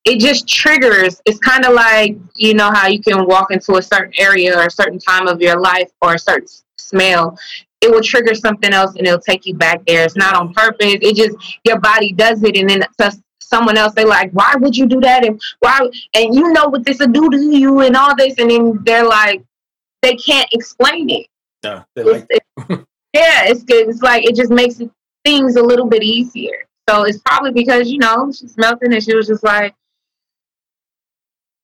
it 0.06 0.20
just 0.20 0.48
triggers. 0.48 1.22
It's 1.26 1.40
kind 1.40 1.64
of 1.64 1.74
like 1.74 2.18
you 2.36 2.56
know 2.56 2.72
how 2.72 2.88
you 2.88 3.00
can 3.00 3.28
walk 3.28 3.52
into 3.52 3.76
a 3.76 3.84
certain 3.84 4.14
area 4.18 4.58
or 4.58 4.66
a 4.66 4.72
certain 4.72 4.98
time 4.98 5.28
of 5.28 5.42
your 5.42 5.60
life 5.60 5.92
or 6.02 6.16
a 6.16 6.20
certain 6.20 6.48
smell. 6.78 7.38
It 7.82 7.92
will 7.92 8.02
trigger 8.02 8.34
something 8.34 8.74
else 8.74 8.96
and 8.96 9.06
it'll 9.06 9.20
take 9.20 9.46
you 9.46 9.54
back 9.54 9.86
there. 9.86 10.04
It's 10.04 10.16
not 10.16 10.36
on 10.36 10.54
purpose. 10.54 10.96
It 11.02 11.16
just 11.16 11.60
your 11.64 11.80
body 11.80 12.12
does 12.14 12.42
it, 12.44 12.58
and 12.58 12.70
then 12.70 12.86
to 13.00 13.12
someone 13.40 13.78
else 13.78 13.94
they 13.94 14.06
like, 14.06 14.32
why 14.32 14.54
would 14.58 14.76
you 14.76 14.88
do 14.88 15.00
that? 15.02 15.24
And 15.26 15.40
why? 15.60 15.90
And 16.14 16.34
you 16.34 16.52
know 16.52 16.68
what 16.68 16.86
this 16.86 17.00
will 17.00 17.08
do 17.08 17.30
to 17.30 17.38
you 17.38 17.82
and 17.82 17.96
all 17.96 18.16
this, 18.16 18.36
and 18.40 18.50
then 18.50 18.80
they're 18.84 19.06
like, 19.06 19.44
they 20.02 20.16
can't 20.16 20.50
explain 20.52 21.10
it. 21.10 21.28
No, 21.64 21.84
like- 21.96 22.28
it's, 22.30 22.48
yeah, 23.14 23.46
it's 23.46 23.64
good. 23.64 23.90
It's 23.90 24.02
like 24.02 24.26
it 24.26 24.36
just 24.36 24.52
makes 24.52 24.82
things 25.24 25.56
a 25.56 25.64
little 25.64 25.88
bit 25.88 26.04
easier. 26.04 26.68
So 26.90 27.04
it's 27.04 27.20
probably 27.20 27.52
because 27.52 27.90
you 27.90 27.98
know 27.98 28.32
she's 28.32 28.58
melting, 28.58 28.94
and 28.94 29.04
she 29.04 29.16
was 29.16 29.28
just 29.28 29.44
like, 29.44 29.74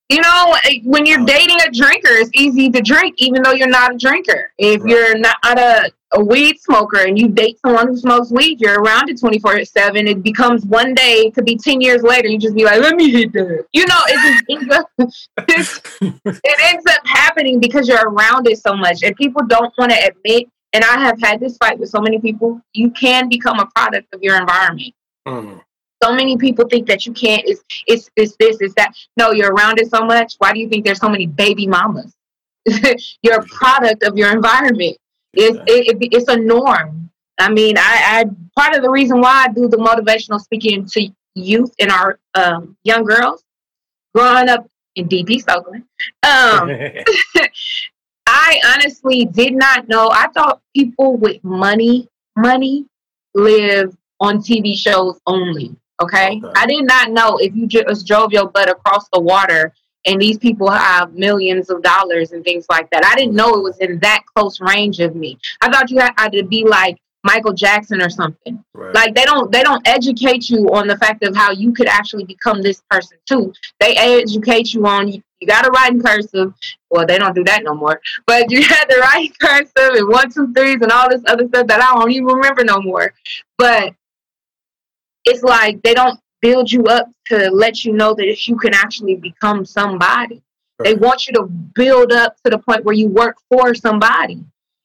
you 0.09 0.19
know, 0.19 0.55
when 0.83 1.05
you're 1.05 1.21
oh, 1.21 1.25
dating 1.25 1.59
a 1.65 1.71
drinker, 1.71 2.09
it's 2.11 2.31
easy 2.33 2.69
to 2.69 2.81
drink, 2.81 3.15
even 3.19 3.41
though 3.43 3.53
you're 3.53 3.69
not 3.69 3.95
a 3.95 3.97
drinker. 3.97 4.51
If 4.57 4.81
right. 4.81 4.89
you're 4.89 5.17
not 5.17 5.37
a, 5.43 5.91
a 6.13 6.23
weed 6.23 6.59
smoker 6.59 6.99
and 6.99 7.17
you 7.17 7.29
date 7.29 7.57
someone 7.59 7.87
who 7.87 7.97
smokes 7.97 8.31
weed, 8.31 8.59
you're 8.59 8.81
around 8.81 9.09
it 9.09 9.19
24 9.19 9.63
7. 9.65 10.07
It 10.07 10.23
becomes 10.23 10.65
one 10.65 10.93
day, 10.93 11.23
it 11.25 11.33
could 11.33 11.45
be 11.45 11.57
10 11.57 11.81
years 11.81 12.03
later, 12.03 12.27
you 12.27 12.37
just 12.37 12.55
be 12.55 12.65
like, 12.65 12.81
let 12.81 12.95
me 12.95 13.09
hit 13.11 13.33
that. 13.33 13.65
You 13.71 13.85
know, 13.85 13.99
it, 14.07 14.87
just, 15.47 15.87
it, 16.01 16.21
it 16.43 16.73
ends 16.73 16.85
up 16.87 17.05
happening 17.05 17.59
because 17.59 17.87
you're 17.87 18.09
around 18.09 18.47
it 18.47 18.59
so 18.59 18.75
much. 18.75 19.03
And 19.03 19.15
people 19.15 19.45
don't 19.45 19.73
want 19.77 19.91
to 19.91 19.97
admit, 19.97 20.49
and 20.73 20.83
I 20.83 20.99
have 20.99 21.19
had 21.21 21.39
this 21.39 21.57
fight 21.57 21.79
with 21.79 21.89
so 21.89 22.01
many 22.01 22.19
people, 22.19 22.61
you 22.73 22.91
can 22.91 23.29
become 23.29 23.59
a 23.59 23.65
product 23.67 24.13
of 24.13 24.21
your 24.21 24.37
environment. 24.37 24.93
Mm 25.27 25.61
so 26.03 26.13
many 26.13 26.37
people 26.37 26.67
think 26.67 26.87
that 26.87 27.05
you 27.05 27.13
can't 27.13 27.43
it's 27.45 27.63
it's 27.87 28.09
it's 28.15 28.35
this 28.39 28.57
it's 28.59 28.73
that 28.75 28.91
no 29.17 29.31
you're 29.31 29.53
around 29.53 29.79
it 29.79 29.89
so 29.89 30.03
much 30.03 30.33
why 30.39 30.51
do 30.51 30.59
you 30.59 30.67
think 30.67 30.83
there's 30.83 30.99
so 30.99 31.09
many 31.09 31.27
baby 31.27 31.67
mamas 31.67 32.13
you're 33.21 33.39
a 33.39 33.45
product 33.45 34.03
of 34.03 34.17
your 34.17 34.31
environment 34.31 34.97
it's 35.33 35.57
it, 35.67 36.01
it, 36.01 36.09
it's 36.11 36.27
a 36.27 36.35
norm 36.37 37.09
i 37.39 37.49
mean 37.49 37.77
I, 37.77 38.23
I 38.23 38.25
part 38.55 38.75
of 38.75 38.83
the 38.83 38.89
reason 38.89 39.19
why 39.21 39.45
i 39.45 39.51
do 39.51 39.67
the 39.67 39.77
motivational 39.77 40.39
speaking 40.39 40.85
to 40.93 41.09
youth 41.35 41.73
and 41.79 41.91
our 41.91 42.19
um, 42.33 42.75
young 42.83 43.05
girls 43.05 43.43
growing 44.13 44.49
up 44.49 44.67
in 44.95 45.07
dp 45.07 45.43
Oakland, 45.49 45.85
um, 46.23 46.69
i 48.27 48.59
honestly 48.73 49.25
did 49.25 49.53
not 49.53 49.87
know 49.87 50.09
i 50.11 50.27
thought 50.33 50.61
people 50.75 51.15
with 51.17 51.41
money 51.43 52.09
money 52.35 52.85
live 53.33 53.95
on 54.19 54.39
tv 54.39 54.75
shows 54.75 55.19
only 55.25 55.75
Okay? 56.01 56.41
okay? 56.43 56.53
I 56.55 56.65
did 56.65 56.85
not 56.85 57.11
know 57.11 57.37
if 57.37 57.55
you 57.55 57.67
just 57.67 58.07
drove 58.07 58.31
your 58.31 58.49
butt 58.49 58.69
across 58.69 59.07
the 59.13 59.19
water 59.19 59.73
and 60.05 60.21
these 60.21 60.37
people 60.37 60.69
have 60.69 61.13
millions 61.13 61.69
of 61.69 61.81
dollars 61.83 62.31
and 62.31 62.43
things 62.43 62.65
like 62.69 62.89
that. 62.91 63.05
I 63.05 63.15
didn't 63.15 63.35
know 63.35 63.55
it 63.55 63.63
was 63.63 63.77
in 63.79 63.99
that 63.99 64.23
close 64.33 64.59
range 64.59 64.99
of 64.99 65.15
me. 65.15 65.37
I 65.61 65.69
thought 65.69 65.91
you 65.91 65.99
had 65.99 66.29
to 66.29 66.43
be 66.43 66.65
like 66.65 66.97
Michael 67.23 67.53
Jackson 67.53 68.01
or 68.01 68.09
something. 68.09 68.63
Right. 68.73 68.95
Like 68.95 69.15
they 69.15 69.23
don't 69.23 69.51
they 69.51 69.63
don't 69.63 69.87
educate 69.87 70.49
you 70.49 70.67
on 70.73 70.87
the 70.87 70.97
fact 70.97 71.23
of 71.23 71.35
how 71.35 71.51
you 71.51 71.71
could 71.71 71.87
actually 71.87 72.25
become 72.25 72.61
this 72.61 72.81
person 72.89 73.17
too. 73.27 73.53
They 73.79 73.95
educate 73.95 74.73
you 74.73 74.85
on 74.87 75.07
you, 75.07 75.21
you 75.39 75.47
got 75.47 75.63
to 75.63 75.71
write 75.71 75.91
in 75.91 76.01
cursive. 76.01 76.53
Well, 76.89 77.05
they 77.05 77.17
don't 77.17 77.35
do 77.35 77.43
that 77.43 77.63
no 77.63 77.73
more. 77.73 78.01
But 78.25 78.51
you 78.51 78.63
had 78.63 78.85
to 78.85 78.99
write 78.99 79.37
cursive 79.39 79.71
and 79.77 80.07
one 80.07 80.31
two 80.31 80.51
threes 80.53 80.77
and 80.81 80.91
all 80.91 81.09
this 81.09 81.21
other 81.27 81.47
stuff 81.47 81.67
that 81.67 81.81
I 81.81 81.93
don't 81.99 82.11
even 82.11 82.25
remember 82.25 82.63
no 82.63 82.81
more. 82.81 83.13
But 83.57 83.93
it's 85.25 85.43
like 85.43 85.81
they 85.83 85.93
don't 85.93 86.19
build 86.41 86.71
you 86.71 86.83
up 86.85 87.07
to 87.27 87.49
let 87.51 87.85
you 87.85 87.93
know 87.93 88.13
that 88.13 88.47
you 88.47 88.57
can 88.57 88.73
actually 88.73 89.15
become 89.15 89.65
somebody. 89.65 90.41
Right. 90.79 90.85
They 90.85 90.93
want 90.95 91.27
you 91.27 91.33
to 91.33 91.43
build 91.43 92.11
up 92.11 92.35
to 92.43 92.49
the 92.49 92.57
point 92.57 92.83
where 92.83 92.95
you 92.95 93.07
work 93.07 93.37
for 93.49 93.73
somebody. 93.75 94.43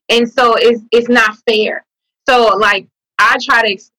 And 0.09 0.31
so 0.31 0.55
it's 0.57 0.83
it's 0.93 1.09
not 1.09 1.37
fair. 1.49 1.85
So 2.28 2.57
like 2.57 2.87
I 3.18 3.39
try 3.41 3.62
to 3.62 3.72
ex- 3.72 3.91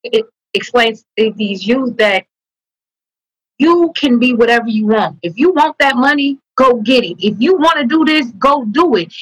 explain 0.54 0.96
to 0.96 1.34
these 1.36 1.66
youth 1.66 1.98
that 1.98 2.26
you 3.58 3.92
can 3.96 4.20
be 4.20 4.34
whatever 4.34 4.68
you 4.68 4.86
want. 4.86 5.18
If 5.24 5.38
you 5.38 5.52
want 5.52 5.78
that 5.80 5.96
money, 5.96 6.40
go 6.56 6.76
get 6.76 7.04
it. 7.04 7.18
If 7.20 7.38
you 7.40 7.58
want 7.58 7.80
to 7.80 7.86
do 7.86 8.06
this, 8.06 8.28
go 8.32 8.64
do 8.66 8.96
it. 8.96 9.14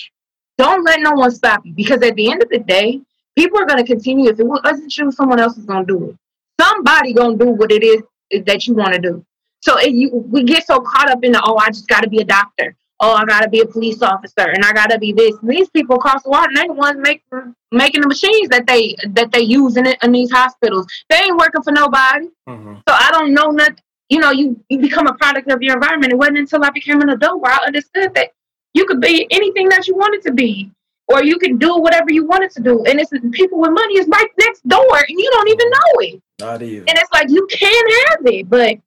Don't 0.57 0.83
let 0.83 1.01
no 1.01 1.11
one 1.11 1.31
stop 1.31 1.65
you 1.65 1.73
because 1.73 2.01
at 2.01 2.15
the 2.15 2.31
end 2.31 2.43
of 2.43 2.49
the 2.49 2.59
day, 2.59 3.01
people 3.37 3.59
are 3.59 3.65
going 3.65 3.83
to 3.83 3.85
continue. 3.85 4.29
If 4.29 4.39
it 4.39 4.45
wasn't 4.45 4.97
you, 4.97 5.11
someone 5.11 5.39
else 5.39 5.57
is 5.57 5.65
going 5.65 5.85
to 5.85 5.93
do 5.93 6.09
it 6.09 6.17
somebody 6.59 7.13
gonna 7.13 7.37
do 7.37 7.47
what 7.47 7.71
it 7.71 7.83
is 7.83 8.01
that 8.45 8.67
you 8.67 8.73
want 8.73 8.93
to 8.93 8.99
do. 8.99 9.25
So 9.61 9.79
you, 9.79 10.09
we 10.09 10.43
get 10.43 10.67
so 10.67 10.79
caught 10.79 11.09
up 11.09 11.23
in 11.23 11.31
the 11.31 11.41
oh, 11.43 11.57
I 11.57 11.67
just 11.67 11.87
got 11.87 12.01
to 12.01 12.09
be 12.09 12.19
a 12.19 12.25
doctor, 12.25 12.75
oh, 12.99 13.13
I 13.13 13.25
gotta 13.25 13.49
be 13.49 13.61
a 13.61 13.65
police 13.65 14.01
officer 14.01 14.41
and 14.41 14.63
I 14.63 14.71
gotta 14.73 14.97
be 14.97 15.13
this. 15.13 15.35
And 15.41 15.49
these 15.49 15.69
people 15.69 15.95
across 15.95 16.23
the 16.23 16.29
water, 16.29 16.47
and 16.47 16.57
they're 16.57 16.67
the 16.67 16.73
ones 16.73 16.99
making 17.01 17.55
making 17.71 18.01
the 18.01 18.07
machines 18.07 18.49
that 18.49 18.67
they 18.67 18.95
that 19.09 19.31
they 19.31 19.41
use 19.41 19.77
in 19.77 19.85
it 19.85 19.97
in 20.03 20.11
these 20.11 20.31
hospitals. 20.31 20.87
They 21.09 21.17
ain't 21.17 21.37
working 21.37 21.61
for 21.61 21.71
nobody. 21.71 22.27
Mm-hmm. 22.47 22.75
So 22.87 22.95
I 22.95 23.09
don't 23.11 23.33
know 23.33 23.51
nothing. 23.51 23.77
You 24.09 24.19
know, 24.19 24.31
you, 24.31 24.63
you 24.69 24.77
become 24.77 25.07
a 25.07 25.15
product 25.15 25.49
of 25.49 25.63
your 25.63 25.73
environment. 25.73 26.13
It 26.13 26.17
wasn't 26.17 26.37
until 26.37 26.63
I 26.63 26.69
became 26.69 27.01
an 27.01 27.09
adult 27.09 27.41
where 27.41 27.51
I 27.51 27.65
understood 27.65 28.13
that 28.13 28.29
you 28.75 28.85
could 28.85 29.01
be 29.01 29.27
anything 29.31 29.67
that 29.69 29.87
you 29.87 29.95
wanted 29.95 30.21
to 30.23 30.31
be. 30.31 30.69
Or 31.07 31.23
you 31.23 31.37
can 31.37 31.57
do 31.57 31.77
whatever 31.77 32.11
you 32.11 32.25
wanted 32.25 32.51
to 32.51 32.61
do. 32.61 32.83
And 32.85 32.99
it's 32.99 33.11
people 33.31 33.59
with 33.59 33.71
money 33.71 33.97
is 33.97 34.07
right 34.07 34.29
next 34.39 34.67
door 34.67 34.97
and 34.97 35.05
you 35.09 35.29
don't 35.31 35.49
even 35.49 35.69
know 35.69 35.93
it. 35.99 36.21
Not 36.39 36.61
even. 36.61 36.89
And 36.89 36.97
it's 36.97 37.11
like 37.13 37.29
you 37.29 37.47
can't 37.51 37.93
have 38.07 38.25
it, 38.25 38.49
but 38.49 38.77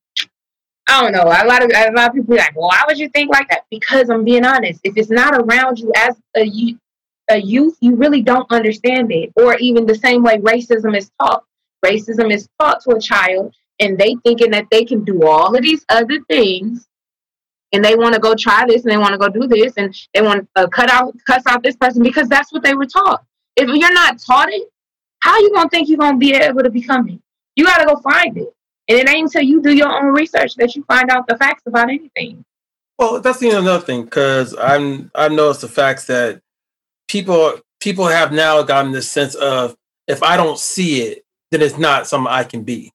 I 0.89 1.03
don't 1.03 1.13
know. 1.13 1.25
A 1.25 1.47
lot 1.47 1.63
of 1.63 1.71
a 1.75 1.93
lot 1.93 2.09
of 2.09 2.15
people 2.15 2.35
be 2.35 2.39
like, 2.39 2.57
well, 2.57 2.69
why 2.69 2.83
would 2.87 2.99
you 2.99 3.09
think 3.11 3.31
like 3.31 3.49
that? 3.51 3.65
Because 3.71 4.09
I'm 4.11 4.25
being 4.25 4.45
honest. 4.45 4.81
If 4.85 4.97
it's 4.97 5.11
not 5.11 5.35
around 5.35 5.79
you 5.79 5.93
as 5.97 6.17
a 6.37 6.77
a 7.31 7.37
youth, 7.37 7.77
you 7.81 7.95
really 7.95 8.23
don't 8.23 8.51
understand 8.51 9.13
it. 9.13 9.33
Or 9.37 9.57
even 9.59 9.87
the 9.87 9.95
same 9.95 10.23
way 10.23 10.39
racism 10.39 10.97
is 10.97 11.11
taught. 11.21 11.45
Racism 11.85 12.33
is 12.33 12.49
taught 12.59 12.83
to 12.85 12.97
a 12.97 13.01
child, 13.01 13.55
and 13.79 13.99
they 13.99 14.17
thinking 14.25 14.51
that 14.53 14.67
they 14.71 14.85
can 14.85 15.05
do 15.05 15.27
all 15.27 15.55
of 15.55 15.63
these 15.63 15.85
other 15.91 16.19
things, 16.29 16.89
and 17.73 17.85
they 17.85 17.95
want 17.97 18.15
to 18.15 18.21
go 18.21 18.35
try 18.35 18.65
this, 18.67 18.83
and 18.83 18.93
they 18.93 18.97
want 18.97 19.13
to 19.13 19.19
go 19.19 19.29
do 19.29 19.47
this, 19.47 19.75
and 19.77 19.95
they 20.15 20.23
want 20.23 20.49
to 20.55 20.63
uh, 20.63 20.67
cut 20.69 20.91
out 20.91 21.15
cuss 21.27 21.43
out 21.47 21.63
this 21.63 21.77
person 21.77 22.03
because 22.03 22.29
that's 22.29 22.53
what 22.53 22.63
they 22.63 22.75
were 22.75 22.87
taught. 22.87 23.25
If 23.57 23.69
you're 23.69 23.93
not 23.93 24.19
taught 24.19 24.51
it, 24.51 24.69
how 25.21 25.39
you 25.39 25.53
gonna 25.53 25.69
think 25.69 25.89
you're 25.89 25.99
gonna 25.99 26.17
be 26.17 26.35
able 26.35 26.63
to 26.63 26.71
become 26.71 27.09
it? 27.09 27.21
You 27.57 27.65
gotta 27.65 27.87
go 27.87 27.97
find 28.01 28.37
it. 28.37 28.55
And 28.89 28.99
it 28.99 29.09
ain't 29.09 29.27
until 29.27 29.43
you 29.43 29.61
do 29.61 29.75
your 29.75 29.93
own 29.93 30.15
research 30.15 30.55
that 30.57 30.75
you 30.75 30.83
find 30.85 31.11
out 31.11 31.27
the 31.27 31.37
facts 31.37 31.63
about 31.67 31.91
anything. 31.91 32.45
Well, 32.99 33.21
that's 33.21 33.39
the 33.39 33.51
another 33.51 33.85
thing 33.85 34.05
because 34.05 34.57
I'm 34.59 35.11
I've 35.15 35.33
noticed 35.33 35.61
the 35.61 35.69
facts 35.69 36.07
that 36.07 36.41
people 37.09 37.61
people 37.81 38.07
have 38.07 38.33
now 38.33 38.63
gotten 38.63 38.93
this 38.93 39.11
sense 39.11 39.35
of 39.35 39.77
if 40.07 40.23
I 40.23 40.37
don't 40.37 40.59
see 40.59 41.03
it, 41.03 41.25
then 41.51 41.61
it's 41.61 41.79
not 41.79 42.07
something 42.07 42.33
I 42.33 42.45
can 42.45 42.63
be. 42.63 42.93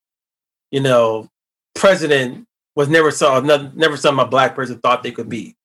You 0.71 0.82
know, 0.82 1.30
president 1.76 2.47
was 2.76 2.89
never 2.89 3.11
saw 3.11 3.39
never 3.39 3.97
something 3.97 4.26
a 4.26 4.28
black 4.28 4.55
person 4.55 4.80
thought 4.80 5.03
they 5.03 5.11
could 5.11 5.30
be. 5.30 5.55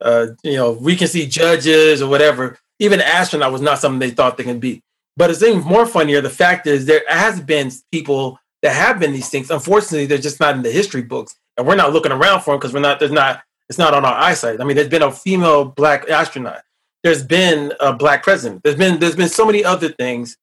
Uh, 0.00 0.28
you 0.42 0.54
know, 0.54 0.72
we 0.72 0.96
can 0.96 1.08
see 1.08 1.26
judges 1.26 2.02
or 2.02 2.08
whatever. 2.08 2.58
Even 2.78 3.00
astronaut 3.00 3.52
was 3.52 3.60
not 3.60 3.78
something 3.78 3.98
they 3.98 4.10
thought 4.10 4.36
they 4.36 4.44
could 4.44 4.60
be. 4.60 4.82
But 5.16 5.30
it's 5.30 5.42
even 5.42 5.62
more 5.62 5.86
funnier. 5.86 6.20
The 6.20 6.30
fact 6.30 6.66
is, 6.66 6.86
there 6.86 7.02
has 7.08 7.40
been 7.40 7.72
people 7.90 8.38
that 8.62 8.74
have 8.74 9.00
been 9.00 9.12
these 9.12 9.28
things. 9.28 9.50
Unfortunately, 9.50 10.06
they're 10.06 10.18
just 10.18 10.38
not 10.38 10.54
in 10.54 10.62
the 10.62 10.70
history 10.70 11.02
books, 11.02 11.34
and 11.56 11.66
we're 11.66 11.74
not 11.74 11.92
looking 11.92 12.12
around 12.12 12.42
for 12.42 12.52
them 12.52 12.60
because 12.60 12.72
we're 12.72 12.80
not. 12.80 13.00
There's 13.00 13.10
not. 13.10 13.42
It's 13.68 13.78
not 13.78 13.94
on 13.94 14.04
our 14.04 14.14
eyesight. 14.14 14.60
I 14.60 14.64
mean, 14.64 14.76
there's 14.76 14.88
been 14.88 15.02
a 15.02 15.10
female 15.10 15.64
black 15.64 16.08
astronaut. 16.08 16.62
There's 17.02 17.22
been 17.22 17.72
a 17.80 17.92
black 17.92 18.22
president. 18.22 18.62
There's 18.62 18.76
been 18.76 19.00
there's 19.00 19.16
been 19.16 19.28
so 19.28 19.44
many 19.44 19.64
other 19.64 19.88
things, 19.88 20.36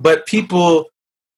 but 0.00 0.26
people. 0.26 0.86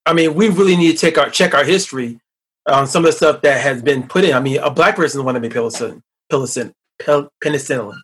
I 0.09 0.13
mean, 0.13 0.35
we 0.35 0.49
really 0.49 0.77
need 0.77 0.93
to 0.93 0.99
take 0.99 1.19
our 1.19 1.29
check 1.29 1.55
our 1.55 1.65
history 1.65 2.21
on 2.67 2.87
some 2.87 3.05
of 3.05 3.11
the 3.11 3.17
stuff 3.17 3.43
that 3.43 3.61
has 3.61 3.83
been 3.83 4.07
put 4.07 4.25
in. 4.25 4.35
I 4.35 4.41
mean, 4.41 4.59
a 4.59 4.71
black 4.71 4.97
person 4.97 5.25
wanted 5.25 5.43
to 5.43 5.49
be 5.49 5.55
penicillin, 5.55 6.03
penicillin, 6.31 6.73
penicillin. 7.43 7.99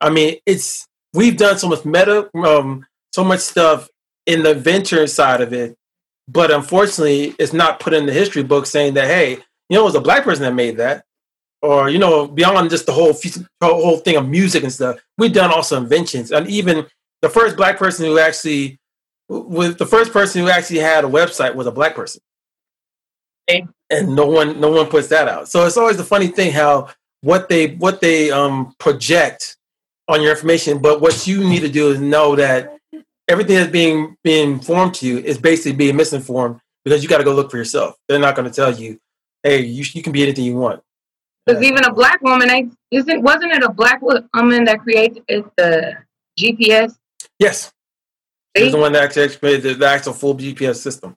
I 0.00 0.10
mean, 0.10 0.36
it's 0.46 0.86
we've 1.12 1.36
done 1.36 1.58
so 1.58 1.68
much 1.68 1.84
meta, 1.84 2.28
um, 2.34 2.86
so 3.12 3.24
much 3.24 3.40
stuff 3.40 3.88
in 4.26 4.42
the 4.42 4.54
venture 4.54 5.06
side 5.06 5.40
of 5.40 5.52
it 5.52 5.76
but 6.28 6.50
unfortunately, 6.50 7.34
it's 7.38 7.52
not 7.52 7.80
put 7.80 7.92
in 7.92 8.06
the 8.06 8.12
history 8.12 8.42
book 8.42 8.66
saying 8.66 8.94
that, 8.94 9.06
hey, 9.06 9.32
you 9.68 9.76
know, 9.76 9.82
it 9.82 9.84
was 9.84 9.94
a 9.94 10.00
black 10.00 10.24
person 10.24 10.42
that 10.44 10.54
made 10.54 10.78
that. 10.78 11.04
Or, 11.62 11.88
you 11.88 11.98
know, 11.98 12.26
beyond 12.26 12.70
just 12.70 12.86
the 12.86 12.92
whole, 12.92 13.14
whole 13.62 13.98
thing 13.98 14.16
of 14.16 14.28
music 14.28 14.62
and 14.62 14.72
stuff, 14.72 14.98
we've 15.16 15.32
done 15.32 15.50
also 15.50 15.76
inventions. 15.78 16.30
And 16.30 16.46
even 16.46 16.86
the 17.22 17.28
first 17.28 17.56
black 17.56 17.78
person 17.78 18.04
who 18.04 18.18
actually, 18.18 18.78
with 19.28 19.78
the 19.78 19.86
first 19.86 20.12
person 20.12 20.42
who 20.42 20.50
actually 20.50 20.80
had 20.80 21.04
a 21.04 21.08
website 21.08 21.54
was 21.54 21.66
a 21.66 21.72
black 21.72 21.94
person. 21.94 22.20
And 23.94 24.14
no 24.14 24.26
one, 24.26 24.60
no 24.60 24.70
one 24.70 24.86
puts 24.86 25.08
that 25.08 25.28
out. 25.28 25.48
So 25.48 25.66
it's 25.66 25.76
always 25.76 25.96
the 25.96 26.04
funny 26.04 26.28
thing 26.28 26.52
how 26.52 26.88
what 27.20 27.48
they, 27.48 27.74
what 27.76 28.00
they 28.00 28.30
um, 28.30 28.74
project 28.78 29.56
on 30.08 30.20
your 30.20 30.30
information, 30.30 30.78
but 30.78 31.00
what 31.00 31.26
you 31.26 31.48
need 31.48 31.60
to 31.60 31.68
do 31.68 31.90
is 31.90 32.00
know 32.00 32.36
that 32.36 32.74
everything 33.28 33.56
that's 33.56 33.70
being 33.70 34.16
being 34.22 34.52
informed 34.52 34.94
to 34.94 35.06
you 35.06 35.18
is 35.18 35.38
basically 35.38 35.72
being 35.72 35.96
misinformed 35.96 36.60
because 36.84 37.02
you 37.02 37.08
got 37.08 37.18
to 37.18 37.24
go 37.24 37.34
look 37.34 37.50
for 37.50 37.56
yourself. 37.56 37.96
They're 38.08 38.18
not 38.18 38.36
going 38.36 38.48
to 38.48 38.54
tell 38.54 38.72
you, 38.72 38.98
"Hey, 39.42 39.62
you 39.62 39.84
you 39.92 40.02
can 40.02 40.12
be 40.12 40.22
anything 40.22 40.44
you 40.44 40.56
want." 40.56 40.82
Because 41.46 41.62
even 41.62 41.84
a 41.84 41.92
black 41.92 42.20
woman, 42.22 42.76
isn't 42.90 43.22
wasn't 43.22 43.52
it 43.52 43.62
a 43.62 43.70
black 43.70 44.00
woman 44.02 44.64
that 44.64 44.80
created 44.80 45.24
the 45.56 45.96
GPS? 46.38 46.96
Yes, 47.38 47.72
she's 48.56 48.72
the 48.72 48.78
one 48.78 48.92
that 48.92 49.04
actually 49.04 49.28
created 49.36 49.78
the 49.78 49.86
actual 49.86 50.12
full 50.12 50.34
GPS 50.34 50.76
system. 50.76 51.16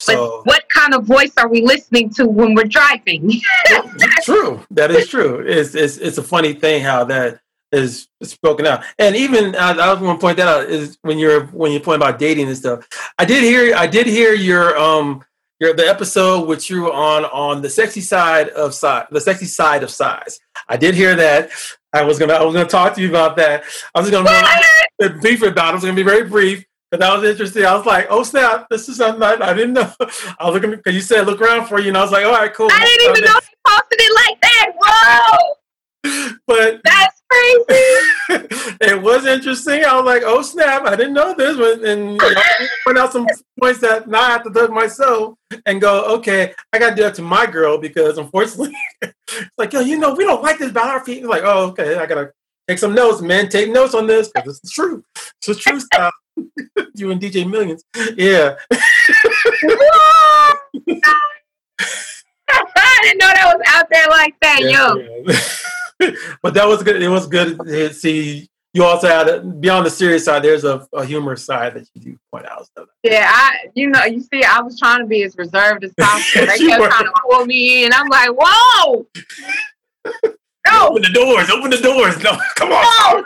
So, 0.00 0.42
but 0.44 0.46
what 0.46 0.68
kind 0.68 0.94
of 0.94 1.04
voice 1.04 1.32
are 1.38 1.48
we 1.48 1.62
listening 1.62 2.10
to 2.10 2.26
when 2.26 2.54
we're 2.54 2.64
driving? 2.64 3.40
true, 4.22 4.64
that 4.70 4.90
is 4.90 5.08
true. 5.08 5.44
It's, 5.46 5.74
it's 5.74 5.96
it's 5.96 6.18
a 6.18 6.22
funny 6.22 6.52
thing 6.52 6.82
how 6.82 7.04
that 7.04 7.40
is 7.72 8.08
spoken 8.22 8.66
out. 8.66 8.84
And 8.98 9.16
even 9.16 9.54
uh, 9.54 9.76
I 9.78 9.92
was 9.92 10.00
going 10.00 10.16
to 10.16 10.20
point 10.20 10.36
that 10.38 10.48
out 10.48 10.64
is 10.68 10.98
when 11.02 11.18
you're 11.18 11.46
when 11.46 11.72
you're 11.72 11.80
point 11.80 11.96
about 11.96 12.18
dating 12.18 12.48
and 12.48 12.56
stuff. 12.56 12.86
I 13.18 13.24
did 13.24 13.42
hear 13.42 13.74
I 13.74 13.86
did 13.86 14.06
hear 14.06 14.32
your 14.34 14.76
um 14.78 15.24
your 15.60 15.74
the 15.74 15.86
episode 15.86 16.48
which 16.48 16.70
you 16.70 16.82
were 16.82 16.92
on 16.92 17.24
on 17.26 17.62
the 17.62 17.70
sexy 17.70 18.00
side 18.00 18.48
of 18.50 18.74
size 18.74 19.06
the 19.10 19.20
sexy 19.20 19.46
side 19.46 19.82
of 19.82 19.90
size. 19.90 20.38
I 20.68 20.76
did 20.76 20.94
hear 20.94 21.14
that. 21.16 21.50
I 21.92 22.02
was 22.02 22.18
gonna 22.18 22.34
I 22.34 22.44
was 22.44 22.54
gonna 22.54 22.68
talk 22.68 22.94
to 22.94 23.02
you 23.02 23.08
about 23.08 23.36
that. 23.36 23.64
I 23.94 24.00
was 24.00 24.10
gonna 24.10 24.28
be 24.98 25.08
brief 25.20 25.42
about 25.42 25.68
it. 25.68 25.70
I 25.70 25.74
was 25.74 25.82
gonna 25.82 25.94
be 25.94 26.02
very 26.02 26.28
brief. 26.28 26.64
But 26.90 27.00
that 27.00 27.14
was 27.14 27.28
interesting. 27.28 27.66
I 27.66 27.74
was 27.74 27.84
like, 27.84 28.06
"Oh 28.08 28.22
snap! 28.22 28.66
This 28.70 28.88
is 28.88 28.96
something 28.96 29.22
I, 29.22 29.34
I 29.34 29.52
didn't 29.52 29.74
know." 29.74 29.92
I 30.38 30.46
was 30.46 30.54
looking 30.54 30.70
because 30.70 30.94
you 30.94 31.02
said 31.02 31.26
look 31.26 31.40
around 31.40 31.66
for 31.66 31.78
you, 31.78 31.88
and 31.88 31.96
I 31.98 32.02
was 32.02 32.12
like, 32.12 32.24
"All 32.24 32.32
right, 32.32 32.52
cool." 32.52 32.68
I 32.70 32.84
didn't 32.84 33.10
even 33.10 33.24
know 33.24 33.34
you 33.34 33.56
posted 33.66 34.00
it 34.00 34.14
like 34.14 34.40
that. 34.40 34.72
Whoa! 34.78 35.54
but 36.46 36.80
that's 36.84 37.22
crazy. 37.28 37.66
it 38.80 39.02
was 39.02 39.26
interesting. 39.26 39.84
I 39.84 39.96
was 39.96 40.04
like, 40.04 40.22
"Oh 40.24 40.40
snap! 40.42 40.86
I 40.86 40.96
didn't 40.96 41.12
know 41.12 41.34
this." 41.34 41.58
And 41.84 42.12
you 42.12 42.16
know, 42.16 42.42
point 42.86 42.98
out 42.98 43.12
some 43.12 43.26
points 43.60 43.80
that 43.80 44.08
now 44.08 44.22
I 44.22 44.30
have 44.30 44.44
to 44.44 44.50
do 44.50 44.68
myself 44.68 45.34
and 45.66 45.80
go, 45.80 46.04
"Okay, 46.16 46.54
I 46.72 46.78
got 46.78 46.90
to 46.90 46.96
do 46.96 47.02
that 47.02 47.14
to 47.16 47.22
my 47.22 47.46
girl 47.46 47.78
because 47.78 48.16
unfortunately, 48.16 48.74
it's 49.02 49.14
like, 49.58 49.72
yo, 49.72 49.80
you 49.80 49.98
know, 49.98 50.14
we 50.14 50.24
don't 50.24 50.42
like 50.42 50.58
this 50.58 50.70
about 50.70 50.88
our 50.88 51.04
feet." 51.04 51.24
Like, 51.24 51.42
oh, 51.44 51.66
okay, 51.68 51.96
I 51.96 52.06
gotta 52.06 52.32
take 52.66 52.78
some 52.78 52.94
notes, 52.94 53.20
man. 53.20 53.48
Take 53.48 53.70
notes 53.70 53.94
on 53.94 54.06
this 54.06 54.30
because 54.34 54.58
it's 54.62 54.72
true. 54.72 55.04
It's 55.46 55.58
true 55.58 55.80
stuff. 55.80 56.14
You 56.94 57.10
and 57.10 57.20
DJ 57.20 57.48
Millions, 57.48 57.84
yeah. 58.16 58.56
I 62.50 63.00
didn't 63.02 63.18
know 63.18 63.28
that 63.28 63.54
was 63.56 63.62
out 63.68 63.86
there 63.90 64.06
like 64.08 64.34
that, 64.40 64.60
yeah, 64.62 64.94
yo. 64.94 66.12
but 66.42 66.54
that 66.54 66.66
was 66.66 66.82
good. 66.82 67.02
It 67.02 67.08
was 67.08 67.26
good 67.26 67.58
to 67.58 67.92
see. 67.92 68.48
You 68.74 68.84
also 68.84 69.08
had 69.08 69.28
a 69.28 69.40
beyond 69.40 69.86
the 69.86 69.90
serious 69.90 70.24
side. 70.24 70.42
There's 70.42 70.64
a, 70.64 70.86
a 70.92 71.04
humorous 71.04 71.44
side 71.44 71.74
that 71.74 71.88
you 71.94 72.02
do 72.02 72.18
point 72.30 72.46
out. 72.46 72.66
So. 72.76 72.86
Yeah, 73.02 73.30
I 73.32 73.66
you 73.74 73.88
know 73.88 74.04
you 74.04 74.20
see, 74.20 74.44
I 74.44 74.60
was 74.60 74.78
trying 74.78 75.00
to 75.00 75.06
be 75.06 75.22
as 75.22 75.36
reserved 75.36 75.84
as 75.84 75.92
possible. 75.98 76.46
They 76.46 76.58
kept 76.58 76.80
were. 76.80 76.88
trying 76.88 77.04
to 77.04 77.12
pull 77.28 77.46
me 77.46 77.84
in. 77.84 77.92
I'm 77.92 78.08
like, 78.08 78.30
whoa. 78.30 79.06
No. 80.70 80.88
Open 80.88 81.02
the 81.02 81.08
doors. 81.08 81.48
Open 81.48 81.70
the 81.70 81.78
doors. 81.78 82.22
No, 82.22 82.38
come 82.56 82.72
on. 82.72 83.24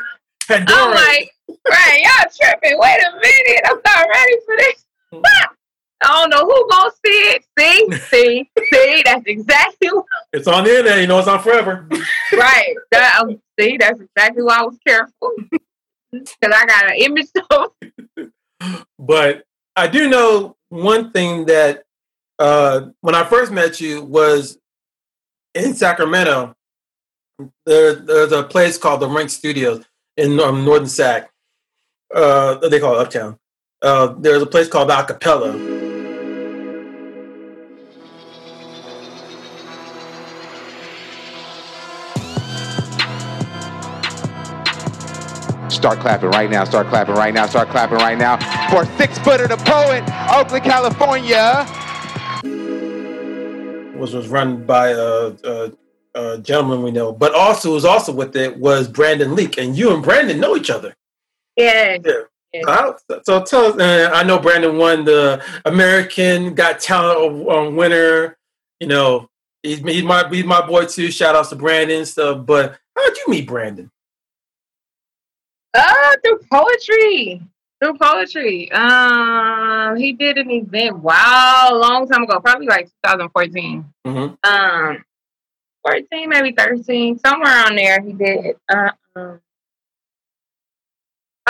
No. 0.48 0.64
I'm 0.68 0.90
like, 0.92 1.32
right, 1.68 2.00
y'all 2.02 2.30
tripping. 2.40 2.78
Wait 2.78 2.98
a 3.00 3.12
minute. 3.12 3.60
I'm 3.64 3.78
not 3.84 4.06
ready 4.12 4.36
for 4.44 4.56
this. 4.56 4.84
I 6.04 6.20
don't 6.20 6.30
know 6.30 6.44
who 6.44 6.68
gonna 6.68 6.90
see 7.06 7.12
it. 7.12 7.44
See, 7.56 7.92
see, 8.08 8.50
see. 8.72 9.02
That's 9.04 9.22
exactly. 9.26 9.88
What... 9.88 10.04
It's 10.32 10.48
on 10.48 10.64
the 10.64 10.78
internet. 10.78 11.00
You 11.00 11.06
know, 11.06 11.20
it's 11.20 11.28
on 11.28 11.40
forever. 11.40 11.88
right. 12.32 12.74
That, 12.90 13.20
um, 13.20 13.40
see, 13.58 13.76
that's 13.76 14.00
exactly 14.00 14.42
why 14.42 14.58
I 14.58 14.62
was 14.62 14.78
careful 14.84 15.32
because 16.12 16.32
I 16.42 16.66
got 16.66 16.90
an 16.90 16.96
image. 16.98 17.28
Of... 17.50 18.32
but 18.98 19.44
I 19.76 19.86
do 19.86 20.08
know 20.08 20.56
one 20.70 21.12
thing 21.12 21.46
that 21.46 21.84
uh, 22.40 22.88
when 23.00 23.14
I 23.14 23.22
first 23.22 23.52
met 23.52 23.80
you 23.80 24.02
was 24.02 24.58
in 25.54 25.74
Sacramento. 25.74 26.54
There, 27.66 27.94
there's 27.94 28.32
a 28.32 28.42
place 28.42 28.78
called 28.78 29.00
the 29.00 29.08
Rink 29.08 29.30
Studios 29.30 29.84
in 30.16 30.38
um, 30.40 30.64
Northern 30.64 30.88
Sac. 30.88 31.30
Uh, 32.14 32.56
they 32.68 32.80
call 32.80 32.98
it 32.98 33.00
Uptown. 33.00 33.38
Uh, 33.80 34.14
there's 34.18 34.42
a 34.42 34.46
place 34.46 34.68
called 34.68 34.90
Acapella 34.90 35.82
Start 45.82 45.98
clapping 45.98 46.30
right 46.30 46.48
now. 46.48 46.62
Start 46.62 46.86
clapping 46.86 47.16
right 47.16 47.34
now. 47.34 47.46
Start 47.46 47.68
clapping 47.70 47.98
right 47.98 48.16
now 48.16 48.36
for 48.70 48.84
Six 48.96 49.18
Footer 49.18 49.48
the 49.48 49.56
Poet, 49.56 50.04
Oakland, 50.30 50.62
California. 50.62 51.66
Was 53.98 54.14
was 54.14 54.28
run 54.28 54.64
by 54.64 54.90
a, 54.90 55.34
uh, 55.44 55.70
uh, 56.14 56.36
gentleman 56.36 56.84
we 56.84 56.92
know, 56.92 57.12
but 57.12 57.34
also 57.34 57.72
was 57.72 57.84
also 57.84 58.12
with 58.12 58.36
it 58.36 58.58
was 58.58 58.86
Brandon 58.86 59.34
Leake, 59.34 59.58
and 59.58 59.76
you 59.76 59.92
and 59.92 60.04
Brandon 60.04 60.38
know 60.38 60.56
each 60.56 60.70
other. 60.70 60.94
Yeah. 61.56 61.98
Yeah. 62.04 62.12
Yeah. 62.52 62.92
So, 63.24 63.42
tell 63.42 63.66
us. 63.66 63.80
Uh, 63.80 64.10
I 64.12 64.22
know 64.24 64.38
Brandon 64.38 64.76
won 64.76 65.04
the 65.04 65.42
American 65.64 66.54
Got 66.54 66.80
Talent 66.80 67.48
um, 67.48 67.76
winner. 67.76 68.36
You 68.78 68.88
know, 68.88 69.30
he's, 69.62 69.78
he's 69.78 70.02
my 70.02 70.28
he's 70.28 70.44
my 70.44 70.66
boy 70.66 70.84
too. 70.84 71.10
Shout 71.10 71.34
outs 71.34 71.48
to 71.48 71.56
Brandon 71.56 71.98
and 71.98 72.08
stuff. 72.08 72.44
But 72.44 72.78
how 72.94 73.08
did 73.08 73.16
you 73.18 73.24
meet 73.28 73.46
Brandon? 73.46 73.90
Uh, 75.74 76.16
through 76.22 76.40
poetry. 76.52 77.40
Through 77.82 77.94
poetry. 77.98 78.70
Um, 78.72 79.96
he 79.96 80.12
did 80.12 80.38
an 80.38 80.50
event 80.50 80.98
wow, 80.98 81.68
a 81.70 81.74
long 81.74 82.06
time 82.06 82.22
ago, 82.22 82.38
probably 82.38 82.66
like 82.66 82.86
2014. 83.04 83.84
Mm-hmm. 84.06 84.50
Um, 84.52 85.04
14, 85.84 86.28
maybe 86.28 86.52
13, 86.52 87.18
somewhere 87.18 87.66
on 87.66 87.74
there. 87.74 88.00
He 88.00 88.12
did. 88.12 88.56
Uh, 88.68 88.90
um, 89.16 89.40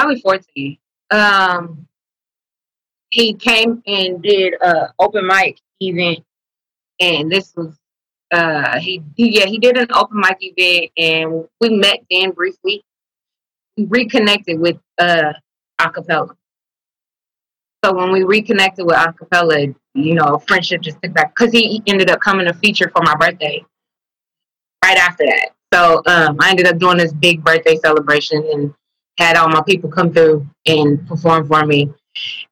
probably 0.03 0.21
14. 0.21 0.79
Um, 1.11 1.87
he 3.11 3.35
came 3.35 3.83
and 3.87 4.23
did 4.23 4.55
a 4.55 4.93
open 4.99 5.27
mic 5.27 5.59
event, 5.81 6.25
and 7.01 7.31
this 7.31 7.53
was 7.57 7.77
uh 8.31 8.79
he, 8.79 9.03
yeah 9.17 9.45
he 9.45 9.59
did 9.59 9.77
an 9.77 9.89
open 9.93 10.19
mic 10.19 10.39
event, 10.41 10.91
and 10.97 11.47
we 11.61 11.69
met 11.77 11.99
then 12.11 12.31
briefly. 12.31 12.83
We 13.77 13.85
reconnected 13.85 14.59
with 14.59 14.79
uh 14.99 15.35
acapella. 15.79 16.35
So 17.85 17.93
when 17.93 18.13
we 18.13 18.23
reconnected 18.23 18.87
with 18.87 18.97
acapella, 18.97 19.75
you 19.95 20.15
know, 20.15 20.39
friendship 20.39 20.81
just 20.81 21.03
took 21.03 21.13
back 21.13 21.35
because 21.35 21.53
he 21.53 21.83
ended 21.87 22.11
up 22.11 22.21
coming 22.21 22.47
to 22.47 22.55
feature 22.55 22.91
for 22.95 23.03
my 23.03 23.15
birthday 23.17 23.63
right 24.83 24.97
after 24.97 25.25
that. 25.27 25.51
So 25.75 26.03
um, 26.07 26.37
I 26.41 26.51
ended 26.51 26.67
up 26.67 26.79
doing 26.79 26.99
this 26.99 27.13
big 27.13 27.43
birthday 27.45 27.77
celebration 27.77 28.47
and 28.53 28.75
had 29.19 29.37
all 29.37 29.49
my 29.49 29.63
people 29.67 29.91
come 29.91 30.13
through 30.13 30.47
and 30.67 31.07
perform 31.07 31.47
for 31.47 31.65
me. 31.67 31.93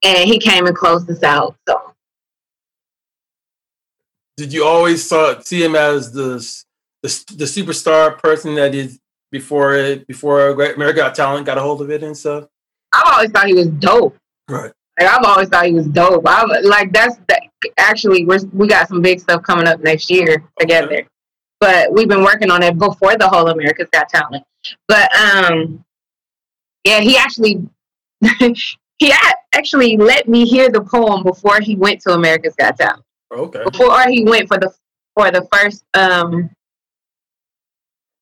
And 0.05 0.29
he 0.29 0.39
came 0.39 0.67
and 0.67 0.77
closed 0.77 1.11
us 1.11 1.23
out. 1.23 1.57
So 1.69 1.95
Did 4.37 4.53
you 4.53 4.65
always 4.65 5.07
saw 5.07 5.39
see 5.41 5.63
him 5.63 5.75
as 5.75 6.13
the 6.13 6.39
the, 7.03 7.25
the 7.37 7.45
superstar 7.45 8.19
person 8.19 8.55
that 8.57 8.75
is 8.75 8.99
before 9.31 9.75
it 9.75 10.07
before 10.07 10.51
America 10.51 11.01
Got 11.01 11.15
Talent 11.15 11.47
got 11.47 11.59
a 11.59 11.61
hold 11.61 11.83
of 11.83 11.91
it 11.91 12.03
and 12.03 12.17
stuff? 12.17 12.47
I've 12.93 13.15
always 13.15 13.31
thought 13.31 13.47
he 13.47 13.55
was 13.55 13.69
dope. 13.69 14.17
Right. 14.49 14.73
Like 14.99 15.09
I've 15.09 15.25
always 15.25 15.49
thought 15.49 15.67
he 15.67 15.73
was 15.73 15.87
dope. 15.87 16.27
I 16.27 16.45
like 16.63 16.93
that's 16.93 17.17
that, 17.29 17.43
actually 17.79 18.25
we're 18.25 18.41
we 18.53 18.67
got 18.67 18.89
some 18.89 19.03
big 19.03 19.21
stuff 19.21 19.43
coming 19.43 19.67
up 19.67 19.81
next 19.81 20.11
year 20.11 20.45
together. 20.59 21.07
But 21.59 21.93
we've 21.93 22.09
been 22.09 22.25
working 22.25 22.51
on 22.51 22.63
it 22.63 22.79
before 22.79 23.17
the 23.17 23.29
whole 23.29 23.49
America's 23.49 23.89
Got 23.93 24.09
Talent. 24.09 24.45
But 24.89 25.15
um, 25.15 25.85
yeah, 26.85 27.01
he 27.01 27.17
actually 27.17 27.63
he 28.99 29.13
actually 29.55 29.97
let 29.97 30.29
me 30.29 30.45
hear 30.47 30.69
the 30.71 30.81
poem 30.83 31.23
before 31.23 31.61
he 31.61 31.77
went 31.77 32.01
to 32.03 32.13
America's 32.13 32.55
Got 32.55 32.77
Talent. 32.79 33.03
Okay. 33.33 33.63
Before 33.65 34.03
he 34.09 34.25
went 34.25 34.49
for 34.49 34.59
the 34.59 34.73
for 35.15 35.31
the 35.31 35.47
first 35.53 35.85
um, 35.95 36.51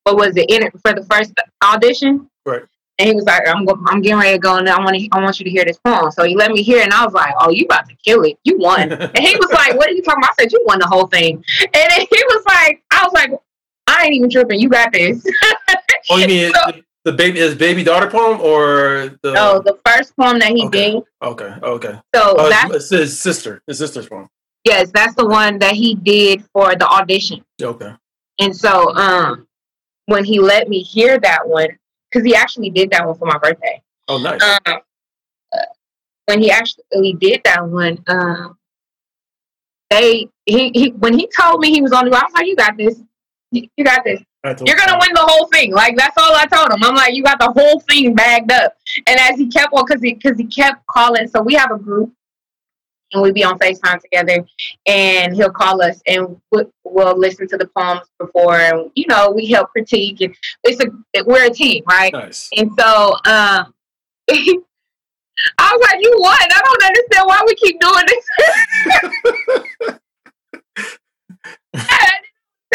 what 0.05 0.17
was 0.17 0.37
it? 0.37 0.51
Inter- 0.51 0.71
for 0.85 0.93
the 0.95 1.05
first 1.11 1.33
audition. 1.63 2.29
Right. 2.47 2.63
And 3.01 3.09
he 3.09 3.15
was 3.15 3.25
like, 3.27 3.47
"I'm 3.47 3.65
go- 3.65 3.79
I'm 3.87 4.01
getting 4.03 4.19
ready 4.19 4.33
to 4.35 4.39
go, 4.41 4.57
and 4.57 4.69
I 4.69 4.77
want 4.81 4.97
to 4.99 5.09
I 5.13 5.23
want 5.23 5.39
you 5.39 5.45
to 5.45 5.51
hear 5.51 5.65
this 5.65 5.79
poem." 5.79 6.11
So 6.11 6.25
he 6.25 6.35
let 6.35 6.51
me 6.51 6.63
hear, 6.63 6.79
it, 6.79 6.85
and 6.85 6.93
I 6.93 7.05
was 7.05 7.15
like, 7.15 7.33
"Oh, 7.39 7.51
you 7.51 7.65
about 7.65 7.89
to 7.89 7.95
kill 8.05 8.23
it? 8.25 8.37
You 8.43 8.59
won!" 8.59 8.81
and 8.93 9.19
he 9.19 9.37
was 9.37 9.51
like, 9.53 9.75
"What 9.77 9.89
are 9.89 9.93
you 9.93 10.03
talking 10.03 10.19
about?" 10.23 10.31
I 10.39 10.43
said, 10.43 10.53
"You 10.53 10.63
won 10.67 10.81
the 10.81 10.87
whole 10.87 11.07
thing." 11.07 11.43
And 11.63 11.71
then 11.73 12.01
he 12.01 12.07
was 12.11 12.43
like, 12.49 12.83
"I 12.91 13.05
was 13.05 13.13
like, 13.13 13.31
I 13.87 14.05
ain't 14.05 14.15
even 14.15 14.31
tripping. 14.31 14.59
You 14.59 14.69
got 14.69 14.93
this." 14.93 15.25
Oh, 16.11 16.17
you 16.17 16.27
mean 16.27 16.53
So- 16.67 16.73
the, 17.11 17.17
baby 17.17 17.39
his 17.41 17.55
baby 17.55 17.83
daughter 17.85 18.09
poem 18.11 18.41
or 18.41 19.17
the? 19.23 19.35
oh, 19.37 19.61
the 19.65 19.79
first 19.87 20.17
poem 20.17 20.39
that 20.39 20.53
he 20.53 20.65
Okay. 20.67 20.93
did. 20.93 21.03
Okay. 21.23 21.55
Okay. 21.63 21.95
So 22.15 22.35
Oh, 22.39 22.49
that's 22.49 22.75
it's 22.75 22.91
his 22.91 23.21
sister. 23.21 23.63
His 23.67 23.79
sister's 23.79 24.09
poem. 24.09 24.29
yes, 24.65 24.91
that's 24.93 25.15
the 25.15 25.27
one 25.27 25.59
that 25.61 25.75
he 25.75 25.95
did 25.95 26.45
for 26.53 26.75
the 26.77 26.87
audition. 26.87 27.45
Okay. 27.63 27.93
And 28.41 28.55
so, 28.57 28.95
um, 28.95 29.47
when 30.07 30.25
he 30.25 30.39
let 30.41 30.69
me 30.69 30.81
hear 30.83 31.19
that 31.21 31.47
one, 31.49 31.69
because 32.11 32.25
he 32.27 32.35
actually 32.35 32.71
did 32.71 32.91
that 32.93 33.07
one 33.07 33.17
for 33.19 33.27
my 33.27 33.39
birthday. 33.39 33.83
Oh, 34.09 34.19
nice. 34.19 34.43
Um, 34.43 34.59
uh, 35.53 35.59
when 36.27 36.41
he 36.43 36.51
actually 36.51 37.15
did 37.15 37.41
that 37.45 37.67
one, 37.67 38.03
um, 38.07 38.57
they 39.91 40.29
he, 40.47 40.71
he 40.75 40.89
when 40.91 41.19
he 41.19 41.29
told 41.37 41.61
me 41.61 41.73
he 41.73 41.83
was 41.83 41.93
on 41.93 42.05
the, 42.09 42.17
I 42.17 42.23
was 42.25 42.33
like, 42.35 42.47
"You 42.47 42.57
got 42.57 42.77
this, 42.77 43.01
you 43.51 43.69
you 43.77 43.85
got 43.85 44.05
this. 44.05 44.21
You're 44.45 44.77
gonna 44.77 44.99
win 45.01 45.13
the 45.15 45.27
whole 45.27 45.47
thing." 45.49 45.73
Like 45.73 45.97
that's 45.97 46.17
all 46.17 46.35
I 46.35 46.47
told 46.47 46.73
him. 46.73 46.83
I'm 46.85 46.95
like, 46.95 47.15
"You 47.15 47.23
got 47.23 47.41
the 47.41 47.51
whole 47.51 47.81
thing 47.81 48.15
bagged 48.15 48.53
up." 48.53 48.75
And 49.07 49.19
as 49.19 49.37
he 49.37 49.49
kept 49.49 49.73
on, 49.73 49.85
because 49.87 50.03
he 50.03 50.15
because 50.15 50.39
he 50.39 50.45
kept 50.45 50.87
calling, 50.87 51.29
so 51.29 51.43
we 51.43 51.55
have 51.55 51.71
a 51.71 51.79
group. 51.79 52.13
And 53.15 53.23
we 53.23 53.33
be 53.33 53.43
on 53.43 53.59
FaceTime 53.59 54.03
together, 54.03 54.45
and 54.87 55.35
he'll 55.35 55.49
call 55.51 55.81
us, 55.81 56.03
and 56.07 56.39
we'll, 56.53 56.71
we'll 56.85 57.19
listen 57.19 57.49
to 57.49 57.57
the 57.57 57.67
poems 57.69 58.03
before, 58.19 58.59
and 58.59 58.91
you 58.97 59.07
know 59.09 59.31
we 59.31 59.47
help 59.47 59.71
critique, 59.71 60.21
and 60.21 60.35
it's 60.63 60.79
a 60.85 61.25
we're 61.25 61.47
a 61.47 61.51
team, 61.51 61.85
right? 61.89 62.13
Nice. 62.13 62.51
And 62.55 62.71
so 62.79 63.13
um, 63.25 63.73
I 65.59 65.73
was 65.73 65.89
like, 65.91 66.03
"You 66.03 66.15
won! 66.19 66.37
I 66.39 66.61
don't 66.63 66.85
understand 66.85 67.27
why 67.27 67.43
we 67.47 67.55
keep 67.55 67.81
doing 67.81 68.05
this." 68.07 69.99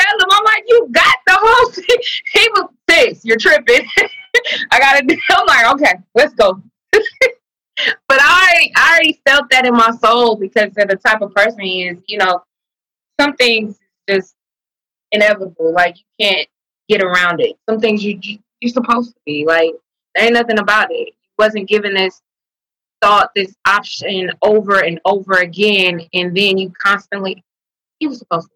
Tell 0.04 0.20
him, 0.20 0.28
I'm 0.32 0.44
like, 0.44 0.64
"You 0.68 0.88
got 0.92 1.16
the 1.26 1.38
whole 1.42 1.72
thing." 1.72 1.86
He 2.34 2.48
was 2.56 2.70
sis, 2.90 3.24
you're 3.26 3.38
tripping. 3.38 3.88
I 4.72 4.80
gotta. 4.80 5.18
I'm 5.32 5.46
like, 5.48 5.74
okay, 5.76 5.94
let's 6.16 6.34
go. 6.34 6.62
but 6.92 8.20
I, 8.22 8.70
I 8.76 8.92
already 8.94 9.22
felt 9.28 9.50
that 9.52 9.66
in 9.66 9.74
my 9.74 9.92
soul 9.92 10.36
because 10.36 10.70
of 10.78 10.88
the 10.88 10.96
type 11.06 11.22
of 11.22 11.34
person 11.34 11.60
he 11.62 11.88
is. 11.88 11.98
You 12.08 12.18
know, 12.18 12.44
some 13.20 13.34
things 13.36 13.78
just 14.10 14.36
inevitable. 15.12 15.74
Like 15.74 15.98
you 15.98 16.26
can't 16.28 16.48
get 16.90 17.02
around 17.04 17.40
it. 17.42 17.56
Some 17.70 17.80
things 17.80 18.04
you 18.04 18.20
you- 18.22 18.40
you're 18.62 18.72
supposed 18.72 19.10
to 19.14 19.20
be 19.26 19.46
like. 19.46 19.74
There 20.16 20.26
ain't 20.26 20.36
nothing 20.36 20.60
about 20.60 20.88
it. 20.92 21.14
Wasn't 21.40 21.68
given 21.68 21.96
this 21.96 22.22
thought, 23.02 23.32
this 23.36 23.54
option 23.68 24.32
over 24.44 24.84
and 24.86 25.00
over 25.06 25.34
again, 25.40 26.02
and 26.14 26.38
then 26.38 26.58
you 26.60 26.72
constantly. 26.82 27.44
He 28.00 28.08
was 28.08 28.20
supposed 28.20 28.48
to. 28.48 28.54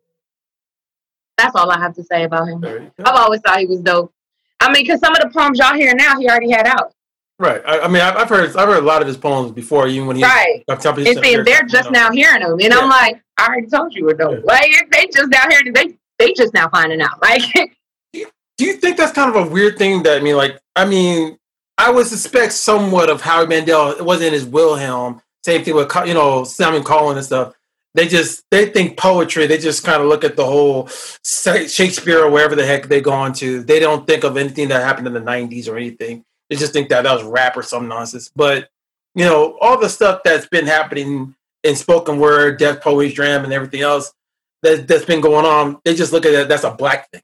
That's 1.38 1.55
all 1.55 1.69
I 1.69 1.79
have 1.79 1.93
to 1.95 2.03
say 2.03 2.23
about 2.23 2.47
him. 2.47 2.63
You. 2.63 2.91
I've 2.99 3.15
always 3.15 3.41
thought 3.41 3.59
he 3.59 3.65
was 3.65 3.79
dope. 3.81 4.11
I 4.59 4.71
mean, 4.71 4.83
because 4.83 4.99
some 4.99 5.15
of 5.15 5.21
the 5.21 5.29
poems 5.29 5.59
y'all 5.59 5.75
hear 5.75 5.93
now, 5.93 6.19
he 6.19 6.27
already 6.27 6.49
had 6.49 6.65
out. 6.65 6.93
Right. 7.39 7.61
I, 7.65 7.81
I 7.81 7.88
mean, 7.88 8.01
I've, 8.01 8.15
I've 8.15 8.29
heard 8.29 8.55
I've 8.55 8.67
heard 8.67 8.83
a 8.83 8.85
lot 8.85 9.01
of 9.01 9.07
his 9.07 9.17
poems 9.17 9.51
before, 9.51 9.88
even 9.88 10.07
when 10.07 10.15
he. 10.15 10.23
Right. 10.23 10.63
I'm 10.67 10.79
telling 10.79 11.07
And 11.07 11.23
see, 11.23 11.35
they're 11.35 11.63
just 11.63 11.91
now 11.91 12.11
hearing 12.11 12.41
them. 12.41 12.59
And 12.59 12.73
I'm 12.73 12.89
like, 12.89 13.21
I 13.38 13.47
already 13.47 13.67
told 13.67 13.93
you 13.93 14.05
were 14.05 14.15
dope. 14.15 14.39
Yeah. 14.39 14.45
Like, 14.45 14.89
they 14.91 15.07
just 15.13 15.29
now 15.29 15.43
hearing 15.49 15.73
they 15.73 15.97
they 16.17 16.33
just 16.33 16.53
now 16.53 16.69
finding 16.69 17.01
out. 17.01 17.19
Like, 17.21 17.77
Do 18.13 18.65
you 18.65 18.73
think 18.73 18.97
that's 18.97 19.11
kind 19.11 19.29
of 19.29 19.47
a 19.47 19.51
weird 19.51 19.77
thing? 19.77 20.01
That 20.01 20.19
I 20.19 20.23
mean, 20.23 20.35
like, 20.35 20.59
I 20.75 20.85
mean, 20.85 21.38
I 21.77 21.91
would 21.91 22.07
suspect 22.07 22.53
somewhat 22.53 23.11
of 23.11 23.21
Howie 23.21 23.45
Mandel. 23.45 23.91
It 23.91 24.03
wasn't 24.03 24.33
his 24.33 24.45
Wilhelm. 24.45 25.21
Same 25.45 25.63
thing 25.63 25.75
with 25.75 25.93
you 26.07 26.15
know 26.15 26.43
Simon 26.43 26.83
Cowell 26.83 27.11
and 27.11 27.23
stuff. 27.23 27.53
They 27.97 28.07
just 28.07 28.43
they 28.51 28.67
think 28.67 28.95
poetry. 28.95 29.47
They 29.47 29.57
just 29.57 29.83
kind 29.83 30.03
of 30.03 30.07
look 30.07 30.23
at 30.23 30.35
the 30.35 30.45
whole 30.45 30.87
Shakespeare 31.23 32.23
or 32.23 32.29
wherever 32.29 32.55
the 32.55 32.63
heck 32.63 32.87
they 32.87 33.01
gone 33.01 33.33
to. 33.33 33.63
They 33.63 33.79
don't 33.79 34.05
think 34.05 34.23
of 34.23 34.37
anything 34.37 34.67
that 34.67 34.83
happened 34.83 35.07
in 35.07 35.13
the 35.13 35.19
'90s 35.19 35.67
or 35.67 35.77
anything. 35.77 36.23
They 36.47 36.57
just 36.57 36.73
think 36.73 36.89
that 36.89 37.05
that 37.05 37.13
was 37.15 37.23
rap 37.23 37.57
or 37.57 37.63
some 37.63 37.87
nonsense. 37.87 38.29
But 38.35 38.69
you 39.15 39.25
know, 39.25 39.57
all 39.61 39.79
the 39.79 39.89
stuff 39.89 40.21
that's 40.23 40.45
been 40.45 40.67
happening 40.67 41.33
in 41.63 41.75
spoken 41.75 42.19
word, 42.19 42.59
Def 42.59 42.81
Poetry, 42.81 43.13
jam, 43.13 43.43
and 43.43 43.51
everything 43.51 43.81
else 43.81 44.13
that, 44.61 44.87
that's 44.87 45.05
been 45.05 45.19
going 45.19 45.47
on, 45.47 45.79
they 45.83 45.95
just 45.95 46.13
look 46.13 46.27
at 46.27 46.33
it. 46.35 46.47
That's 46.47 46.65
a 46.65 46.75
black 46.75 47.09
thing 47.09 47.23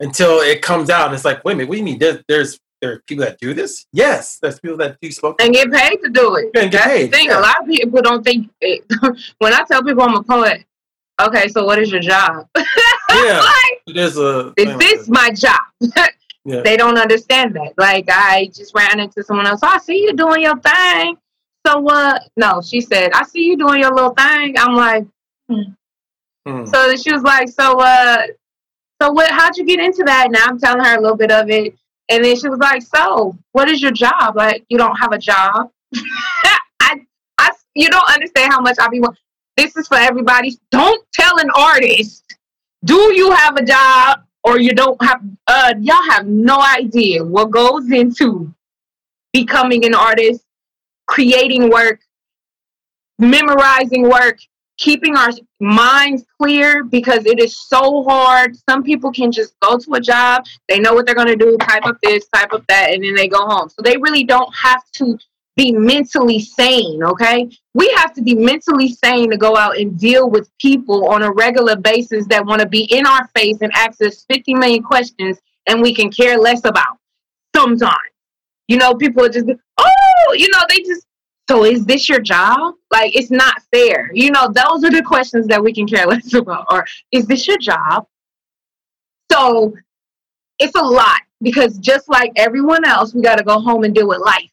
until 0.00 0.40
it 0.40 0.62
comes 0.62 0.88
out 0.88 1.06
and 1.06 1.14
it's 1.14 1.26
like, 1.26 1.44
wait 1.44 1.52
a 1.52 1.56
minute, 1.56 1.68
what 1.68 1.74
do 1.74 1.78
you 1.80 1.84
mean? 1.84 1.98
There's 1.98 2.58
there 2.84 2.92
are 2.94 2.98
people 3.06 3.24
that 3.24 3.38
do 3.38 3.54
this? 3.54 3.86
Yes, 3.92 4.38
there's 4.40 4.60
people 4.60 4.76
that 4.78 5.00
do 5.00 5.10
spoken. 5.10 5.46
and 5.46 5.54
get 5.54 5.72
paid 5.72 5.96
to 6.02 6.10
do 6.10 6.36
it. 6.36 6.44
And 6.54 6.70
get 6.70 6.72
That's 6.72 6.86
paid, 6.86 7.06
the 7.12 7.16
thing. 7.16 7.26
yeah. 7.28 7.38
A 7.38 7.40
lot 7.40 7.60
of 7.62 7.66
people 7.66 8.02
don't 8.02 8.22
think. 8.22 8.50
It, 8.60 8.84
when 9.38 9.54
I 9.54 9.62
tell 9.70 9.82
people 9.82 10.02
I'm 10.02 10.14
a 10.16 10.22
poet, 10.22 10.64
okay, 11.20 11.48
so 11.48 11.64
what 11.64 11.78
is 11.78 11.90
your 11.90 12.00
job? 12.00 12.46
Yeah, 13.10 13.38
like, 13.40 13.94
there's 13.94 14.16
a. 14.18 14.52
is 14.56 14.76
this 14.78 15.08
my 15.08 15.30
job? 15.30 15.60
Yeah. 16.46 16.60
They 16.60 16.76
don't 16.76 16.98
understand 16.98 17.54
that. 17.54 17.72
Like, 17.78 18.04
I 18.10 18.50
just 18.52 18.74
ran 18.74 19.00
into 19.00 19.22
someone 19.22 19.46
else. 19.46 19.60
"Oh, 19.62 19.68
I 19.68 19.78
see 19.78 20.02
you 20.02 20.12
doing 20.12 20.42
your 20.42 20.58
thing. 20.58 21.16
So 21.66 21.78
what? 21.78 22.20
no, 22.36 22.60
she 22.60 22.82
said, 22.82 23.12
I 23.14 23.22
see 23.24 23.44
you 23.46 23.56
doing 23.56 23.80
your 23.80 23.94
little 23.94 24.10
thing. 24.12 24.54
I'm 24.58 24.74
like, 24.74 25.06
Hmm. 26.46 26.66
So 26.66 26.94
she 26.96 27.12
was 27.14 27.22
like, 27.22 27.48
so 27.48 27.78
uh, 27.80 28.26
so 29.00 29.10
what? 29.12 29.30
How'd 29.30 29.56
you 29.56 29.64
get 29.64 29.80
into 29.80 30.02
that? 30.04 30.26
And 30.26 30.36
I'm 30.36 30.58
telling 30.58 30.84
her 30.84 30.98
a 30.98 31.00
little 31.00 31.16
bit 31.16 31.30
of 31.32 31.48
it, 31.48 31.74
and 32.08 32.24
then 32.24 32.36
she 32.38 32.48
was 32.48 32.58
like, 32.58 32.82
so 32.82 33.36
what 33.52 33.68
is 33.68 33.80
your 33.80 33.92
job? 33.92 34.36
Like, 34.36 34.64
you 34.68 34.78
don't 34.78 34.96
have 34.96 35.12
a 35.12 35.18
job. 35.18 35.70
I, 36.80 37.00
I, 37.38 37.50
you 37.74 37.88
don't 37.88 38.08
understand 38.12 38.52
how 38.52 38.60
much 38.60 38.76
I 38.78 38.88
be. 38.88 39.02
This 39.56 39.76
is 39.76 39.88
for 39.88 39.96
everybody. 39.96 40.58
Don't 40.70 41.04
tell 41.12 41.38
an 41.38 41.50
artist. 41.56 42.36
Do 42.84 43.14
you 43.14 43.30
have 43.32 43.56
a 43.56 43.64
job? 43.64 44.24
or 44.44 44.60
you 44.60 44.72
don't 44.72 45.02
have 45.02 45.20
uh 45.46 45.74
y'all 45.80 46.10
have 46.10 46.26
no 46.26 46.60
idea 46.60 47.24
what 47.24 47.50
goes 47.50 47.90
into 47.90 48.54
becoming 49.32 49.84
an 49.84 49.94
artist, 49.94 50.44
creating 51.08 51.68
work, 51.70 52.00
memorizing 53.18 54.08
work, 54.08 54.38
keeping 54.78 55.16
our 55.16 55.30
minds 55.60 56.24
clear 56.40 56.84
because 56.84 57.26
it 57.26 57.38
is 57.38 57.56
so 57.68 58.02
hard. 58.04 58.56
Some 58.68 58.82
people 58.82 59.12
can 59.12 59.30
just 59.30 59.54
go 59.60 59.78
to 59.78 59.94
a 59.94 60.00
job, 60.00 60.44
they 60.68 60.78
know 60.78 60.94
what 60.94 61.06
they're 61.06 61.14
going 61.14 61.28
to 61.28 61.36
do, 61.36 61.56
type 61.58 61.86
up 61.86 61.96
this, 62.02 62.26
type 62.34 62.52
up 62.52 62.64
that, 62.68 62.92
and 62.92 63.02
then 63.02 63.14
they 63.14 63.28
go 63.28 63.46
home. 63.46 63.68
So 63.68 63.82
they 63.82 63.96
really 63.96 64.24
don't 64.24 64.52
have 64.54 64.82
to 64.94 65.18
be 65.56 65.72
mentally 65.72 66.40
sane, 66.40 67.02
okay? 67.04 67.48
We 67.74 67.88
have 67.96 68.12
to 68.14 68.22
be 68.22 68.34
mentally 68.34 68.92
sane 68.92 69.30
to 69.30 69.36
go 69.36 69.56
out 69.56 69.78
and 69.78 69.98
deal 69.98 70.28
with 70.28 70.50
people 70.58 71.08
on 71.08 71.22
a 71.22 71.30
regular 71.30 71.76
basis 71.76 72.26
that 72.26 72.44
want 72.44 72.60
to 72.60 72.68
be 72.68 72.84
in 72.84 73.06
our 73.06 73.28
face 73.28 73.58
and 73.60 73.70
ask 73.74 74.02
us 74.02 74.24
50 74.28 74.54
million 74.54 74.82
questions 74.82 75.38
and 75.68 75.80
we 75.80 75.94
can 75.94 76.10
care 76.10 76.38
less 76.38 76.64
about 76.64 76.98
sometimes. 77.54 77.94
You 78.66 78.78
know, 78.78 78.94
people 78.94 79.24
are 79.24 79.28
just, 79.28 79.46
oh, 79.78 80.34
you 80.36 80.48
know, 80.50 80.60
they 80.68 80.80
just, 80.80 81.06
so 81.48 81.64
is 81.64 81.84
this 81.84 82.08
your 82.08 82.20
job? 82.20 82.74
Like, 82.90 83.14
it's 83.14 83.30
not 83.30 83.62
fair. 83.72 84.10
You 84.14 84.30
know, 84.30 84.48
those 84.48 84.84
are 84.84 84.90
the 84.90 85.02
questions 85.02 85.46
that 85.48 85.62
we 85.62 85.74
can 85.74 85.86
care 85.86 86.06
less 86.06 86.32
about. 86.34 86.66
Or 86.70 86.86
is 87.12 87.26
this 87.26 87.46
your 87.46 87.58
job? 87.58 88.06
So 89.30 89.74
it's 90.58 90.74
a 90.74 90.82
lot 90.82 91.20
because 91.42 91.78
just 91.78 92.08
like 92.08 92.32
everyone 92.36 92.84
else, 92.86 93.14
we 93.14 93.20
got 93.20 93.36
to 93.36 93.44
go 93.44 93.60
home 93.60 93.84
and 93.84 93.94
deal 93.94 94.08
with 94.08 94.20
life 94.20 94.50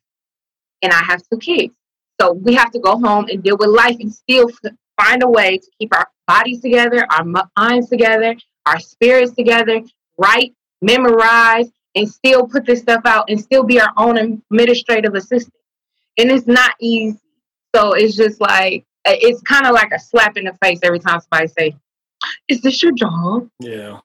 and 0.81 0.91
I 0.91 1.03
have 1.03 1.21
two 1.29 1.37
kids. 1.37 1.73
So 2.19 2.33
we 2.33 2.53
have 2.55 2.71
to 2.71 2.79
go 2.79 2.99
home 2.99 3.27
and 3.29 3.41
deal 3.41 3.57
with 3.57 3.69
life 3.69 3.97
and 3.99 4.13
still 4.13 4.49
find 4.99 5.23
a 5.23 5.29
way 5.29 5.57
to 5.57 5.67
keep 5.79 5.95
our 5.95 6.07
bodies 6.27 6.61
together, 6.61 7.05
our 7.11 7.25
minds 7.57 7.89
together, 7.89 8.35
our 8.65 8.79
spirits 8.79 9.33
together, 9.33 9.81
write, 10.17 10.53
memorize, 10.81 11.71
and 11.95 12.09
still 12.09 12.47
put 12.47 12.65
this 12.65 12.81
stuff 12.81 13.01
out 13.05 13.29
and 13.29 13.39
still 13.39 13.63
be 13.63 13.79
our 13.79 13.91
own 13.97 14.17
administrative 14.17 15.15
assistant. 15.15 15.53
And 16.17 16.31
it's 16.31 16.47
not 16.47 16.71
easy. 16.79 17.19
So 17.75 17.93
it's 17.93 18.15
just 18.15 18.41
like, 18.41 18.85
it's 19.05 19.41
kind 19.41 19.65
of 19.65 19.73
like 19.73 19.91
a 19.91 19.99
slap 19.99 20.37
in 20.37 20.45
the 20.45 20.53
face 20.61 20.79
every 20.83 20.99
time 20.99 21.21
somebody 21.21 21.47
say, 21.47 21.75
is 22.47 22.61
this 22.61 22.83
your 22.83 22.91
job? 22.91 23.47
Yeah. 23.59 23.99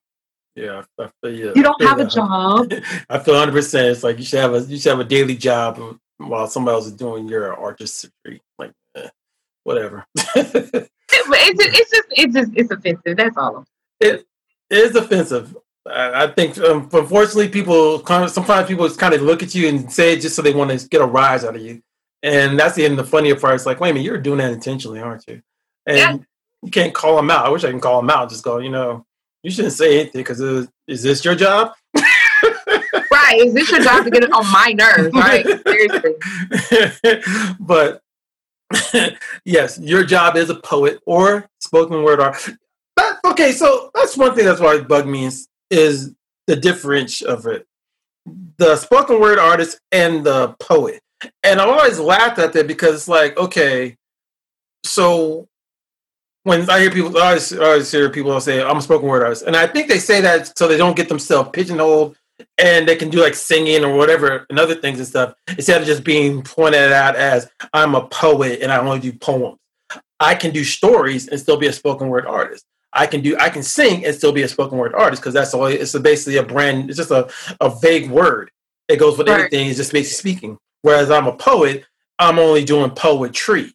Yeah, 0.55 0.85
I 0.99 1.11
feel, 1.21 1.35
yeah. 1.35 1.53
You 1.55 1.63
don't 1.63 1.83
have 1.83 2.01
a 2.01 2.07
job. 2.07 2.73
I 3.11 3.19
feel 3.19 3.39
hundred 3.39 3.53
percent. 3.53 3.89
It's 3.89 4.03
like 4.03 4.17
you 4.19 4.25
should 4.25 4.41
have 4.41 4.55
a 4.55 4.61
you 4.61 4.79
should 4.79 4.89
have 4.89 5.01
a 5.01 5.05
daily 5.05 5.37
job 5.37 5.99
while 6.17 6.47
somebody 6.47 6.75
else 6.75 6.87
is 6.87 6.93
doing 6.93 7.29
your 7.29 7.55
artistry. 7.55 8.41
Like, 8.59 8.73
eh, 8.97 9.09
whatever. 9.65 10.07
it's, 10.17 10.33
just, 10.35 10.91
it's 11.13 11.91
just, 11.91 12.07
it's 12.11 12.35
just, 12.35 12.53
it's 12.55 12.71
offensive. 12.71 13.17
That's 13.19 13.37
all. 13.37 13.67
It 14.01 14.27
is 14.71 14.97
offensive. 14.97 15.55
I, 15.87 16.25
I 16.25 16.27
think, 16.29 16.59
um, 16.59 16.89
unfortunately, 16.91 17.49
people 17.49 18.05
sometimes 18.07 18.67
people 18.67 18.89
just 18.89 18.99
kind 18.99 19.13
of 19.13 19.21
look 19.21 19.43
at 19.43 19.55
you 19.55 19.69
and 19.69 19.93
say 19.93 20.15
it 20.15 20.23
just 20.23 20.37
so 20.37 20.43
they 20.43 20.55
want 20.55 20.79
to 20.79 20.89
get 20.89 21.03
a 21.03 21.07
rise 21.07 21.45
out 21.45 21.55
of 21.55 21.61
you, 21.61 21.83
and 22.27 22.59
that's 22.59 22.75
the 22.75 22.85
end. 22.85 22.99
The 22.99 23.05
funnier 23.05 23.37
part 23.37 23.55
is 23.55 23.67
like, 23.67 23.79
wait 23.79 23.91
a 23.91 23.95
minute, 23.95 24.05
you're 24.05 24.19
doing 24.19 24.39
that 24.39 24.53
intentionally, 24.53 25.01
aren't 25.01 25.27
you? 25.29 25.41
And 25.87 25.97
yeah. 25.97 26.17
you 26.63 26.71
can't 26.73 26.93
call 26.93 27.15
them 27.15 27.31
out. 27.31 27.47
I 27.47 27.49
wish 27.51 27.63
I 27.63 27.71
can 27.71 27.81
call 27.81 28.01
them 28.01 28.11
out. 28.11 28.31
Just 28.31 28.43
go, 28.43 28.59
you 28.59 28.69
know, 28.69 29.07
you 29.45 29.51
shouldn't 29.53 29.75
say 29.75 30.01
anything 30.01 30.21
because 30.23 30.41
is 30.41 31.03
this 31.03 31.25
your 31.25 31.37
job? 31.37 31.73
right. 31.95 33.39
Is 33.39 33.55
this 33.55 33.71
your 33.71 33.81
job 33.81 34.05
to 34.05 34.11
get 34.11 34.25
it 34.25 34.33
on 34.33 34.45
my 34.51 34.75
nerves? 34.77 35.15
Right. 35.15 35.47
Seriously. 35.65 36.15
but 37.61 38.03
yes, 39.45 39.79
your 39.79 40.05
job 40.05 40.37
is 40.37 40.51
a 40.51 40.57
poet 40.57 40.99
or 41.07 41.49
spoken 41.61 42.03
word 42.03 42.19
art. 42.19 42.49
But, 42.97 43.21
okay, 43.25 43.53
so 43.53 43.93
that's 43.95 44.17
one 44.17 44.35
thing 44.35 44.47
that's 44.47 44.61
why 44.61 44.75
it 44.75 44.89
bug 44.89 45.07
me 45.07 45.27
is, 45.27 45.47
is 45.71 46.13
the 46.49 46.57
difference 46.57 47.23
of 47.23 47.47
it. 47.47 47.69
The 48.57 48.75
spoken 48.75 49.21
word 49.21 49.39
artist 49.39 49.79
and 49.93 50.25
the 50.25 50.57
poet. 50.59 51.01
And 51.43 51.61
I've 51.61 51.69
always 51.69 51.99
laughed 51.99 52.39
at 52.39 52.53
that 52.53 52.67
because 52.67 52.95
it's 52.95 53.09
like, 53.09 53.37
okay, 53.37 53.97
so 54.85 55.49
when 56.45 56.69
I 56.71 56.81
hear 56.81 56.91
people, 56.91 57.17
I 57.19 57.29
always, 57.29 57.53
I 57.53 57.65
always 57.65 57.91
hear 57.91 58.09
people 58.11 58.41
say, 58.41 58.63
I'm 58.63 58.77
a 58.77 58.83
spoken 58.83 59.09
word 59.09 59.23
artist. 59.23 59.45
And 59.47 59.57
I 59.57 59.67
think 59.67 59.89
they 59.89 59.99
say 59.99 60.21
that 60.21 60.57
so 60.57 60.69
they 60.69 60.77
don't 60.77 60.97
get 60.97 61.09
themselves 61.09 61.51
pigeonholed 61.53 62.17
and 62.59 62.87
they 62.87 62.97
can 62.97 63.11
do 63.11 63.21
like 63.21 63.35
singing 63.35 63.85
or 63.85 63.97
whatever 63.97 64.47
and 64.51 64.59
other 64.59 64.75
things 64.75 64.99
and 64.99 65.09
stuff 65.09 65.35
instead 65.49 65.81
of 65.81 65.87
just 65.87 66.05
being 66.05 66.43
pointed 66.43 66.93
out 66.93 67.17
as 67.17 67.51
I'm 67.73 67.95
a 67.95 68.07
poet 68.09 68.61
and 68.63 68.71
I 68.71 68.79
only 68.79 69.01
do 69.01 69.13
poems. 69.13 69.59
I 70.21 70.35
can 70.35 70.53
do 70.53 70.65
stories 70.65 71.29
and 71.29 71.39
still 71.39 71.57
be 71.57 71.67
a 71.67 71.73
spoken 71.73 72.09
word 72.09 72.27
artist. 72.27 72.65
I 72.93 73.07
can 73.07 73.21
do 73.21 73.37
I 73.39 73.51
can 73.51 73.63
sing 73.63 74.07
and 74.07 74.15
still 74.15 74.33
be 74.33 74.43
a 74.43 74.49
spoken 74.49 74.79
word 74.79 74.95
artist 74.95 75.23
because 75.23 75.35
that's 75.35 75.53
all 75.53 75.67
it's 75.67 75.99
basically 75.99 76.39
a 76.39 76.43
brand 76.43 76.89
it's 76.89 76.97
just 76.97 77.11
a, 77.11 77.29
a 77.61 77.71
vague 77.81 78.11
word. 78.11 78.51
It 78.89 78.97
goes 78.97 79.19
with 79.19 79.29
right. 79.29 79.39
everything, 79.39 79.69
it's 79.69 79.79
just 79.79 79.93
basically 79.93 80.33
speaking. 80.33 80.59
Whereas 80.83 81.11
I'm 81.11 81.27
a 81.27 81.37
poet, 81.37 81.85
I'm 82.19 82.39
only 82.39 82.65
doing 82.65 82.91
poetry 82.91 83.75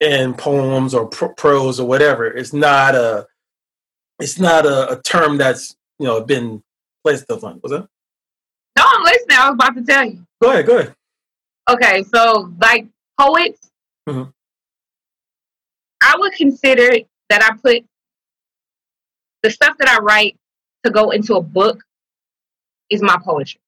and 0.00 0.36
poems 0.36 0.94
or 0.94 1.06
prose 1.06 1.80
or 1.80 1.86
whatever. 1.86 2.26
It's 2.26 2.52
not 2.52 2.94
a 2.94 3.26
it's 4.20 4.38
not 4.38 4.66
a, 4.66 4.92
a 4.92 5.02
term 5.02 5.38
that's 5.38 5.76
you 5.98 6.06
know 6.06 6.20
been 6.22 6.62
placed 7.02 7.24
stuff 7.24 7.44
on. 7.44 7.58
What's 7.60 7.72
that? 7.72 7.88
No, 8.76 8.84
I'm 8.86 9.02
listening. 9.02 9.38
I 9.38 9.50
was 9.50 9.54
about 9.54 9.74
to 9.76 9.84
tell 9.84 10.04
you. 10.04 10.26
Go 10.42 10.50
ahead. 10.50 10.66
Go 10.66 10.78
ahead. 10.78 10.94
Okay, 11.70 12.02
so 12.14 12.52
like 12.60 12.86
poets, 13.18 13.70
mm-hmm. 14.08 14.30
I 16.02 16.16
would 16.18 16.32
consider 16.32 16.90
that 17.30 17.42
I 17.42 17.56
put 17.56 17.84
the 19.42 19.50
stuff 19.50 19.76
that 19.78 19.88
I 19.88 19.98
write 19.98 20.36
to 20.84 20.90
go 20.90 21.10
into 21.10 21.36
a 21.36 21.40
book 21.40 21.82
is 22.90 23.02
my 23.02 23.16
poetry. 23.22 23.60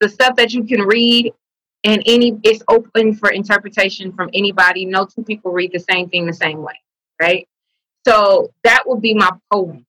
The 0.00 0.08
stuff 0.08 0.36
that 0.36 0.52
you 0.52 0.64
can 0.64 0.82
read 0.82 1.32
and 1.84 2.02
any 2.06 2.38
it's 2.42 2.62
open 2.68 3.14
for 3.14 3.30
interpretation 3.30 4.12
from 4.12 4.30
anybody. 4.34 4.84
No 4.84 5.04
two 5.04 5.22
people 5.22 5.52
read 5.52 5.72
the 5.72 5.80
same 5.80 6.08
thing 6.08 6.26
the 6.26 6.32
same 6.32 6.62
way, 6.62 6.80
right? 7.20 7.48
So 8.06 8.52
that 8.64 8.84
would 8.86 9.00
be 9.00 9.14
my 9.14 9.30
poem. 9.52 9.84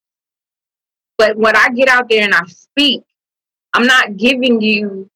But 1.18 1.36
when 1.36 1.56
I 1.56 1.68
get 1.70 1.88
out 1.88 2.08
there 2.08 2.24
and 2.24 2.34
I 2.34 2.44
speak, 2.46 3.02
I'm 3.74 3.86
not 3.86 4.16
giving 4.16 4.60
you 4.60 5.10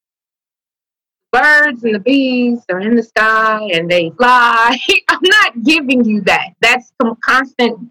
birds 1.31 1.83
and 1.83 1.93
the 1.93 1.99
bees 1.99 2.63
are 2.69 2.79
in 2.79 2.95
the 2.95 3.03
sky 3.03 3.69
and 3.73 3.89
they 3.89 4.09
fly. 4.11 4.77
I'm 5.09 5.19
not 5.23 5.63
giving 5.63 6.05
you 6.05 6.21
that. 6.21 6.49
That's 6.61 6.91
some 7.01 7.15
constant 7.17 7.89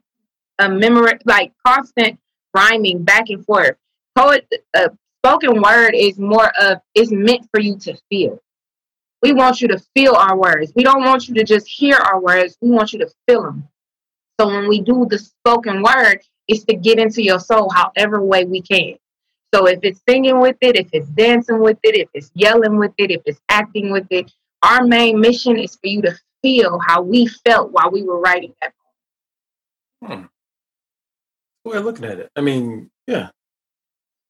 uh, 0.58 0.68
memory, 0.68 1.18
like 1.24 1.52
constant 1.66 2.18
rhyming 2.54 3.02
back 3.02 3.28
and 3.28 3.44
forth. 3.44 3.76
Poet, 4.16 4.50
uh, 4.74 4.88
spoken 5.24 5.62
word 5.62 5.94
is 5.94 6.18
more 6.18 6.52
of 6.60 6.80
is 6.94 7.10
meant 7.10 7.48
for 7.50 7.60
you 7.60 7.76
to 7.78 7.96
feel. 8.10 8.40
We 9.22 9.32
want 9.32 9.62
you 9.62 9.68
to 9.68 9.78
feel 9.94 10.14
our 10.14 10.36
words. 10.36 10.72
We 10.76 10.82
don't 10.82 11.02
want 11.02 11.28
you 11.28 11.34
to 11.36 11.44
just 11.44 11.66
hear 11.66 11.96
our 11.96 12.20
words. 12.20 12.58
We 12.60 12.70
want 12.70 12.92
you 12.92 12.98
to 12.98 13.10
feel 13.26 13.42
them. 13.42 13.66
So 14.38 14.48
when 14.48 14.68
we 14.68 14.82
do 14.82 15.06
the 15.08 15.18
spoken 15.18 15.82
word, 15.82 16.20
is 16.46 16.64
to 16.64 16.74
get 16.74 16.98
into 16.98 17.22
your 17.22 17.40
soul 17.40 17.70
however 17.70 18.20
way 18.20 18.44
we 18.44 18.60
can. 18.60 18.96
So 19.54 19.66
if 19.66 19.78
it's 19.82 20.02
singing 20.06 20.40
with 20.40 20.56
it, 20.60 20.76
if 20.76 20.88
it's 20.92 21.08
dancing 21.08 21.60
with 21.60 21.78
it, 21.82 21.96
if 21.96 22.08
it's 22.12 22.30
yelling 22.34 22.76
with 22.76 22.92
it, 22.98 23.10
if 23.10 23.22
it's 23.24 23.40
acting 23.48 23.90
with 23.90 24.06
it, 24.10 24.30
our 24.62 24.84
main 24.84 25.20
mission 25.20 25.58
is 25.58 25.76
for 25.76 25.86
you 25.86 26.02
to 26.02 26.14
feel 26.42 26.78
how 26.86 27.00
we 27.00 27.26
felt 27.26 27.72
while 27.72 27.90
we 27.90 28.02
were 28.02 28.20
writing 28.20 28.52
that 28.60 28.74
poem. 30.02 30.20
Hmm. 30.20 30.26
We're 31.64 31.80
looking 31.80 32.04
at 32.04 32.18
it. 32.18 32.30
I 32.36 32.42
mean, 32.42 32.90
yeah. 33.06 33.30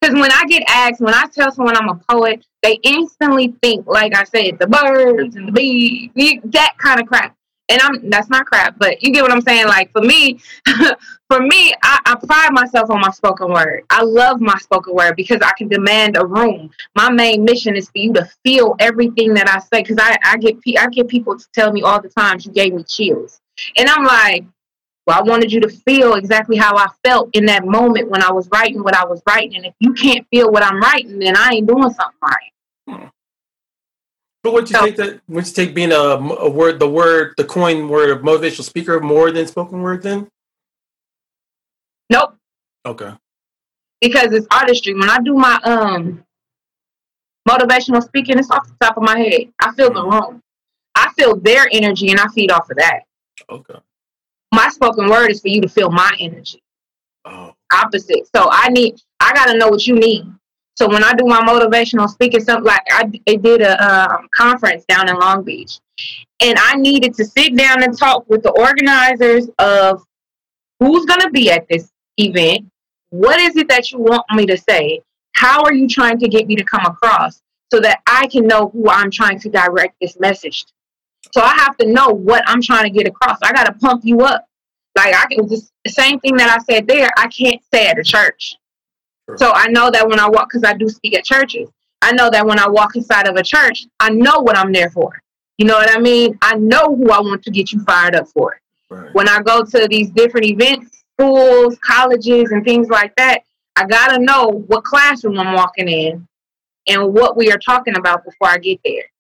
Because 0.05 0.21
when 0.21 0.33
I 0.33 0.45
get 0.47 0.63
asked, 0.69 1.01
when 1.01 1.15
I 1.15 1.25
tell 1.33 1.51
someone 1.51 1.79
I'm 1.79 1.89
a 1.89 1.95
poet, 2.11 2.45
they 2.63 2.79
instantly 2.83 3.55
think, 3.63 3.87
like 3.87 4.15
I 4.15 4.25
said, 4.25 4.59
the 4.59 4.67
birds 4.67 5.35
and 5.35 5.49
the 5.49 5.53
bees, 5.53 6.11
that 6.45 6.75
kind 6.77 7.01
of 7.01 7.07
crap 7.07 7.35
and 7.71 7.81
I'm 7.81 8.11
that's 8.11 8.29
not 8.29 8.45
crap, 8.45 8.79
but 8.79 9.03
you 9.03 9.11
get 9.11 9.23
what 9.23 9.33
I'm 9.33 9.41
saying. 9.41 9.67
Like 9.67 9.91
for 9.93 10.03
me, 10.03 10.39
for 11.31 11.41
me, 11.41 11.73
I, 11.83 11.99
I, 12.05 12.17
pride 12.27 12.53
myself 12.53 12.91
on 12.91 13.01
my 13.01 13.11
spoken 13.11 13.51
word. 13.51 13.85
I 13.89 14.03
love 14.03 14.41
my 14.43 14.59
spoken 14.59 14.95
word 14.95 15.17
because 15.17 15.41
I 15.43 15.53
can 15.57 15.69
demand 15.69 16.19
a 16.19 16.27
room. 16.27 16.71
My 16.95 17.11
main 17.11 17.43
mission 17.43 17.75
is 17.75 17.89
for 17.89 17.99
you 17.99 18.13
to 18.13 18.29
feel 18.45 18.77
everything 18.81 19.33
that 19.35 19.49
I 19.49 19.61
say 19.61 19.83
because 19.83 19.97
I, 19.99 20.19
I 20.25 20.37
get 20.37 20.57
I 20.79 20.89
get 20.89 21.09
people 21.09 21.39
to 21.39 21.47
tell 21.55 21.73
me 21.73 21.81
all 21.81 22.03
the 22.03 22.11
time 22.11 22.39
you 22.41 22.53
gave 22.53 22.75
me 22.75 22.85
chills, 22.85 23.41
and 23.79 23.89
I'm 23.89 24.05
like, 24.05 24.45
well, 25.07 25.19
I 25.19 25.23
wanted 25.23 25.53
you 25.53 25.61
to 25.61 25.69
feel 25.69 26.15
exactly 26.15 26.57
how 26.57 26.77
I 26.77 26.87
felt 27.05 27.31
in 27.35 27.45
that 27.47 27.67
moment 27.67 28.09
when 28.09 28.23
I 28.23 28.33
was 28.33 28.49
writing 28.51 28.83
what 28.83 28.97
I 28.97 29.05
was 29.05 29.23
writing. 29.27 29.57
And 29.57 29.67
if 29.67 29.75
you 29.79 29.93
can't 29.93 30.27
feel 30.31 30.51
what 30.51 30.63
I'm 30.63 30.81
writing, 30.81 31.19
then 31.19 31.37
I 31.37 31.51
ain't 31.55 31.67
doing 31.67 31.93
something 31.93 32.19
right. 32.23 32.53
Hmm. 32.89 33.07
But 34.43 34.53
would 34.55 34.71
you 34.71 34.77
so, 34.77 34.85
take 34.85 34.97
that? 34.97 35.21
Would 35.29 35.47
you 35.47 35.53
take 35.53 35.75
being 35.75 35.93
a, 35.93 35.95
a 35.97 36.49
word, 36.51 36.79
the 36.79 36.89
word, 36.89 37.35
the 37.37 37.45
coin 37.45 37.89
word 37.89 38.11
of 38.11 38.23
motivational 38.23 38.65
speaker 38.65 38.99
more 39.01 39.31
than 39.31 39.47
spoken 39.47 39.83
word? 39.83 40.03
Then? 40.03 40.29
Nope. 42.11 42.37
Okay. 42.87 43.13
Because 44.01 44.33
it's 44.33 44.47
artistry. 44.51 44.95
When 44.95 45.09
I 45.09 45.19
do 45.19 45.35
my 45.35 45.59
um 45.65 46.25
motivational 47.49 48.03
speaking, 48.03 48.39
it's 48.39 48.51
off 48.51 48.67
the 48.69 48.87
top 48.87 48.97
of 48.97 49.03
my 49.03 49.19
head. 49.19 49.53
I 49.61 49.73
feel 49.75 49.93
the 49.93 50.03
room. 50.03 50.41
I 50.95 51.13
feel 51.17 51.37
their 51.37 51.67
energy, 51.73 52.11
and 52.11 52.21
I 52.21 52.27
feed 52.29 52.51
off 52.51 52.71
of 52.71 52.77
that. 52.77 53.01
Okay. 53.51 53.75
My 54.55 54.69
spoken 54.69 55.09
word 55.09 55.33
is 55.33 55.41
for 55.41 55.49
you 55.49 55.61
to 55.63 55.69
feel 55.69 55.91
my 55.91 56.17
energy. 56.21 56.63
Oh, 57.25 57.53
opposite. 57.73 58.29
So 58.35 58.49
I 58.53 58.69
need, 58.69 58.95
I 59.19 59.33
gotta 59.33 59.59
know 59.59 59.69
what 59.69 59.85
you 59.85 59.97
need. 59.97 60.27
So 60.77 60.89
when 60.89 61.03
I 61.03 61.13
do 61.15 61.25
my 61.25 61.41
motivational 61.41 62.09
speaking, 62.09 62.41
something 62.41 62.65
like 62.65 62.83
I, 62.89 63.11
I 63.29 63.35
did 63.35 63.63
a 63.63 63.75
um, 63.85 64.29
conference 64.33 64.85
down 64.85 65.09
in 65.09 65.19
Long 65.19 65.43
Beach, 65.43 65.81
and 66.41 66.57
I 66.57 66.77
needed 66.77 67.15
to 67.15 67.25
sit 67.25 67.57
down 67.57 67.83
and 67.83 67.99
talk 67.99 68.29
with 68.29 68.45
the 68.45 68.53
organizers 68.53 69.49
of 69.59 70.05
who's 70.79 71.05
gonna 71.05 71.31
be 71.31 71.51
at 71.51 71.67
this 71.69 71.91
event. 72.19 72.67
What 73.11 73.41
is 73.41 73.57
it 73.57 73.69
that 73.71 73.91
you 73.91 73.99
want 73.99 74.25
me 74.37 74.47
to 74.47 74.57
say? 74.57 75.01
How 75.33 75.65
are 75.65 75.75
you 75.75 75.89
trying 75.89 76.19
to 76.19 76.29
get 76.29 76.47
me 76.47 76.55
to 76.55 76.65
come 76.65 76.85
across 76.87 77.41
so 77.73 77.81
that 77.81 78.03
I 78.07 78.29
can 78.29 78.47
know 78.47 78.69
who 78.69 78.89
I'm 78.89 79.11
trying 79.11 79.41
to 79.41 79.49
direct 79.49 79.97
this 80.01 80.17
message 80.21 80.65
to? 80.67 80.73
So 81.35 81.41
I 81.41 81.53
have 81.55 81.77
to 81.79 81.87
know 81.89 82.11
what 82.11 82.45
I'm 82.47 82.63
trying 82.63 82.85
to 82.85 82.91
get 82.91 83.09
across. 83.09 83.39
I 83.43 83.51
got 83.53 83.65
to 83.65 83.73
pump 83.73 84.05
you 84.05 84.21
up. 84.21 84.47
Like 84.97 85.17
I 85.17 85.27
can 85.27 85.49
just 85.49 85.73
the 85.85 85.91
same 85.91 86.21
thing 86.21 86.37
that 86.37 86.49
I 86.49 86.63
said 86.63 86.87
there, 86.87 87.11
I 87.19 87.27
can't 87.27 87.61
say 87.73 87.89
at 87.89 87.99
a 87.99 88.05
church. 88.05 88.55
Sure. 89.29 89.37
So 89.39 89.53
I 89.53 89.67
know 89.67 89.91
that 89.91 90.09
when 90.09 90.21
I 90.21 90.29
walk, 90.29 90.51
because 90.51 90.63
I 90.63 90.75
do 90.75 90.89
speak 90.89 91.19
at 91.19 91.25
churches, 91.25 91.69
I 92.03 92.13
know 92.13 92.31
that 92.31 92.47
when 92.47 92.61
I 92.61 92.69
walk 92.69 92.95
inside 92.95 93.27
of 93.27 93.35
a 93.35 93.43
church, 93.43 93.85
I 93.99 94.11
know 94.11 94.39
what 94.39 94.57
I'm 94.57 94.71
there 94.71 94.91
for. 94.91 95.21
You 95.59 95.67
know 95.67 95.75
what 95.75 95.91
I 95.91 95.99
mean? 95.99 96.39
I 96.41 96.55
know 96.55 96.95
who 96.95 97.11
I 97.11 97.19
want 97.19 97.43
to 97.43 97.51
get 97.51 97.73
you 97.73 97.83
fired 97.83 98.15
up 98.15 98.29
for. 98.29 98.61
right. 98.89 99.13
When 99.13 99.29
I 99.29 99.43
go 99.43 99.65
to 99.65 99.89
these 99.91 100.11
different 100.11 100.47
events, 100.47 101.03
schools, 101.19 101.77
colleges, 101.81 102.53
and 102.53 102.65
things 102.65 102.91
like 102.91 103.13
that, 103.17 103.41
I 103.75 103.87
gotta 103.87 104.23
know 104.23 104.65
what 104.69 104.85
classroom 104.85 105.41
I'm 105.41 105.55
walking 105.55 105.89
in 105.89 106.29
and 106.87 107.13
what 107.13 107.37
we 107.37 107.51
are 107.51 107.59
talking 107.59 107.97
about 107.97 108.25
before 108.25 108.51
I 108.51 108.59
get 108.59 108.79
there. 108.85 109.11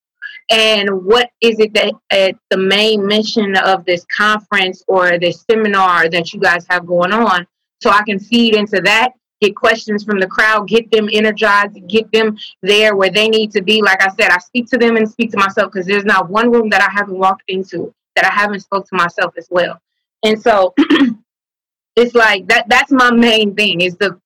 And 0.50 1.04
what 1.04 1.30
is 1.40 1.58
it 1.58 1.72
that 1.74 1.94
uh, 2.10 2.32
the 2.50 2.58
main 2.58 3.06
mission 3.06 3.56
of 3.56 3.84
this 3.84 4.04
conference 4.14 4.82
or 4.86 5.18
this 5.18 5.44
seminar 5.50 6.08
that 6.10 6.32
you 6.32 6.40
guys 6.40 6.66
have 6.68 6.86
going 6.86 7.12
on? 7.12 7.46
So 7.82 7.90
I 7.90 8.02
can 8.02 8.18
feed 8.18 8.54
into 8.54 8.80
that, 8.82 9.12
get 9.40 9.56
questions 9.56 10.04
from 10.04 10.20
the 10.20 10.26
crowd, 10.26 10.68
get 10.68 10.90
them 10.90 11.08
energized, 11.12 11.76
get 11.88 12.10
them 12.12 12.36
there 12.62 12.94
where 12.96 13.10
they 13.10 13.28
need 13.28 13.52
to 13.52 13.62
be. 13.62 13.82
Like 13.82 14.02
I 14.02 14.08
said, 14.14 14.30
I 14.30 14.38
speak 14.38 14.68
to 14.70 14.78
them 14.78 14.96
and 14.96 15.08
speak 15.10 15.30
to 15.32 15.38
myself 15.38 15.72
because 15.72 15.86
there's 15.86 16.04
not 16.04 16.28
one 16.28 16.50
room 16.50 16.68
that 16.70 16.82
I 16.82 16.90
haven't 16.92 17.18
walked 17.18 17.44
into 17.48 17.94
that 18.16 18.24
I 18.24 18.32
haven't 18.32 18.60
spoke 18.60 18.88
to 18.88 18.96
myself 18.96 19.34
as 19.36 19.48
well. 19.50 19.80
And 20.22 20.40
so 20.40 20.74
it's 21.96 22.14
like 22.14 22.46
that 22.48 22.68
that's 22.68 22.90
my 22.90 23.10
main 23.10 23.54
thing 23.54 23.80
is 23.80 23.96
the 23.96 24.18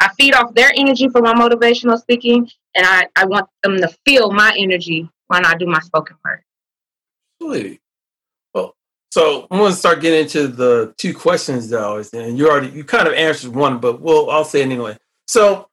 I 0.00 0.10
feed 0.18 0.34
off 0.34 0.54
their 0.54 0.72
energy 0.76 1.08
for 1.08 1.22
my 1.22 1.32
motivational 1.34 1.98
speaking 1.98 2.48
and 2.74 2.86
I, 2.86 3.06
I 3.16 3.24
want 3.26 3.48
them 3.62 3.76
to 3.78 3.88
feel 4.04 4.30
my 4.32 4.54
energy 4.58 5.08
when 5.28 5.42
not 5.42 5.58
do 5.58 5.66
my 5.66 5.80
spoken 5.80 6.16
word. 6.24 6.42
Sweet. 7.40 7.80
Well, 8.52 8.74
so 9.10 9.46
I'm 9.50 9.58
going 9.58 9.72
to 9.72 9.76
start 9.76 10.00
getting 10.00 10.22
into 10.22 10.48
the 10.48 10.94
two 10.98 11.14
questions 11.14 11.68
though, 11.68 12.02
and 12.12 12.38
you 12.38 12.48
already 12.48 12.68
you 12.68 12.84
kind 12.84 13.08
of 13.08 13.14
answered 13.14 13.54
one, 13.54 13.78
but 13.78 14.00
well, 14.00 14.30
I'll 14.30 14.44
say 14.44 14.60
it 14.60 14.64
anyway. 14.64 14.96
So 15.26 15.68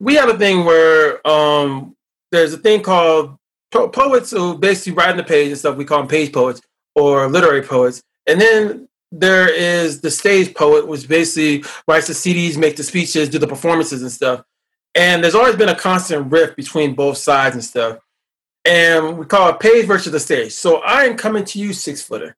we 0.00 0.14
have 0.14 0.28
a 0.28 0.38
thing 0.38 0.64
where 0.64 1.26
um, 1.26 1.96
there's 2.30 2.52
a 2.52 2.58
thing 2.58 2.82
called 2.82 3.36
po- 3.70 3.88
poets 3.88 4.30
who 4.30 4.58
basically 4.58 4.94
write 4.94 5.10
in 5.10 5.16
the 5.16 5.24
page 5.24 5.48
and 5.48 5.58
stuff. 5.58 5.76
We 5.76 5.84
call 5.84 5.98
them 5.98 6.08
page 6.08 6.32
poets 6.32 6.60
or 6.94 7.28
literary 7.28 7.62
poets, 7.62 8.02
and 8.26 8.40
then 8.40 8.88
there 9.12 9.52
is 9.52 10.00
the 10.00 10.10
stage 10.10 10.54
poet, 10.54 10.88
which 10.88 11.06
basically 11.06 11.64
writes 11.86 12.06
the 12.06 12.14
CDs, 12.14 12.56
make 12.56 12.76
the 12.76 12.82
speeches, 12.82 13.28
do 13.28 13.38
the 13.38 13.46
performances 13.46 14.00
and 14.00 14.10
stuff. 14.10 14.42
And 14.94 15.22
there's 15.22 15.34
always 15.34 15.56
been 15.56 15.68
a 15.68 15.74
constant 15.74 16.32
rift 16.32 16.56
between 16.56 16.94
both 16.94 17.18
sides 17.18 17.54
and 17.54 17.62
stuff 17.64 17.98
and 18.64 19.18
we 19.18 19.26
call 19.26 19.50
it 19.50 19.60
page 19.60 19.86
versus 19.86 20.12
the 20.12 20.20
stage. 20.20 20.52
So 20.52 20.76
I 20.82 21.04
am 21.04 21.16
coming 21.16 21.44
to 21.46 21.58
you, 21.58 21.72
six 21.72 22.02
footer. 22.02 22.36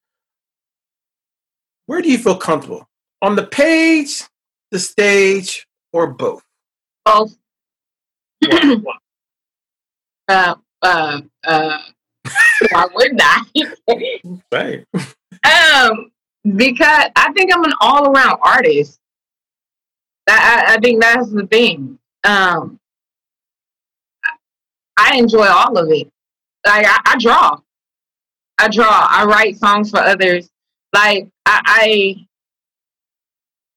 Where 1.87 2.01
do 2.01 2.11
you 2.11 2.19
feel 2.19 2.37
comfortable? 2.37 2.89
On 3.23 3.37
the 3.37 3.47
page, 3.47 4.23
the 4.71 4.79
stage, 4.79 5.67
or 5.93 6.07
both? 6.09 6.43
Both. 7.05 7.37
Why? 8.41 8.75
Why? 8.83 8.95
Uh, 10.27 10.55
uh, 10.83 11.21
uh, 11.47 11.79
why 12.71 12.87
would 12.95 13.21
I? 13.21 13.43
right. 14.53 14.85
um, 14.95 16.11
because 16.57 17.11
I 17.17 17.33
think 17.33 17.53
I'm 17.53 17.65
an 17.65 17.75
all 17.81 18.11
around 18.11 18.39
artist. 18.43 18.99
I, 20.29 20.33
I, 20.69 20.75
I 20.75 20.79
think 20.79 21.03
that's 21.03 21.31
the 21.31 21.47
thing. 21.47 21.99
Um, 22.25 22.81
I 24.97 25.17
enjoy 25.17 25.47
all 25.47 25.77
of 25.77 25.91
it. 25.91 26.11
Like 26.67 26.87
I, 26.87 27.01
I 27.07 27.17
draw, 27.19 27.61
I 28.59 28.69
draw. 28.69 29.07
I 29.11 29.25
write 29.25 29.57
songs 29.57 29.91
for 29.91 30.01
others. 30.01 30.49
Like 30.95 31.29
I, 31.45 32.27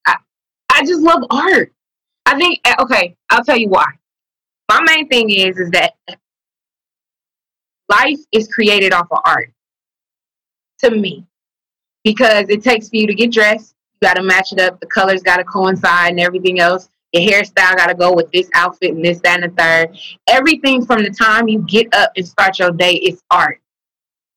I, 0.05 0.13
I, 0.13 0.15
I 0.69 0.81
just 0.85 1.01
love 1.01 1.23
art. 1.29 1.73
I 2.25 2.37
think 2.37 2.59
okay. 2.79 3.15
I'll 3.29 3.43
tell 3.43 3.57
you 3.57 3.69
why. 3.69 3.87
My 4.69 4.81
main 4.81 5.07
thing 5.07 5.29
is 5.29 5.57
is 5.57 5.71
that 5.71 5.93
life 7.89 8.19
is 8.31 8.47
created 8.47 8.93
off 8.93 9.07
of 9.11 9.19
art. 9.25 9.51
To 10.81 10.91
me, 10.91 11.25
because 12.03 12.49
it 12.49 12.63
takes 12.63 12.89
for 12.89 12.97
you 12.97 13.07
to 13.07 13.15
get 13.15 13.31
dressed, 13.31 13.73
you 13.99 14.07
got 14.07 14.13
to 14.13 14.23
match 14.23 14.53
it 14.53 14.59
up. 14.59 14.79
The 14.79 14.85
colors 14.85 15.23
got 15.23 15.37
to 15.37 15.43
coincide 15.43 16.11
and 16.11 16.19
everything 16.19 16.59
else. 16.59 16.87
Your 17.13 17.23
hairstyle 17.23 17.77
got 17.77 17.87
to 17.87 17.95
go 17.95 18.13
with 18.13 18.31
this 18.31 18.49
outfit 18.53 18.93
and 18.93 19.03
this, 19.03 19.19
that, 19.21 19.41
and 19.41 19.51
the 19.51 19.55
third. 19.55 19.97
Everything 20.27 20.85
from 20.85 21.03
the 21.03 21.09
time 21.09 21.47
you 21.47 21.59
get 21.59 21.93
up 21.93 22.11
and 22.15 22.27
start 22.27 22.59
your 22.59 22.71
day 22.71 22.93
is 22.93 23.21
art. 23.31 23.61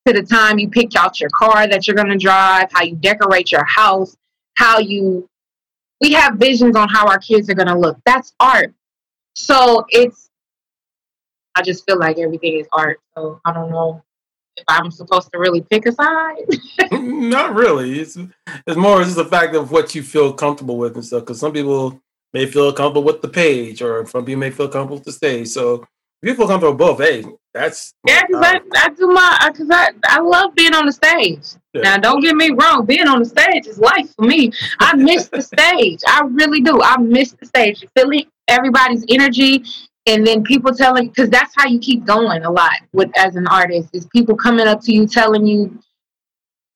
To 0.07 0.13
the 0.13 0.23
time 0.23 0.57
you 0.57 0.69
pick 0.69 0.95
out 0.95 1.19
your 1.19 1.29
car 1.29 1.67
that 1.67 1.85
you're 1.85 1.95
going 1.95 2.09
to 2.09 2.17
drive, 2.17 2.69
how 2.71 2.83
you 2.83 2.95
decorate 2.95 3.51
your 3.51 3.65
house, 3.65 4.15
how 4.55 4.79
you. 4.79 5.27
We 5.99 6.13
have 6.13 6.35
visions 6.35 6.75
on 6.75 6.89
how 6.89 7.07
our 7.07 7.19
kids 7.19 7.47
are 7.51 7.53
going 7.53 7.67
to 7.67 7.77
look. 7.77 7.99
That's 8.05 8.33
art. 8.39 8.73
So 9.35 9.85
it's. 9.89 10.29
I 11.53 11.61
just 11.61 11.85
feel 11.85 11.99
like 11.99 12.17
everything 12.17 12.59
is 12.59 12.67
art. 12.71 12.99
So 13.15 13.39
I 13.45 13.53
don't 13.53 13.69
know 13.69 14.01
if 14.57 14.63
I'm 14.67 14.89
supposed 14.89 15.31
to 15.31 15.37
really 15.37 15.61
pick 15.61 15.85
a 15.85 15.91
side. 15.91 16.45
Not 16.91 17.53
really. 17.53 17.99
It's 17.99 18.17
it's 18.65 18.77
more 18.77 19.03
just 19.03 19.17
the 19.17 19.25
fact 19.25 19.53
of 19.53 19.71
what 19.71 19.93
you 19.93 20.01
feel 20.01 20.33
comfortable 20.33 20.77
with 20.77 20.95
and 20.95 21.05
stuff. 21.05 21.21
Because 21.21 21.39
some 21.39 21.53
people 21.53 22.00
may 22.33 22.45
feel 22.45 22.71
comfortable 22.73 23.03
with 23.03 23.21
the 23.21 23.27
page, 23.27 23.81
or 23.81 24.05
some 24.07 24.25
people 24.25 24.39
may 24.39 24.51
feel 24.51 24.67
comfortable 24.67 24.97
with 24.97 25.05
the 25.05 25.11
stage. 25.11 25.47
So 25.49 25.85
if 26.21 26.29
you 26.29 26.35
feel 26.35 26.47
comfortable 26.47 26.73
with 26.73 26.79
both, 26.79 26.99
hey, 26.99 27.25
that's 27.53 27.93
Yeah, 28.07 28.25
because 28.27 28.43
I, 28.43 28.59
I 28.75 28.89
do 28.89 29.07
my, 29.07 29.49
because 29.51 29.69
I, 29.71 29.89
I 30.05 30.19
love 30.21 30.55
being 30.55 30.73
on 30.73 30.85
the 30.85 30.91
stage. 30.91 31.43
Yeah. 31.73 31.81
Now, 31.81 31.97
don't 31.97 32.21
get 32.21 32.35
me 32.35 32.51
wrong, 32.51 32.85
being 32.85 33.07
on 33.07 33.19
the 33.19 33.25
stage 33.25 33.67
is 33.67 33.79
life 33.79 34.13
for 34.15 34.25
me. 34.25 34.51
I 34.79 34.95
miss 34.97 35.27
the 35.27 35.41
stage. 35.41 35.99
I 36.07 36.21
really 36.25 36.61
do. 36.61 36.81
I 36.81 36.97
miss 36.97 37.31
the 37.33 37.45
stage. 37.45 37.83
Feeling 37.95 38.25
everybody's 38.47 39.05
energy, 39.09 39.63
and 40.05 40.25
then 40.25 40.43
people 40.43 40.73
telling, 40.73 41.09
because 41.09 41.29
that's 41.29 41.53
how 41.57 41.67
you 41.67 41.79
keep 41.79 42.05
going 42.05 42.43
a 42.43 42.51
lot 42.51 42.77
with 42.93 43.11
as 43.17 43.35
an 43.35 43.47
artist, 43.47 43.89
is 43.93 44.07
people 44.07 44.35
coming 44.35 44.67
up 44.67 44.81
to 44.81 44.93
you 44.93 45.07
telling 45.07 45.45
you 45.45 45.79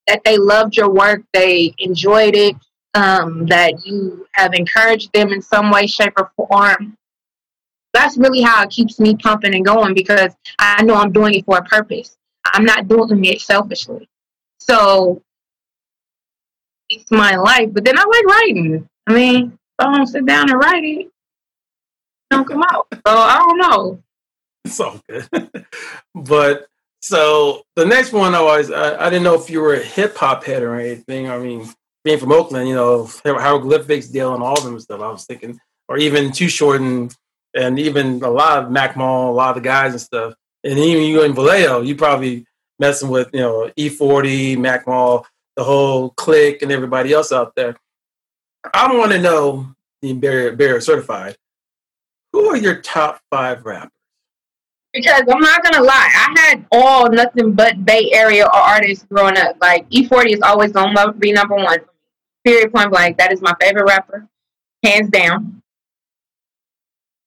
that 0.08 0.22
they 0.24 0.38
loved 0.38 0.78
your 0.78 0.90
work, 0.90 1.22
they 1.34 1.74
enjoyed 1.80 2.36
it, 2.36 2.56
um, 2.96 3.46
that 3.46 3.86
you 3.86 4.28
have 4.32 4.54
encouraged 4.54 5.14
them 5.14 5.30
in 5.32 5.42
some 5.42 5.70
way, 5.70 5.86
shape, 5.86 6.14
or 6.18 6.32
form 6.36 6.98
that's 7.96 8.18
really 8.18 8.42
how 8.42 8.62
it 8.62 8.70
keeps 8.70 9.00
me 9.00 9.16
pumping 9.16 9.56
and 9.56 9.66
going 9.66 9.94
because 9.94 10.36
I 10.60 10.84
know 10.84 10.96
I'm 10.96 11.14
doing 11.14 11.34
it 11.34 11.46
for 11.46 11.58
a 11.58 11.64
purpose. 11.64 12.18
I'm 12.46 12.66
not 12.66 12.88
doing 12.88 13.24
it 13.24 13.42
selfishly. 13.42 14.08
So 14.60 15.22
it's 16.90 17.10
my 17.10 17.36
life. 17.36 17.70
But 17.72 17.86
then 17.86 17.98
I 17.98 18.04
like 18.04 18.26
writing. 18.26 18.88
I 19.08 19.14
mean, 19.14 19.58
I 19.80 19.96
don't 19.96 20.08
sit 20.08 20.26
down 20.26 20.52
and 20.52 20.60
write 20.60 20.84
it, 20.84 21.06
it 21.06 21.12
don't 22.30 22.48
come 22.48 22.64
out. 22.64 22.88
So 22.92 23.02
I 23.06 23.38
don't 23.38 23.58
know. 23.58 24.04
it's 24.66 24.80
all 24.80 25.02
good. 25.08 25.28
but 26.16 26.68
so 27.02 27.64
the 27.76 27.86
next 27.86 28.12
one, 28.12 28.36
I 28.36 28.42
was 28.42 28.72
I, 28.72 29.06
I 29.06 29.10
didn't 29.10 29.24
know 29.24 29.36
if 29.36 29.50
you 29.50 29.62
were 29.62 29.76
a 29.76 29.80
hip 29.80 30.18
hop 30.18 30.44
head 30.44 30.64
or 30.64 30.76
anything. 30.76 31.30
I 31.30 31.38
mean, 31.38 31.70
being 32.06 32.20
from 32.20 32.32
Oakland, 32.32 32.70
you 32.70 32.76
know, 32.76 33.10
hieroglyphics, 33.26 34.08
Dale, 34.08 34.36
and 34.36 34.44
all 34.44 34.62
them 34.62 34.80
stuff. 34.80 35.02
I 35.02 35.10
was 35.10 35.26
thinking, 35.26 35.60
or 35.90 35.98
even 35.98 36.32
Too 36.32 36.48
Short 36.48 36.80
and 36.80 37.14
and 37.56 37.80
even 37.80 38.22
a 38.22 38.30
lot 38.30 38.64
of 38.64 38.72
Mac 38.72 38.96
Mall, 38.96 39.32
a 39.32 39.34
lot 39.34 39.58
of 39.58 39.64
the 39.64 39.68
guys 39.68 39.92
and 39.92 40.02
stuff. 40.02 40.34
And 40.64 40.78
even 40.78 41.04
you 41.04 41.24
in 41.24 41.34
Vallejo, 41.34 41.82
you 41.82 41.96
probably 41.96 42.46
messing 42.80 43.10
with 43.10 43.30
you 43.34 43.40
know 43.42 43.72
E40, 43.78 44.58
Mac 44.58 44.88
Mall, 44.88 45.26
the 45.56 45.64
whole 45.64 46.12
clique, 46.12 46.62
and 46.62 46.72
everybody 46.72 47.12
else 47.12 47.32
out 47.32 47.54
there. 47.56 47.76
I 48.74 48.96
want 48.96 49.12
to 49.12 49.20
know, 49.20 49.74
being 50.02 50.20
Bay 50.20 50.28
Area, 50.28 50.54
Barrier 50.54 50.82
certified, 50.82 51.36
who 52.34 52.48
are 52.48 52.58
your 52.58 52.82
top 52.82 53.20
five 53.32 53.66
rappers? 53.66 53.92
Because 54.94 55.24
I'm 55.28 55.42
not 55.42 55.64
gonna 55.64 55.84
lie, 55.84 56.10
I 56.14 56.40
had 56.40 56.66
all 56.72 57.10
nothing 57.10 57.52
but 57.54 57.84
Bay 57.84 58.12
Area 58.14 58.46
artists 58.46 59.06
growing 59.10 59.38
up. 59.38 59.58
Like 59.60 59.90
E40 59.90 60.34
is 60.34 60.42
always 60.42 60.72
gonna 60.72 61.14
be 61.14 61.32
number 61.32 61.56
one. 61.56 61.80
Period 62.46 62.72
point 62.74 62.92
blank. 62.92 63.18
That 63.18 63.32
is 63.34 63.42
my 63.42 63.54
favorite 63.60 63.86
rapper, 63.86 64.28
hands 64.84 65.10
down. 65.10 65.62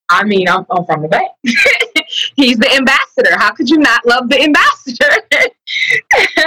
I 0.09 0.25
mean, 0.25 0.49
I'm, 0.49 0.65
I'm 0.71 0.87
from 0.87 1.03
the 1.03 1.09
Bay. 1.09 1.29
He's 2.37 2.57
the 2.57 2.73
ambassador. 2.75 3.37
How 3.39 3.53
could 3.53 3.69
you 3.69 3.79
not 3.79 4.07
love 4.07 4.29
the 4.31 4.43
ambassador? 4.43 5.07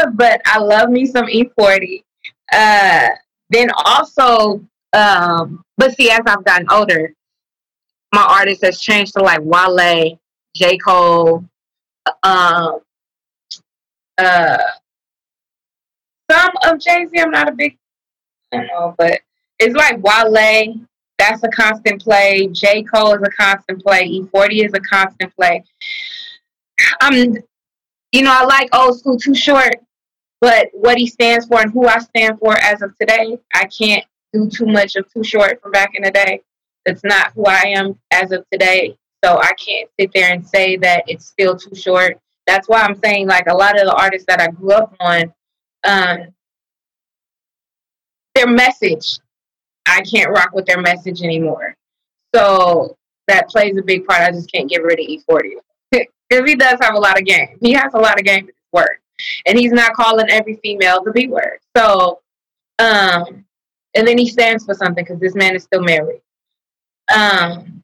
but 0.16 0.42
I 0.46 0.58
love 0.60 0.90
me 0.90 1.06
some 1.06 1.28
E40. 1.28 2.04
Uh, 2.52 3.10
then 3.50 3.70
also, 3.86 4.66
Um, 4.94 5.64
but 5.78 5.96
see, 5.96 6.10
as 6.10 6.22
I've 6.26 6.44
gotten 6.44 6.68
older, 6.72 7.14
my 8.14 8.24
artist 8.24 8.64
has 8.64 8.80
changed 8.82 9.14
to 9.14 9.22
like 9.24 9.40
Wale, 9.42 10.20
J. 10.56 10.78
Cole, 10.78 11.46
um, 12.24 12.80
uh, 14.18 14.58
some 16.30 16.52
of 16.66 16.80
Jay 16.80 17.06
Z. 17.08 17.20
I'm 17.20 17.32
not 17.32 17.48
a 17.48 17.52
big, 17.54 17.78
know, 18.54 18.96
but 18.98 19.22
it's 19.60 19.76
like 19.76 20.02
Wale. 20.04 20.76
That's 21.18 21.44
a 21.44 21.50
constant 21.50 22.02
play. 22.02 22.48
J. 22.48 22.82
Cole 22.84 23.14
is 23.14 23.22
a 23.22 23.30
constant 23.30 23.84
play. 23.84 24.10
E40 24.10 24.66
is 24.66 24.74
a 24.74 24.80
constant 24.80 25.36
play. 25.36 25.64
I'm, 27.00 27.38
you 28.12 28.24
know, 28.24 28.34
I 28.34 28.44
like 28.46 28.76
old 28.76 28.98
school 28.98 29.18
too 29.18 29.36
short, 29.36 29.76
but 30.40 30.70
what 30.74 30.98
he 30.98 31.06
stands 31.06 31.46
for 31.46 31.62
and 31.62 31.72
who 31.72 31.88
I 31.88 32.00
stand 32.00 32.40
for 32.40 32.58
as 32.58 32.82
of 32.82 32.98
today, 32.98 33.38
I 33.54 33.66
can't 33.66 34.04
do 34.34 34.50
too 34.50 34.66
much 34.66 34.96
of 34.96 35.12
too 35.14 35.24
short 35.24 35.62
from 35.62 35.72
back 35.72 35.92
in 35.94 36.04
the 36.04 36.10
day. 36.12 36.42
That's 36.86 37.04
not 37.04 37.34
who 37.34 37.46
I 37.46 37.66
am 37.68 38.00
as 38.10 38.32
of 38.32 38.44
today. 38.52 38.98
So 39.24 39.38
I 39.38 39.52
can't 39.54 39.90
sit 40.00 40.12
there 40.14 40.34
and 40.34 40.48
say 40.48 40.78
that 40.78 41.04
it's 41.08 41.28
still 41.28 41.56
too 41.56 41.76
short. 41.76 42.20
That's 42.48 42.68
why 42.68 42.82
I'm 42.82 42.96
saying 42.96 43.28
like 43.28 43.46
a 43.48 43.56
lot 43.56 43.80
of 43.80 43.86
the 43.86 43.94
artists 43.94 44.26
that 44.28 44.42
I 44.42 44.48
grew 44.48 44.72
up 44.72 44.96
on, 45.00 45.34
um, 45.84 46.34
their 48.36 48.48
message, 48.48 49.20
I 49.86 50.02
can't 50.02 50.32
rock 50.32 50.52
with 50.54 50.66
their 50.66 50.82
message 50.82 51.22
anymore. 51.22 51.76
So 52.34 52.98
that 53.28 53.50
plays 53.50 53.78
a 53.78 53.82
big 53.82 54.06
part. 54.06 54.22
I 54.22 54.32
just 54.32 54.52
can't 54.52 54.70
get 54.70 54.84
rid 54.84 55.00
of 55.00 55.06
E40 55.06 55.52
because 55.92 56.10
he 56.50 56.56
does 56.56 56.78
have 56.82 56.96
a 56.96 57.00
lot 57.00 57.20
of 57.20 57.26
game. 57.26 57.58
He 57.62 57.74
has 57.74 57.94
a 57.94 58.00
lot 58.00 58.20
of 58.20 58.26
game 58.26 58.50
work, 58.72 59.02
and 59.46 59.58
he's 59.58 59.72
not 59.72 59.94
calling 59.94 60.30
every 60.30 60.56
female 60.64 61.04
the 61.04 61.12
B 61.12 61.28
word. 61.28 61.60
So, 61.76 62.22
um, 62.80 63.46
and 63.94 64.08
then 64.08 64.18
he 64.18 64.28
stands 64.28 64.66
for 64.66 64.74
something 64.74 65.04
because 65.04 65.20
this 65.20 65.36
man 65.36 65.56
is 65.56 65.64
still 65.64 65.82
married. 65.82 66.22
Um, 67.14 67.84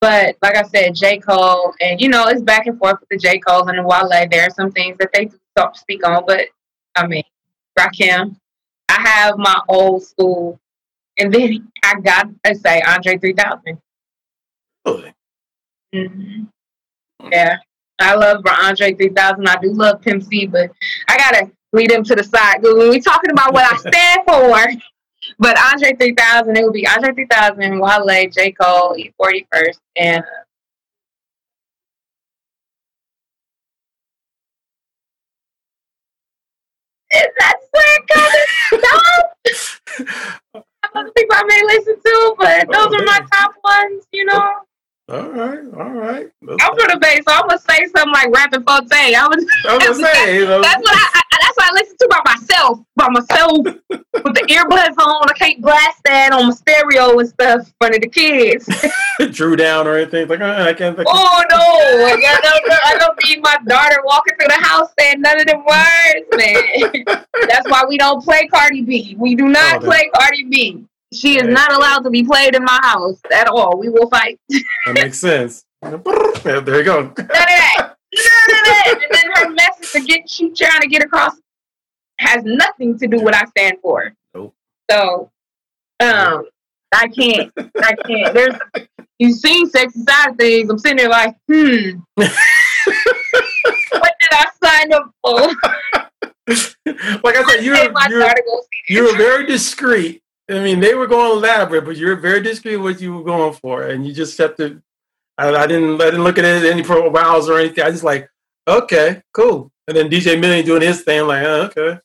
but 0.00 0.36
like 0.42 0.56
I 0.56 0.64
said, 0.64 0.94
J. 0.94 1.18
Cole, 1.18 1.72
and 1.80 1.98
you 2.00 2.10
know, 2.10 2.26
it's 2.28 2.42
back 2.42 2.66
and 2.66 2.78
forth 2.78 3.00
with 3.00 3.08
the 3.08 3.16
J. 3.16 3.38
Cole 3.38 3.66
and 3.68 3.78
the 3.78 3.82
Wale. 3.82 4.28
There 4.30 4.46
are 4.46 4.50
some 4.50 4.70
things 4.70 4.98
that 4.98 5.10
they 5.14 5.30
don't 5.56 5.74
speak 5.76 6.06
on, 6.06 6.24
but 6.26 6.46
I 6.94 7.06
mean, 7.06 7.24
Rakim. 7.78 8.36
I 8.94 9.08
have 9.08 9.38
my 9.38 9.60
old 9.68 10.02
school, 10.04 10.60
and 11.18 11.32
then 11.32 11.68
I 11.82 11.94
got 12.00 12.28
to 12.44 12.54
say 12.54 12.80
Andre 12.82 13.18
3000. 13.18 13.78
Really? 14.86 15.14
hmm 15.92 16.44
Yeah, 17.30 17.56
I 17.98 18.14
love 18.14 18.42
Andre 18.46 18.94
3000. 18.94 19.48
I 19.48 19.56
do 19.60 19.72
love 19.72 20.00
Pimp 20.00 20.22
C, 20.22 20.46
but 20.46 20.70
I 21.08 21.16
gotta 21.16 21.50
lead 21.72 21.90
him 21.90 22.04
to 22.04 22.14
the 22.14 22.24
side. 22.24 22.62
When 22.62 22.90
we 22.90 23.00
talking 23.00 23.30
about 23.30 23.52
what 23.52 23.70
I 23.72 23.76
stand 23.90 24.20
for, 24.26 24.80
but 25.38 25.58
Andre 25.58 25.94
3000, 25.94 26.56
it 26.56 26.64
would 26.64 26.72
be 26.72 26.86
Andre 26.86 27.12
3000, 27.12 27.80
Wale, 27.80 28.30
J. 28.30 28.52
Cole, 28.52 28.96
E40 28.96 29.46
first, 29.52 29.80
and 29.96 30.22
is 37.14 37.32
that 37.38 37.56
swear 37.68 37.94
coming? 38.12 38.46
Other 40.94 41.10
people 41.16 41.36
I 41.36 41.42
may 41.46 41.62
listen 41.66 41.96
to, 42.04 42.34
but 42.38 42.66
those 42.70 42.86
oh, 42.86 42.96
are 42.96 43.04
my 43.04 43.20
top 43.32 43.54
ones, 43.64 44.06
you 44.12 44.24
know. 44.24 44.60
All 45.06 45.28
right, 45.32 45.58
all 45.76 45.90
right. 45.90 46.30
I'm 46.48 46.58
from 46.58 46.88
the 46.88 46.98
Bay, 46.98 47.20
so 47.28 47.34
I'm 47.34 47.46
gonna 47.46 47.58
say 47.58 47.84
something 47.94 48.12
like 48.12 48.30
Rappin' 48.34 48.62
4-Tay. 48.64 49.14
I 49.14 49.26
was, 49.26 49.44
I 49.68 49.76
was 49.76 49.98
gonna 50.00 50.08
say, 50.14 50.38
know, 50.38 50.62
that's 50.62 50.82
what 50.82 50.94
I, 50.96 51.08
I 51.14 51.22
that's 51.42 51.56
what 51.58 51.70
I 51.70 51.74
listen 51.74 51.96
to 51.98 52.08
by 52.08 52.20
myself, 52.24 52.78
by 52.96 53.08
myself 53.10 53.58
with 53.90 54.34
the 54.34 54.46
earbuds 54.48 54.96
on. 55.04 55.28
I 55.28 55.32
can't 55.34 55.60
blast 55.60 56.00
that 56.06 56.32
on 56.32 56.46
my 56.46 56.52
stereo 56.54 57.18
and 57.18 57.28
stuff 57.28 57.66
in 57.66 57.72
front 57.78 57.94
of 57.96 58.00
the 58.00 58.08
kids. 58.08 58.66
Dru 59.36 59.56
Down 59.56 59.86
or 59.86 59.96
anything. 59.96 60.26
Like, 60.26 60.40
uh, 60.40 60.64
I 60.66 60.72
can't 60.72 60.96
think. 60.96 61.06
oh 61.12 61.44
no, 61.50 61.58
I 61.58 62.40
don't, 62.42 62.72
I 62.86 62.96
don't 62.98 63.18
need 63.28 63.42
my 63.42 63.58
daughter 63.66 64.00
walking 64.06 64.36
through 64.38 64.48
the 64.48 64.64
house 64.64 64.88
saying 64.98 65.20
none 65.20 65.38
of 65.38 65.46
them 65.46 65.64
words, 65.66 66.26
man. 66.32 67.04
that's 67.46 67.68
why 67.68 67.84
we 67.86 67.98
don't 67.98 68.24
play 68.24 68.46
Cardi 68.46 68.80
B. 68.80 69.16
We 69.18 69.34
do 69.34 69.48
not 69.48 69.82
Oh, 69.82 69.86
play 69.86 70.10
Cardi 70.14 70.44
B. 70.44 70.84
She 71.14 71.38
is 71.38 71.46
not 71.46 71.72
allowed 71.72 72.00
to 72.00 72.10
be 72.10 72.24
played 72.24 72.54
in 72.54 72.64
my 72.64 72.78
house 72.82 73.20
at 73.32 73.48
all. 73.48 73.78
We 73.78 73.88
will 73.88 74.08
fight. 74.08 74.38
That 74.48 74.94
makes 74.94 75.18
sense. 75.18 75.64
There 76.44 76.78
you 76.78 76.84
go. 76.84 77.02
none 77.02 77.08
of 77.08 77.14
that. 77.16 77.76
None 77.78 77.88
of 77.88 78.64
that. 78.64 78.94
And 79.02 79.02
then 79.10 79.32
her 79.34 79.50
message 79.50 79.92
to 79.92 80.00
get 80.00 80.28
she 80.28 80.50
trying 80.50 80.80
to 80.80 80.88
get 80.88 81.02
across 81.02 81.34
has 82.18 82.42
nothing 82.44 82.98
to 82.98 83.06
do 83.06 83.20
what 83.20 83.34
I 83.34 83.44
stand 83.46 83.78
for. 83.82 84.14
Nope. 84.34 84.54
So 84.90 85.30
um 86.00 86.46
I 86.92 87.08
can't. 87.08 87.52
I 87.56 87.94
can't. 88.06 88.34
There's 88.34 88.54
you've 89.18 89.38
seen 89.38 89.68
sexy 89.68 90.02
side 90.02 90.36
things. 90.38 90.70
I'm 90.70 90.78
sitting 90.78 90.98
there 90.98 91.08
like, 91.08 91.34
hmm. 91.50 91.98
what 92.14 92.30
did 94.20 94.30
I 94.32 94.46
sign 94.62 94.92
up 94.92 95.10
for? 95.22 95.48
like 96.86 97.36
I 97.36 97.44
said, 97.48 97.64
you're, 97.64 97.76
you're 97.76 98.20
daughter 98.20 98.42
go 98.46 98.60
see 98.60 98.94
you 98.94 99.04
were 99.04 99.16
very 99.16 99.46
discreet. 99.46 100.22
I 100.50 100.60
mean, 100.60 100.80
they 100.80 100.94
were 100.94 101.06
going 101.06 101.38
elaborate, 101.38 101.84
but 101.84 101.96
you're 101.96 102.16
very 102.16 102.42
discreet 102.42 102.76
what 102.76 103.00
you 103.00 103.14
were 103.14 103.24
going 103.24 103.54
for, 103.54 103.84
and 103.84 104.06
you 104.06 104.12
just 104.12 104.36
have 104.38 104.56
to. 104.56 104.82
I, 105.38 105.48
I 105.54 105.66
didn't. 105.66 106.00
I 106.00 106.06
didn't 106.06 106.24
look 106.24 106.38
at 106.38 106.44
it 106.44 106.70
any 106.70 106.82
profiles 106.82 107.48
or 107.48 107.58
anything. 107.58 107.84
I 107.84 107.90
just 107.90 108.04
like, 108.04 108.28
okay, 108.68 109.22
cool. 109.32 109.70
And 109.86 109.96
then 109.96 110.10
DJ 110.10 110.38
Million 110.38 110.64
doing 110.64 110.82
his 110.82 111.02
thing, 111.02 111.26
like, 111.26 111.44
oh, 111.44 111.70
okay. 111.76 111.98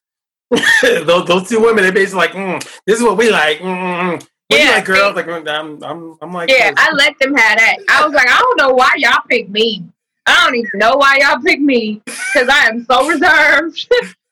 those, 1.06 1.28
those 1.28 1.48
two 1.48 1.62
women, 1.62 1.84
they're 1.84 1.94
basically 1.94 2.20
like, 2.20 2.32
mm, 2.32 2.80
this 2.86 2.98
is 2.98 3.04
what 3.04 3.18
we 3.18 3.30
like. 3.30 3.60
Mm, 3.60 3.66
mm, 3.66 4.02
mm. 4.02 4.28
What 4.48 4.60
Yeah, 4.60 4.72
like, 4.72 4.86
girls? 4.86 5.16
Like, 5.16 5.28
mm, 5.28 5.48
I'm, 5.48 5.84
I'm, 5.84 6.18
I'm 6.22 6.34
like, 6.34 6.50
Yeah, 6.50 6.72
this. 6.72 6.80
I 6.80 6.92
let 6.94 7.18
them 7.20 7.36
have 7.36 7.58
that. 7.58 7.78
I 7.88 8.04
was 8.04 8.14
like, 8.14 8.28
I 8.28 8.40
don't 8.40 8.58
know 8.58 8.74
why 8.74 8.92
y'all 8.98 9.22
pick 9.30 9.50
me. 9.50 9.86
I 10.26 10.46
don't 10.46 10.56
even 10.56 10.72
know 10.76 10.96
why 10.96 11.20
y'all 11.22 11.42
pick 11.42 11.60
me 11.60 12.02
because 12.06 12.50
I 12.50 12.68
am 12.68 12.86
so 12.86 13.08
reserved. 13.10 13.88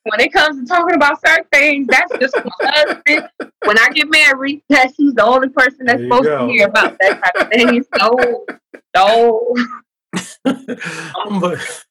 When 0.10 0.20
it 0.20 0.34
comes 0.34 0.60
to 0.60 0.66
talking 0.66 0.95
about 0.95 1.20
certain 1.26 1.45
things, 1.51 1.88
that's 1.88 2.12
just 2.20 2.36
my 2.36 2.72
husband. 2.72 3.30
When 3.66 3.78
I 3.80 3.89
get 3.93 4.10
married, 4.10 4.62
that's 4.70 4.95
he's 4.95 5.14
the 5.14 5.24
only 5.24 5.49
person 5.49 5.86
that's 5.86 6.01
supposed 6.01 6.24
go. 6.24 6.47
to 6.47 6.51
hear 6.51 6.68
about 6.68 6.97
that 6.99 7.22
type 7.24 7.36
of 7.36 7.49
thing. 7.49 7.84
No, 7.99 8.45
no. 8.95 9.55
but, 11.39 11.86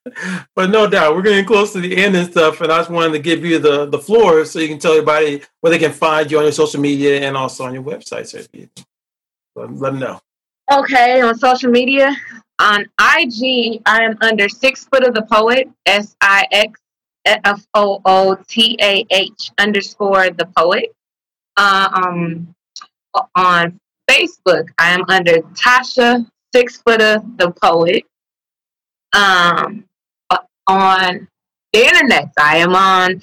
but 0.55 0.71
no 0.71 0.89
doubt, 0.89 1.15
we're 1.15 1.23
getting 1.23 1.45
close 1.45 1.73
to 1.73 1.81
the 1.81 1.97
end 1.97 2.17
and 2.17 2.31
stuff. 2.31 2.61
And 2.61 2.73
I 2.73 2.79
just 2.79 2.91
wanted 2.91 3.13
to 3.13 3.19
give 3.19 3.45
you 3.45 3.59
the, 3.59 3.87
the 3.87 3.99
floor 3.99 4.45
so 4.45 4.59
you 4.59 4.69
can 4.69 4.79
tell 4.79 4.93
everybody 4.93 5.43
where 5.61 5.71
they 5.71 5.79
can 5.79 5.93
find 5.93 6.31
you 6.31 6.39
on 6.39 6.45
your 6.45 6.53
social 6.53 6.81
media 6.81 7.21
and 7.21 7.37
also 7.37 7.65
on 7.65 7.75
your 7.75 7.83
website. 7.83 8.27
So 8.27 8.39
if 8.39 8.49
you, 8.53 8.69
let, 9.55 9.73
let 9.75 9.91
them 9.91 10.01
know. 10.01 10.21
Okay, 10.73 11.21
on 11.21 11.39
social 11.39 11.71
media, 11.71 12.17
on 12.59 12.83
IG, 12.99 13.83
I 13.87 14.03
am 14.03 14.17
under 14.21 14.49
Six 14.49 14.85
Footer 14.85 15.13
the 15.13 15.23
Poet, 15.23 15.69
S 15.85 16.17
I 16.21 16.47
X 16.51 16.81
F 17.27 17.67
O 17.75 18.01
O 18.05 18.37
T 18.49 18.79
A 18.81 19.05
H 19.11 19.51
underscore 19.59 20.31
the 20.31 20.49
poet. 20.57 20.95
Um, 21.57 22.55
on 23.35 23.79
Facebook, 24.11 24.69
I 24.79 24.91
am 24.91 25.03
under 25.09 25.39
Tasha 25.55 26.27
Six 26.55 26.83
Footer 26.87 27.23
the 27.37 27.51
Poet. 27.63 28.05
Um, 29.15 29.85
on 30.67 31.29
the 31.73 31.81
internet, 31.81 32.31
I 32.39 32.59
am 32.59 32.75
on 32.75 33.21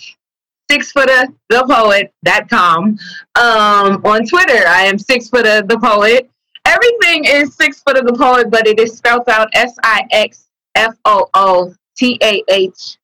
Six 0.69 0.91
Footer 0.91 1.27
the 1.49 1.65
Poet.com. 1.69 2.97
Um, 3.35 4.01
on 4.05 4.25
Twitter, 4.25 4.67
I 4.67 4.83
am 4.83 4.97
Six 4.97 5.29
Footer 5.29 5.61
the 5.61 5.77
Poet. 5.77 6.29
Everything 6.65 7.25
is 7.25 7.55
Six 7.55 7.81
Footer 7.85 8.03
the 8.03 8.13
Poet, 8.13 8.49
but 8.49 8.67
it 8.67 8.79
is 8.79 8.95
spelled 8.97 9.27
out 9.29 9.49
S 9.53 9.75
I 9.83 10.01
X 10.11 10.47
F 10.75 10.95
O 11.05 11.27
O 11.33 11.73
T 11.97 12.17
A 12.23 12.43
H, 12.49 12.97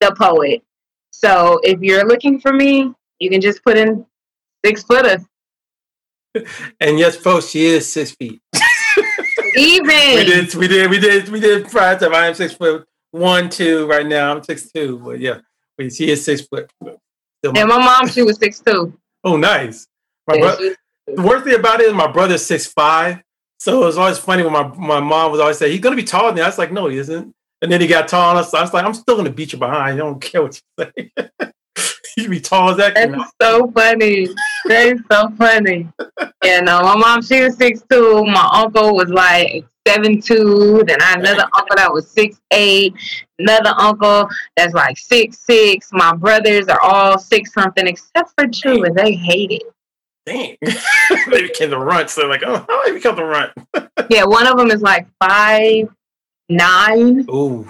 the 0.00 0.14
poet. 0.18 0.62
So 1.10 1.60
if 1.62 1.80
you're 1.80 2.06
looking 2.06 2.40
for 2.40 2.52
me, 2.52 2.92
you 3.18 3.30
can 3.30 3.40
just 3.40 3.62
put 3.64 3.76
in 3.76 4.04
Six 4.64 4.82
Footer. 4.82 5.18
And 6.80 6.98
yes, 6.98 7.16
folks, 7.16 7.48
she 7.48 7.66
is 7.66 7.90
six 7.90 8.12
feet. 8.12 8.40
Even. 9.56 9.88
We 10.14 10.24
did, 10.24 10.54
we 10.54 10.68
did, 10.68 10.90
we 10.90 10.98
did, 11.00 11.28
we 11.30 11.40
did 11.40 11.68
prior 11.68 11.98
time. 11.98 12.14
I 12.14 12.26
am 12.26 12.34
six 12.34 12.52
foot 12.52 12.86
one, 13.10 13.48
two 13.48 13.86
right 13.86 14.06
now. 14.06 14.36
I'm 14.36 14.44
six 14.44 14.70
two, 14.70 14.98
but 14.98 15.18
yeah, 15.20 15.38
wait, 15.78 15.92
she 15.94 16.10
is 16.10 16.24
six 16.24 16.42
foot. 16.42 16.70
Still 16.80 17.56
And 17.56 17.68
my 17.68 17.78
mom, 17.78 18.06
she 18.08 18.22
was 18.22 18.36
six 18.36 18.60
two. 18.60 18.96
oh, 19.24 19.36
nice. 19.36 19.88
My 20.28 20.34
Yeah, 20.36 20.56
bro- 20.56 20.74
the 21.16 21.22
worst 21.22 21.44
thing 21.44 21.54
about 21.58 21.80
it 21.80 21.86
is 21.86 21.94
my 21.94 22.06
brother's 22.12 22.44
six 22.44 22.66
five, 22.66 23.20
so 23.58 23.82
it 23.82 23.86
was 23.86 23.98
always 23.98 24.18
funny 24.18 24.42
when 24.44 24.52
my 24.52 24.68
my 24.76 25.00
mom 25.00 25.32
was 25.32 25.40
always 25.40 25.58
say 25.58 25.70
he's 25.72 25.80
gonna 25.80 25.96
be 25.96 26.04
taller 26.04 26.28
than 26.28 26.36
me. 26.36 26.42
I 26.42 26.46
was 26.46 26.58
like, 26.58 26.70
no, 26.70 26.88
he 26.88 26.98
isn't. 26.98 27.34
And 27.60 27.72
then 27.72 27.80
he 27.80 27.86
got 27.86 28.08
tall, 28.08 28.30
and 28.30 28.38
I 28.38 28.60
was, 28.60 28.72
like, 28.72 28.84
I'm 28.84 28.94
still 28.94 29.16
gonna 29.16 29.30
beat 29.30 29.52
you 29.52 29.58
behind. 29.58 29.94
I 29.94 29.96
don't 29.96 30.20
care 30.20 30.42
what 30.42 30.60
you 30.78 30.84
say. 30.84 31.12
you 32.16 32.28
be 32.28 32.40
tall 32.40 32.70
as 32.70 32.76
that. 32.78 32.94
That's 32.94 33.32
so 33.40 33.70
funny. 33.72 34.28
That 34.66 34.86
is 34.86 35.00
so 35.10 35.30
funny. 35.36 35.88
Yeah, 36.44 36.60
no, 36.60 36.82
my 36.82 36.96
mom, 36.96 37.22
she 37.22 37.40
was 37.40 37.56
six 37.56 37.82
two. 37.90 38.24
My 38.24 38.48
uncle 38.52 38.94
was 38.94 39.08
like 39.08 39.64
seven 39.86 40.20
two. 40.20 40.82
Then 40.86 41.00
I 41.00 41.04
had 41.04 41.20
another 41.20 41.48
uncle 41.54 41.76
that 41.76 41.92
was 41.92 42.10
six 42.10 42.40
eight. 42.50 42.94
Another 43.38 43.74
uncle 43.78 44.28
that's 44.56 44.74
like 44.74 44.98
six 44.98 45.38
six. 45.38 45.90
My 45.92 46.14
brothers 46.14 46.66
are 46.68 46.80
all 46.80 47.18
six 47.18 47.52
something 47.52 47.86
except 47.86 48.32
for 48.38 48.46
two, 48.46 48.84
and 48.84 48.96
they 48.96 49.14
hate 49.14 49.50
it. 49.52 49.62
dang, 50.26 50.56
they 51.30 51.42
became 51.42 51.70
the 51.70 51.78
runt. 51.78 52.10
So 52.10 52.26
like, 52.26 52.42
oh, 52.44 52.64
how 52.68 52.84
did 52.84 52.92
they 52.92 52.98
become 52.98 53.16
the 53.16 53.24
runt? 53.24 53.52
Yeah, 54.10 54.24
one 54.24 54.46
of 54.46 54.56
them 54.56 54.70
is 54.70 54.80
like 54.80 55.06
five 55.22 55.86
nine. 56.48 57.26
Ooh, 57.30 57.68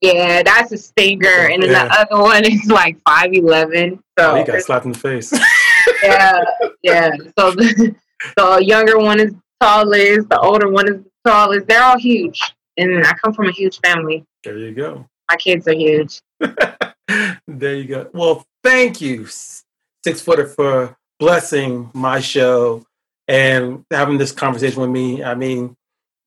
Yeah, 0.00 0.42
that's 0.44 0.70
a 0.72 0.78
stinger, 0.78 1.48
and 1.50 1.62
then 1.62 1.70
Yeah. 1.70 1.88
the 1.88 2.00
other 2.00 2.22
one 2.22 2.44
is 2.44 2.66
like 2.70 2.98
five 3.06 3.32
eleven. 3.32 4.02
So 4.18 4.32
oh, 4.32 4.34
he 4.36 4.44
got 4.44 4.62
slapped 4.62 4.86
in 4.86 4.92
the 4.92 4.98
face. 4.98 5.32
yeah, 6.02 6.40
yeah. 6.82 7.10
So 7.38 7.50
the, 7.52 7.94
the 8.36 8.64
younger 8.64 8.98
one 8.98 9.20
is 9.20 9.32
tallest, 9.60 10.28
the 10.28 10.38
older 10.40 10.68
one 10.68 10.88
is 10.88 11.02
the 11.02 11.30
tallest. 11.30 11.66
They're 11.66 11.82
all 11.82 11.98
huge, 11.98 12.40
and 12.76 13.04
I 13.04 13.12
come 13.14 13.32
from 13.32 13.46
a 13.48 13.52
huge 13.52 13.80
family. 13.80 14.24
there 14.44 14.56
you 14.58 14.72
go. 14.72 15.06
My 15.30 15.36
kids 15.36 15.66
are 15.68 15.74
huge. 15.74 16.20
there 16.40 17.74
you 17.74 17.84
go. 17.84 18.08
Well, 18.14 18.46
thank 18.62 19.00
you, 19.00 19.26
Six 19.26 20.20
Footer, 20.22 20.46
for 20.46 20.96
blessing 21.18 21.90
my 21.92 22.20
show 22.20 22.84
and 23.26 23.84
having 23.90 24.16
this 24.18 24.32
conversation 24.32 24.80
with 24.80 24.90
me. 24.90 25.22
I 25.24 25.34
mean, 25.34 25.76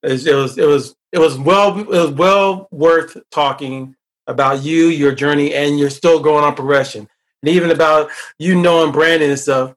it 0.04 0.12
was 0.12 0.26
it 0.58 0.68
was 0.68 0.96
it 1.12 1.20
was, 1.20 1.38
well 1.38 1.78
it 1.78 1.88
was 1.88 2.12
well 2.12 2.68
worth 2.72 3.18
talking 3.32 3.96
about 4.28 4.64
you, 4.64 4.88
your 4.88 5.14
journey, 5.14 5.54
and 5.54 5.78
you're 5.78 5.90
still 5.90 6.20
going 6.20 6.44
on 6.44 6.56
progression, 6.56 7.08
and 7.42 7.50
even 7.50 7.72
about 7.72 8.10
you 8.40 8.60
knowing 8.60 8.92
Brandon 8.92 9.30
and 9.30 9.40
stuff. 9.40 9.76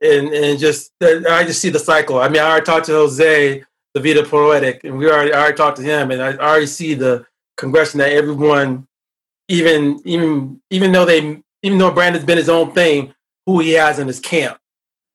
And 0.00 0.28
and 0.28 0.58
just 0.58 0.92
uh, 1.02 1.20
I 1.28 1.44
just 1.44 1.60
see 1.60 1.70
the 1.70 1.78
cycle. 1.78 2.20
I 2.20 2.28
mean, 2.28 2.40
I 2.40 2.48
already 2.48 2.64
talked 2.64 2.86
to 2.86 2.92
Jose, 2.92 3.64
the 3.94 4.00
Vita 4.00 4.24
Poetic, 4.24 4.84
and 4.84 4.96
we 4.96 5.10
already 5.10 5.32
I 5.32 5.40
already 5.40 5.56
talked 5.56 5.78
to 5.78 5.82
him, 5.82 6.12
and 6.12 6.22
I 6.22 6.36
already 6.36 6.66
see 6.66 6.94
the 6.94 7.26
progression 7.56 7.98
that 7.98 8.12
everyone 8.12 8.86
even 9.48 10.00
even 10.04 10.60
even 10.70 10.92
though 10.92 11.04
they 11.04 11.42
even 11.62 11.78
though 11.78 11.90
Brandon's 11.90 12.24
been 12.24 12.38
his 12.38 12.48
own 12.48 12.72
thing, 12.72 13.12
who 13.46 13.58
he 13.58 13.72
has 13.72 13.98
in 13.98 14.06
his 14.06 14.20
camp, 14.20 14.58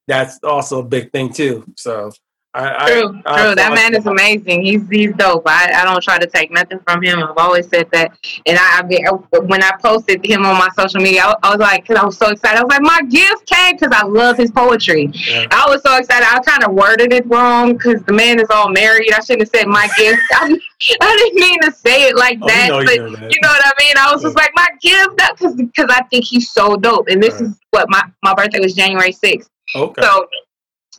that's 0.08 0.40
also 0.44 0.80
a 0.80 0.84
big 0.84 1.12
thing 1.12 1.32
too. 1.32 1.64
So 1.78 2.12
I, 2.56 2.88
True, 2.92 3.22
I, 3.26 3.42
true. 3.42 3.52
I, 3.52 3.56
that 3.56 3.74
man 3.74 3.96
is 3.96 4.06
amazing. 4.06 4.62
He's 4.64 4.88
he's 4.88 5.12
dope. 5.16 5.42
I, 5.48 5.72
I 5.74 5.84
don't 5.86 6.04
try 6.04 6.20
to 6.20 6.28
take 6.28 6.52
nothing 6.52 6.80
from 6.86 7.02
him. 7.02 7.24
I've 7.24 7.36
always 7.38 7.68
said 7.68 7.90
that. 7.94 8.16
And 8.46 8.60
I, 8.62 8.82
I 8.84 9.40
when 9.40 9.64
I 9.64 9.72
posted 9.82 10.24
him 10.24 10.46
on 10.46 10.60
my 10.60 10.70
social 10.78 11.02
media, 11.02 11.24
I, 11.24 11.36
I 11.42 11.50
was 11.50 11.60
like, 11.60 11.82
because 11.82 11.98
I 11.98 12.06
was 12.06 12.16
so 12.16 12.30
excited. 12.30 12.60
I 12.60 12.64
was 12.64 12.70
like, 12.70 12.84
my 12.84 13.02
gift 13.10 13.48
came 13.48 13.76
because 13.76 13.92
I 13.92 14.06
love 14.06 14.38
his 14.38 14.52
poetry. 14.52 15.10
Yeah. 15.14 15.48
I 15.50 15.66
was 15.68 15.82
so 15.82 15.98
excited. 15.98 16.28
I 16.30 16.40
kind 16.42 16.64
of 16.64 16.74
worded 16.74 17.12
it 17.12 17.26
wrong 17.26 17.74
because 17.74 18.04
the 18.04 18.14
man 18.14 18.40
is 18.40 18.48
all 18.52 18.70
married. 18.70 19.12
I 19.14 19.20
shouldn't 19.22 19.42
have 19.42 19.50
said 19.62 19.68
my 19.68 19.88
gift. 19.98 20.22
I, 20.34 20.56
I 21.02 21.16
didn't 21.18 21.40
mean 21.40 21.60
to 21.62 21.72
say 21.72 22.04
it 22.10 22.16
like 22.16 22.38
Oh, 22.42 22.48
that. 22.48 22.70
know 22.70 22.80
you 22.82 22.86
know 22.86 23.16
that. 23.16 23.32
you 23.32 23.40
know 23.42 23.50
what 23.50 23.66
I 23.66 23.72
mean? 23.80 23.94
I 23.98 24.12
was 24.14 24.22
just 24.22 24.36
like, 24.36 24.52
my 24.56 24.68
gift, 24.80 25.18
because 25.38 25.56
because 25.56 25.88
I 25.90 26.04
think 26.12 26.26
he's 26.26 26.52
so 26.52 26.76
dope. 26.76 27.08
And 27.08 27.22
this 27.24 27.34
Right. 27.42 27.50
is 27.50 27.60
what 27.72 27.90
my 27.90 28.04
my 28.22 28.36
birthday 28.36 28.60
was 28.60 28.76
January 28.76 29.12
sixth. 29.12 29.50
Okay. 29.76 30.02
So 30.04 30.28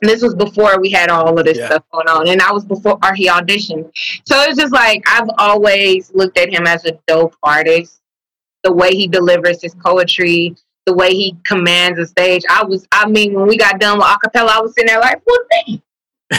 this 0.09 0.23
was 0.23 0.35
before 0.35 0.81
we 0.81 0.91
had 0.91 1.11
all 1.11 1.39
of 1.39 1.45
this 1.45 1.59
Yeah. 1.59 1.67
stuff 1.67 1.85
going 1.93 2.09
on, 2.09 2.29
and 2.29 2.41
I 2.43 2.53
was 2.53 2.65
before 2.65 2.99
or 3.03 3.15
he 3.15 3.29
auditioned. 3.29 3.91
So 4.25 4.41
it's 4.43 4.59
just 4.59 4.73
like 4.73 5.03
I've 5.07 5.29
always 5.39 6.11
looked 6.15 6.39
at 6.39 6.53
him 6.53 6.67
as 6.67 6.85
a 6.85 6.99
dope 7.07 7.37
artist. 7.43 8.01
The 8.63 8.73
way 8.73 8.93
he 8.93 9.07
delivers 9.07 9.61
his 9.61 9.75
poetry, 9.75 10.57
the 10.87 10.95
way 10.95 11.11
he 11.11 11.37
commands 11.45 11.99
a 11.99 12.07
stage. 12.07 12.43
I 12.49 12.65
was, 12.65 12.87
I 12.93 13.07
mean, 13.07 13.35
when 13.35 13.47
we 13.47 13.59
got 13.59 13.79
done 13.79 13.99
with 13.99 14.07
acapella, 14.07 14.49
I 14.49 14.61
was 14.61 14.73
sitting 14.75 14.89
there 14.89 15.01
like, 15.01 15.21
what 15.25 15.43
dang, 15.51 15.83
all 16.33 16.39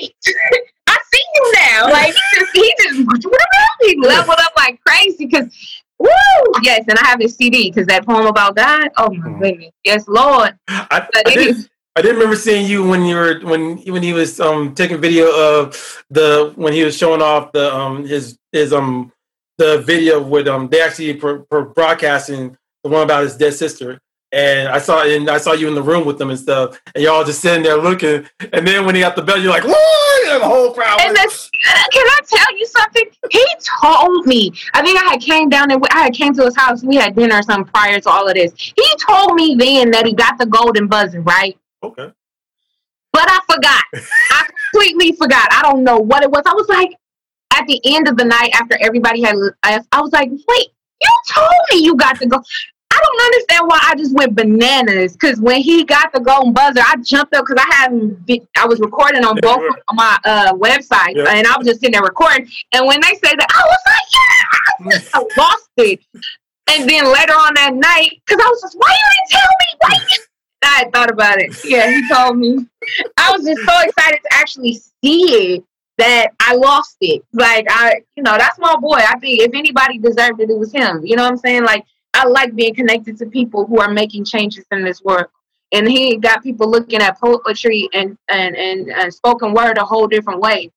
right." 0.00 0.14
I 0.88 0.98
see 1.12 1.22
you 1.34 1.52
now. 1.54 1.90
Like 1.90 2.14
he 2.52 2.74
just, 2.78 2.94
he 3.00 3.04
just, 3.14 3.96
leveled 3.98 4.38
up 4.38 4.52
like 4.56 4.78
crazy 4.86 5.26
because 5.26 5.52
Woo! 5.98 6.08
Yes, 6.62 6.84
and 6.88 6.98
I 6.98 7.06
have 7.06 7.20
his 7.20 7.34
CD 7.34 7.70
because 7.70 7.86
that 7.86 8.06
poem 8.06 8.26
about 8.26 8.56
God. 8.56 8.88
Oh 8.96 9.10
my 9.10 9.28
Mhm. 9.28 9.40
goodness, 9.40 9.72
yes, 9.84 10.04
Lord. 10.08 10.58
I, 10.68 11.08
I, 11.14 11.34
did, 11.34 11.56
I 11.96 12.02
did 12.02 12.12
remember 12.14 12.36
seeing 12.36 12.66
you 12.66 12.86
when 12.86 13.04
you 13.04 13.16
were 13.16 13.40
when 13.42 13.78
when 13.78 14.02
he 14.02 14.12
was 14.12 14.38
um 14.40 14.74
taking 14.74 15.00
video 15.00 15.30
of 15.34 16.04
the 16.10 16.52
when 16.56 16.72
he 16.72 16.84
was 16.84 16.96
showing 16.96 17.22
off 17.22 17.52
the 17.52 17.74
um 17.74 18.06
his 18.06 18.38
his 18.52 18.72
um 18.72 19.12
the 19.58 19.78
video 19.78 20.22
with 20.22 20.46
um 20.48 20.68
they 20.68 20.80
actually 20.82 21.14
pro, 21.14 21.40
pro 21.40 21.64
broadcasting 21.64 22.56
the 22.84 22.90
one 22.90 23.02
about 23.02 23.22
his 23.22 23.36
dead 23.36 23.54
sister 23.54 23.98
and 24.36 24.68
I 24.68 24.78
saw 24.78 25.02
and 25.02 25.30
I 25.30 25.38
saw 25.38 25.52
you 25.52 25.66
in 25.66 25.74
the 25.74 25.82
room 25.82 26.04
with 26.04 26.18
them 26.18 26.28
and 26.30 26.38
stuff 26.38 26.78
and 26.94 27.02
y'all 27.02 27.24
just 27.24 27.40
sitting 27.40 27.62
there 27.62 27.76
looking 27.76 28.26
and 28.52 28.66
then 28.66 28.84
when 28.84 28.94
he 28.94 29.00
got 29.00 29.16
the 29.16 29.22
bell 29.22 29.38
you're 29.40 29.50
like 29.50 29.64
Lord 29.64 30.26
and 30.28 30.42
the 30.42 30.46
whole 30.46 30.72
crowd 30.74 31.00
And 31.00 31.10
was- 31.12 31.18
that's, 31.18 31.50
uh, 31.68 31.82
can 31.92 32.06
I 32.06 32.20
tell 32.28 32.58
you 32.58 32.66
something? 32.66 33.04
He 33.30 33.44
told 33.82 34.26
me. 34.26 34.52
I 34.74 34.82
think 34.82 35.02
I 35.02 35.06
had 35.12 35.20
came 35.20 35.48
down 35.48 35.70
and 35.72 35.82
I 35.90 36.02
had 36.04 36.14
came 36.14 36.34
to 36.34 36.44
his 36.44 36.56
house. 36.56 36.82
We 36.84 36.96
had 36.96 37.16
dinner 37.16 37.36
or 37.38 37.42
something 37.42 37.64
prior 37.72 37.98
to 38.00 38.08
all 38.10 38.28
of 38.28 38.34
this. 38.34 38.52
He 38.56 38.86
told 39.08 39.34
me 39.34 39.54
then 39.58 39.90
that 39.92 40.04
he 40.06 40.12
got 40.12 40.36
the 40.38 40.46
golden 40.46 40.86
buzzer, 40.86 41.22
right? 41.22 41.56
okay 41.82 42.12
But 43.12 43.26
I 43.30 43.38
forgot. 43.50 43.82
I 44.32 44.46
completely 44.72 45.12
forgot. 45.12 45.48
I 45.52 45.62
don't 45.62 45.82
know 45.82 45.98
what 45.98 46.22
it 46.22 46.30
was. 46.30 46.42
I 46.46 46.52
was 46.52 46.68
like, 46.68 46.90
at 47.54 47.66
the 47.66 47.80
end 47.84 48.06
of 48.08 48.16
the 48.18 48.24
night, 48.24 48.50
after 48.54 48.76
everybody 48.82 49.22
had 49.22 49.36
left, 49.36 49.88
I 49.92 50.00
was 50.02 50.12
like, 50.12 50.28
wait, 50.30 50.68
you 51.00 51.10
told 51.32 51.50
me 51.72 51.78
you 51.84 51.94
got 51.96 52.18
to 52.20 52.26
go. 52.26 52.42
I 52.96 53.00
don't 53.04 53.22
understand 53.26 53.68
why 53.68 53.78
I 53.82 53.94
just 53.94 54.14
went 54.14 54.34
bananas. 54.34 55.12
Because 55.12 55.38
when 55.40 55.60
he 55.60 55.84
got 55.84 56.12
the 56.12 56.20
golden 56.20 56.52
buzzer, 56.54 56.80
I 56.80 56.96
jumped 57.02 57.34
up 57.34 57.44
because 57.46 57.62
I 57.68 57.74
hadn't. 57.74 58.18
I 58.56 58.66
was 58.66 58.80
recording 58.80 59.24
on 59.24 59.36
Yeah, 59.36 59.40
both 59.42 59.62
of 59.68 59.94
my 59.94 60.18
uh, 60.24 60.52
websites, 60.54 61.16
Yeah. 61.16 61.28
and 61.30 61.46
I 61.46 61.56
was 61.58 61.66
just 61.66 61.80
sitting 61.80 61.92
there 61.92 62.02
recording. 62.02 62.48
And 62.72 62.86
when 62.86 63.00
they 63.02 63.14
said 63.22 63.34
that, 63.38 63.48
I 63.50 63.62
was 63.66 63.82
like, 63.86 65.02
yeah, 65.02 65.10
I 65.14 65.26
lost 65.42 65.68
it. 65.76 66.00
And 66.70 66.88
then 66.88 67.12
later 67.12 67.32
on 67.34 67.52
that 67.54 67.74
night, 67.74 68.20
because 68.26 68.42
I 68.44 68.48
was 68.48 68.60
just, 68.62 68.76
why 68.76 68.88
you 68.90 69.10
didn't 69.18 69.30
tell 69.30 69.48
me? 69.60 69.78
Why 69.80 70.06
you 70.10 70.22
I 70.64 70.68
had 70.80 70.92
thought 70.92 71.10
about 71.10 71.38
it. 71.38 71.54
Yeah, 71.64 71.88
he 71.90 72.08
told 72.08 72.38
me. 72.38 72.66
I 73.18 73.30
was 73.30 73.44
just 73.44 73.60
so 73.60 73.80
excited 73.82 74.18
to 74.22 74.28
actually 74.32 74.80
see 75.04 75.54
it 75.54 75.64
that 75.98 76.28
I 76.40 76.54
lost 76.56 76.96
it. 77.00 77.22
Like 77.32 77.66
I, 77.70 78.00
you 78.16 78.22
know, 78.22 78.36
that's 78.36 78.58
my 78.58 78.74
boy. 78.76 78.96
I 78.96 79.18
think 79.18 79.40
if 79.42 79.54
anybody 79.54 79.98
deserved 79.98 80.40
it, 80.40 80.50
it 80.50 80.58
was 80.58 80.72
him. 80.72 81.04
You 81.06 81.14
know 81.16 81.22
what 81.22 81.32
I'm 81.32 81.38
saying? 81.38 81.62
Like 81.64 81.84
I 82.16 82.26
like 82.26 82.54
being 82.54 82.74
connected 82.74 83.18
to 83.18 83.26
people 83.26 83.66
who 83.66 83.78
are 83.78 83.90
making 83.90 84.24
changes 84.24 84.64
in 84.70 84.82
this 84.82 85.02
world. 85.02 85.26
And 85.72 85.88
he 85.88 86.16
got 86.16 86.42
people 86.42 86.70
looking 86.70 87.02
at 87.02 87.20
poetry 87.20 87.88
and 87.92 88.16
and 88.28 88.56
and, 88.56 88.88
and 88.88 89.12
spoken 89.12 89.52
word 89.52 89.78
a 89.78 89.84
whole 89.84 90.06
different 90.06 90.40
way. 90.40 90.70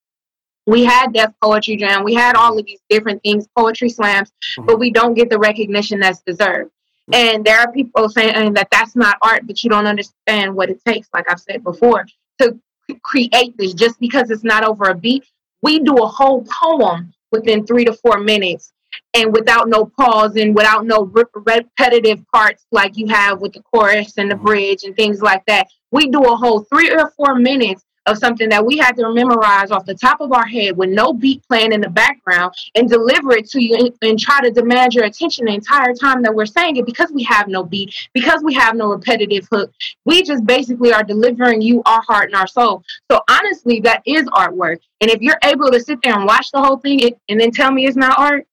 We 0.66 0.84
had 0.84 1.14
Def 1.14 1.32
Poetry 1.42 1.78
Jam. 1.78 2.04
We 2.04 2.14
had 2.14 2.36
all 2.36 2.58
of 2.58 2.66
these 2.66 2.82
different 2.90 3.24
things, 3.24 3.48
poetry 3.56 3.90
slams, 3.90 4.30
mm-hmm. 4.30 4.66
but 4.66 4.80
we 4.80 4.92
don't 4.92 5.14
get 5.14 5.30
the 5.30 5.40
recognition 5.40 6.00
that's 6.00 6.22
deserved. 6.22 6.72
Mm-hmm. 7.12 7.16
And 7.16 7.46
there 7.46 7.60
are 7.60 7.72
people 7.72 8.10
saying 8.10 8.54
that 8.54 8.68
that's 8.72 8.96
not 8.96 9.18
art, 9.22 9.48
but 9.48 9.64
you 9.64 9.70
don't 9.70 9.88
understand 9.88 10.54
what 10.54 10.70
it 10.70 10.84
takes, 10.86 11.08
like 11.14 11.26
I've 11.30 11.40
said 11.40 11.64
before, 11.64 12.06
to 12.42 12.60
create 13.04 13.56
this 13.58 13.74
just 13.74 14.00
because 14.00 14.30
it's 14.30 14.44
not 14.44 14.64
over 14.64 14.90
a 14.90 14.96
beat. 14.96 15.24
We 15.62 15.80
do 15.80 15.96
a 15.96 16.08
whole 16.08 16.44
poem 16.62 17.14
within 17.32 17.66
three 17.66 17.86
to 17.86 17.94
four 17.94 18.20
minutes 18.20 18.74
and 19.14 19.34
without 19.34 19.70
no 19.70 19.86
pause 19.86 20.36
and 20.36 20.56
without 20.56 20.86
no 20.86 21.12
repetitive 21.46 22.24
parts 22.34 22.66
like 22.72 22.98
you 22.98 23.08
have 23.08 23.40
with 23.40 23.54
the 23.54 23.62
chorus 23.62 24.18
and 24.18 24.30
the 24.30 24.36
mm-hmm. 24.36 24.46
bridge 24.46 24.84
and 24.84 24.96
things 24.96 25.22
like 25.22 25.44
that. 25.48 25.68
We 25.92 26.10
do 26.10 26.22
a 26.22 26.36
whole 26.36 26.62
three 26.62 26.92
or 26.92 27.10
four 27.18 27.36
minutes 27.36 27.84
of 28.10 28.18
something 28.18 28.50
that 28.50 28.66
we 28.66 28.78
had 28.78 28.94
to 28.94 29.14
memorize 29.14 29.72
off 29.72 29.86
the 29.86 29.94
top 29.94 30.20
of 30.20 30.32
our 30.34 30.46
head 30.46 30.76
with 30.76 30.90
no 30.90 31.14
beat 31.14 31.44
playing 31.48 31.72
in 31.72 31.82
the 31.82 31.90
background 31.90 32.54
and 32.76 32.90
deliver 32.90 33.34
it 33.34 33.48
to 33.50 33.64
you 33.64 33.76
and, 33.76 33.92
and 34.02 34.20
try 34.20 34.42
to 34.42 34.52
demand 34.52 34.94
your 34.94 35.06
attention 35.06 35.46
the 35.46 35.54
entire 35.54 35.94
time 35.94 36.22
that 36.24 36.34
we're 36.34 36.46
saying 36.46 36.78
it 36.78 36.86
because 36.86 37.12
we 37.12 37.24
have 37.24 37.48
no 37.48 37.64
beat, 37.64 37.94
because 38.14 38.42
we 38.44 38.54
have 38.54 38.76
no 38.76 38.88
repetitive 38.88 39.48
hook. 39.52 39.72
We 40.06 40.24
just 40.24 40.46
basically 40.46 40.92
are 40.92 41.04
delivering 41.04 41.62
you 41.62 41.82
our 41.86 42.02
heart 42.08 42.26
and 42.26 42.36
our 42.36 42.48
soul. 42.48 42.84
So 43.12 43.22
honestly, 43.30 43.80
that 43.82 44.02
is 44.06 44.24
artwork. 44.28 44.80
And 45.02 45.10
if 45.10 45.22
you're 45.22 45.40
able 45.44 45.72
to 45.72 45.80
sit 45.80 46.00
there 46.04 46.16
and 46.16 46.26
watch 46.26 46.52
the 46.52 46.62
whole 46.62 46.78
thing 46.78 47.00
and 47.30 47.40
then 47.40 47.52
tell 47.52 47.72
me 47.72 47.86
it's 47.86 47.96
not 47.96 48.18
art, 48.18 48.46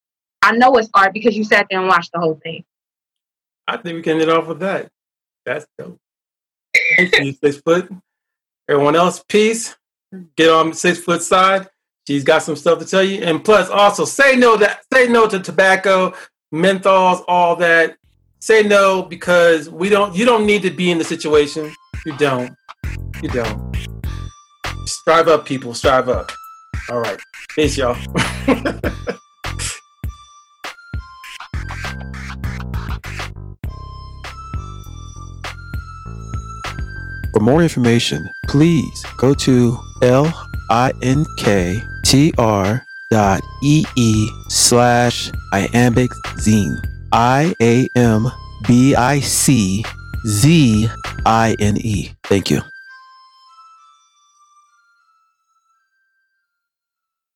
I 0.47 0.53
know 0.53 0.77
it's 0.77 0.89
art 0.95 1.13
because 1.13 1.37
you 1.37 1.43
sat 1.43 1.67
there 1.69 1.81
and 1.81 1.89
watched 1.89 2.13
the 2.13 2.21
whole 2.21 2.39
thing. 2.41 2.65
I 3.67 3.79
think 3.79 3.97
we 3.97 4.03
can 4.03 4.13
end 4.13 4.23
it 4.23 4.29
off 4.29 4.47
with 4.47 4.61
that. 4.61 4.89
That's 5.45 5.67
dope. 5.77 5.99
Thank 6.97 7.19
you 7.19 7.33
six 7.33 7.57
foot. 7.57 7.93
Everyone 8.69 8.95
else 8.95 9.25
peace. 9.29 9.75
Get 10.37 10.49
on 10.49 10.73
six 10.73 11.01
foot 11.01 11.23
side. 11.23 11.69
She's 12.07 12.23
got 12.23 12.45
some 12.45 12.55
stuff 12.55 12.79
to 12.79 12.85
tell 12.85 13.03
you. 13.03 13.25
And 13.25 13.45
plus 13.45 13.69
also 13.69 14.05
say 14.05 14.37
no 14.37 14.57
that 14.59 14.85
say 14.93 15.09
no 15.09 15.27
to 15.27 15.41
tobacco 15.41 16.15
menthols 16.55 17.25
all 17.27 17.57
that. 17.57 17.97
Say 18.39 18.63
no 18.63 19.03
because 19.03 19.69
we 19.69 19.89
don't 19.89 20.15
you 20.15 20.25
don't 20.25 20.47
need 20.47 20.63
to 20.63 20.71
be 20.71 20.93
in 20.93 20.99
the 20.99 21.05
situation. 21.05 21.75
You 22.05 22.17
don't. 22.19 22.55
You 23.21 23.31
don't. 23.31 23.77
Strive 24.85 25.27
up 25.27 25.45
people. 25.45 25.75
Strive 25.75 26.09
up. 26.09 26.31
All 26.89 27.01
right. 27.01 27.19
Peace 27.57 27.77
y'all 27.77 27.97
For 37.37 37.43
more 37.43 37.63
information, 37.63 38.31
please 38.49 39.05
go 39.19 39.35
to 39.35 39.79
linktr 40.71 41.83
dot 43.11 43.41
ee 43.63 43.85
slash 44.49 45.31
iambic 45.53 46.11
zine. 46.39 46.81
I 47.13 47.55
A 47.61 47.91
M 47.95 48.33
B 48.67 48.95
I 48.95 49.21
C 49.21 49.85
Z 50.27 50.89
I 51.27 51.57
N 51.59 51.77
E. 51.77 52.13
Thank 52.25 52.51
you. 52.51 52.63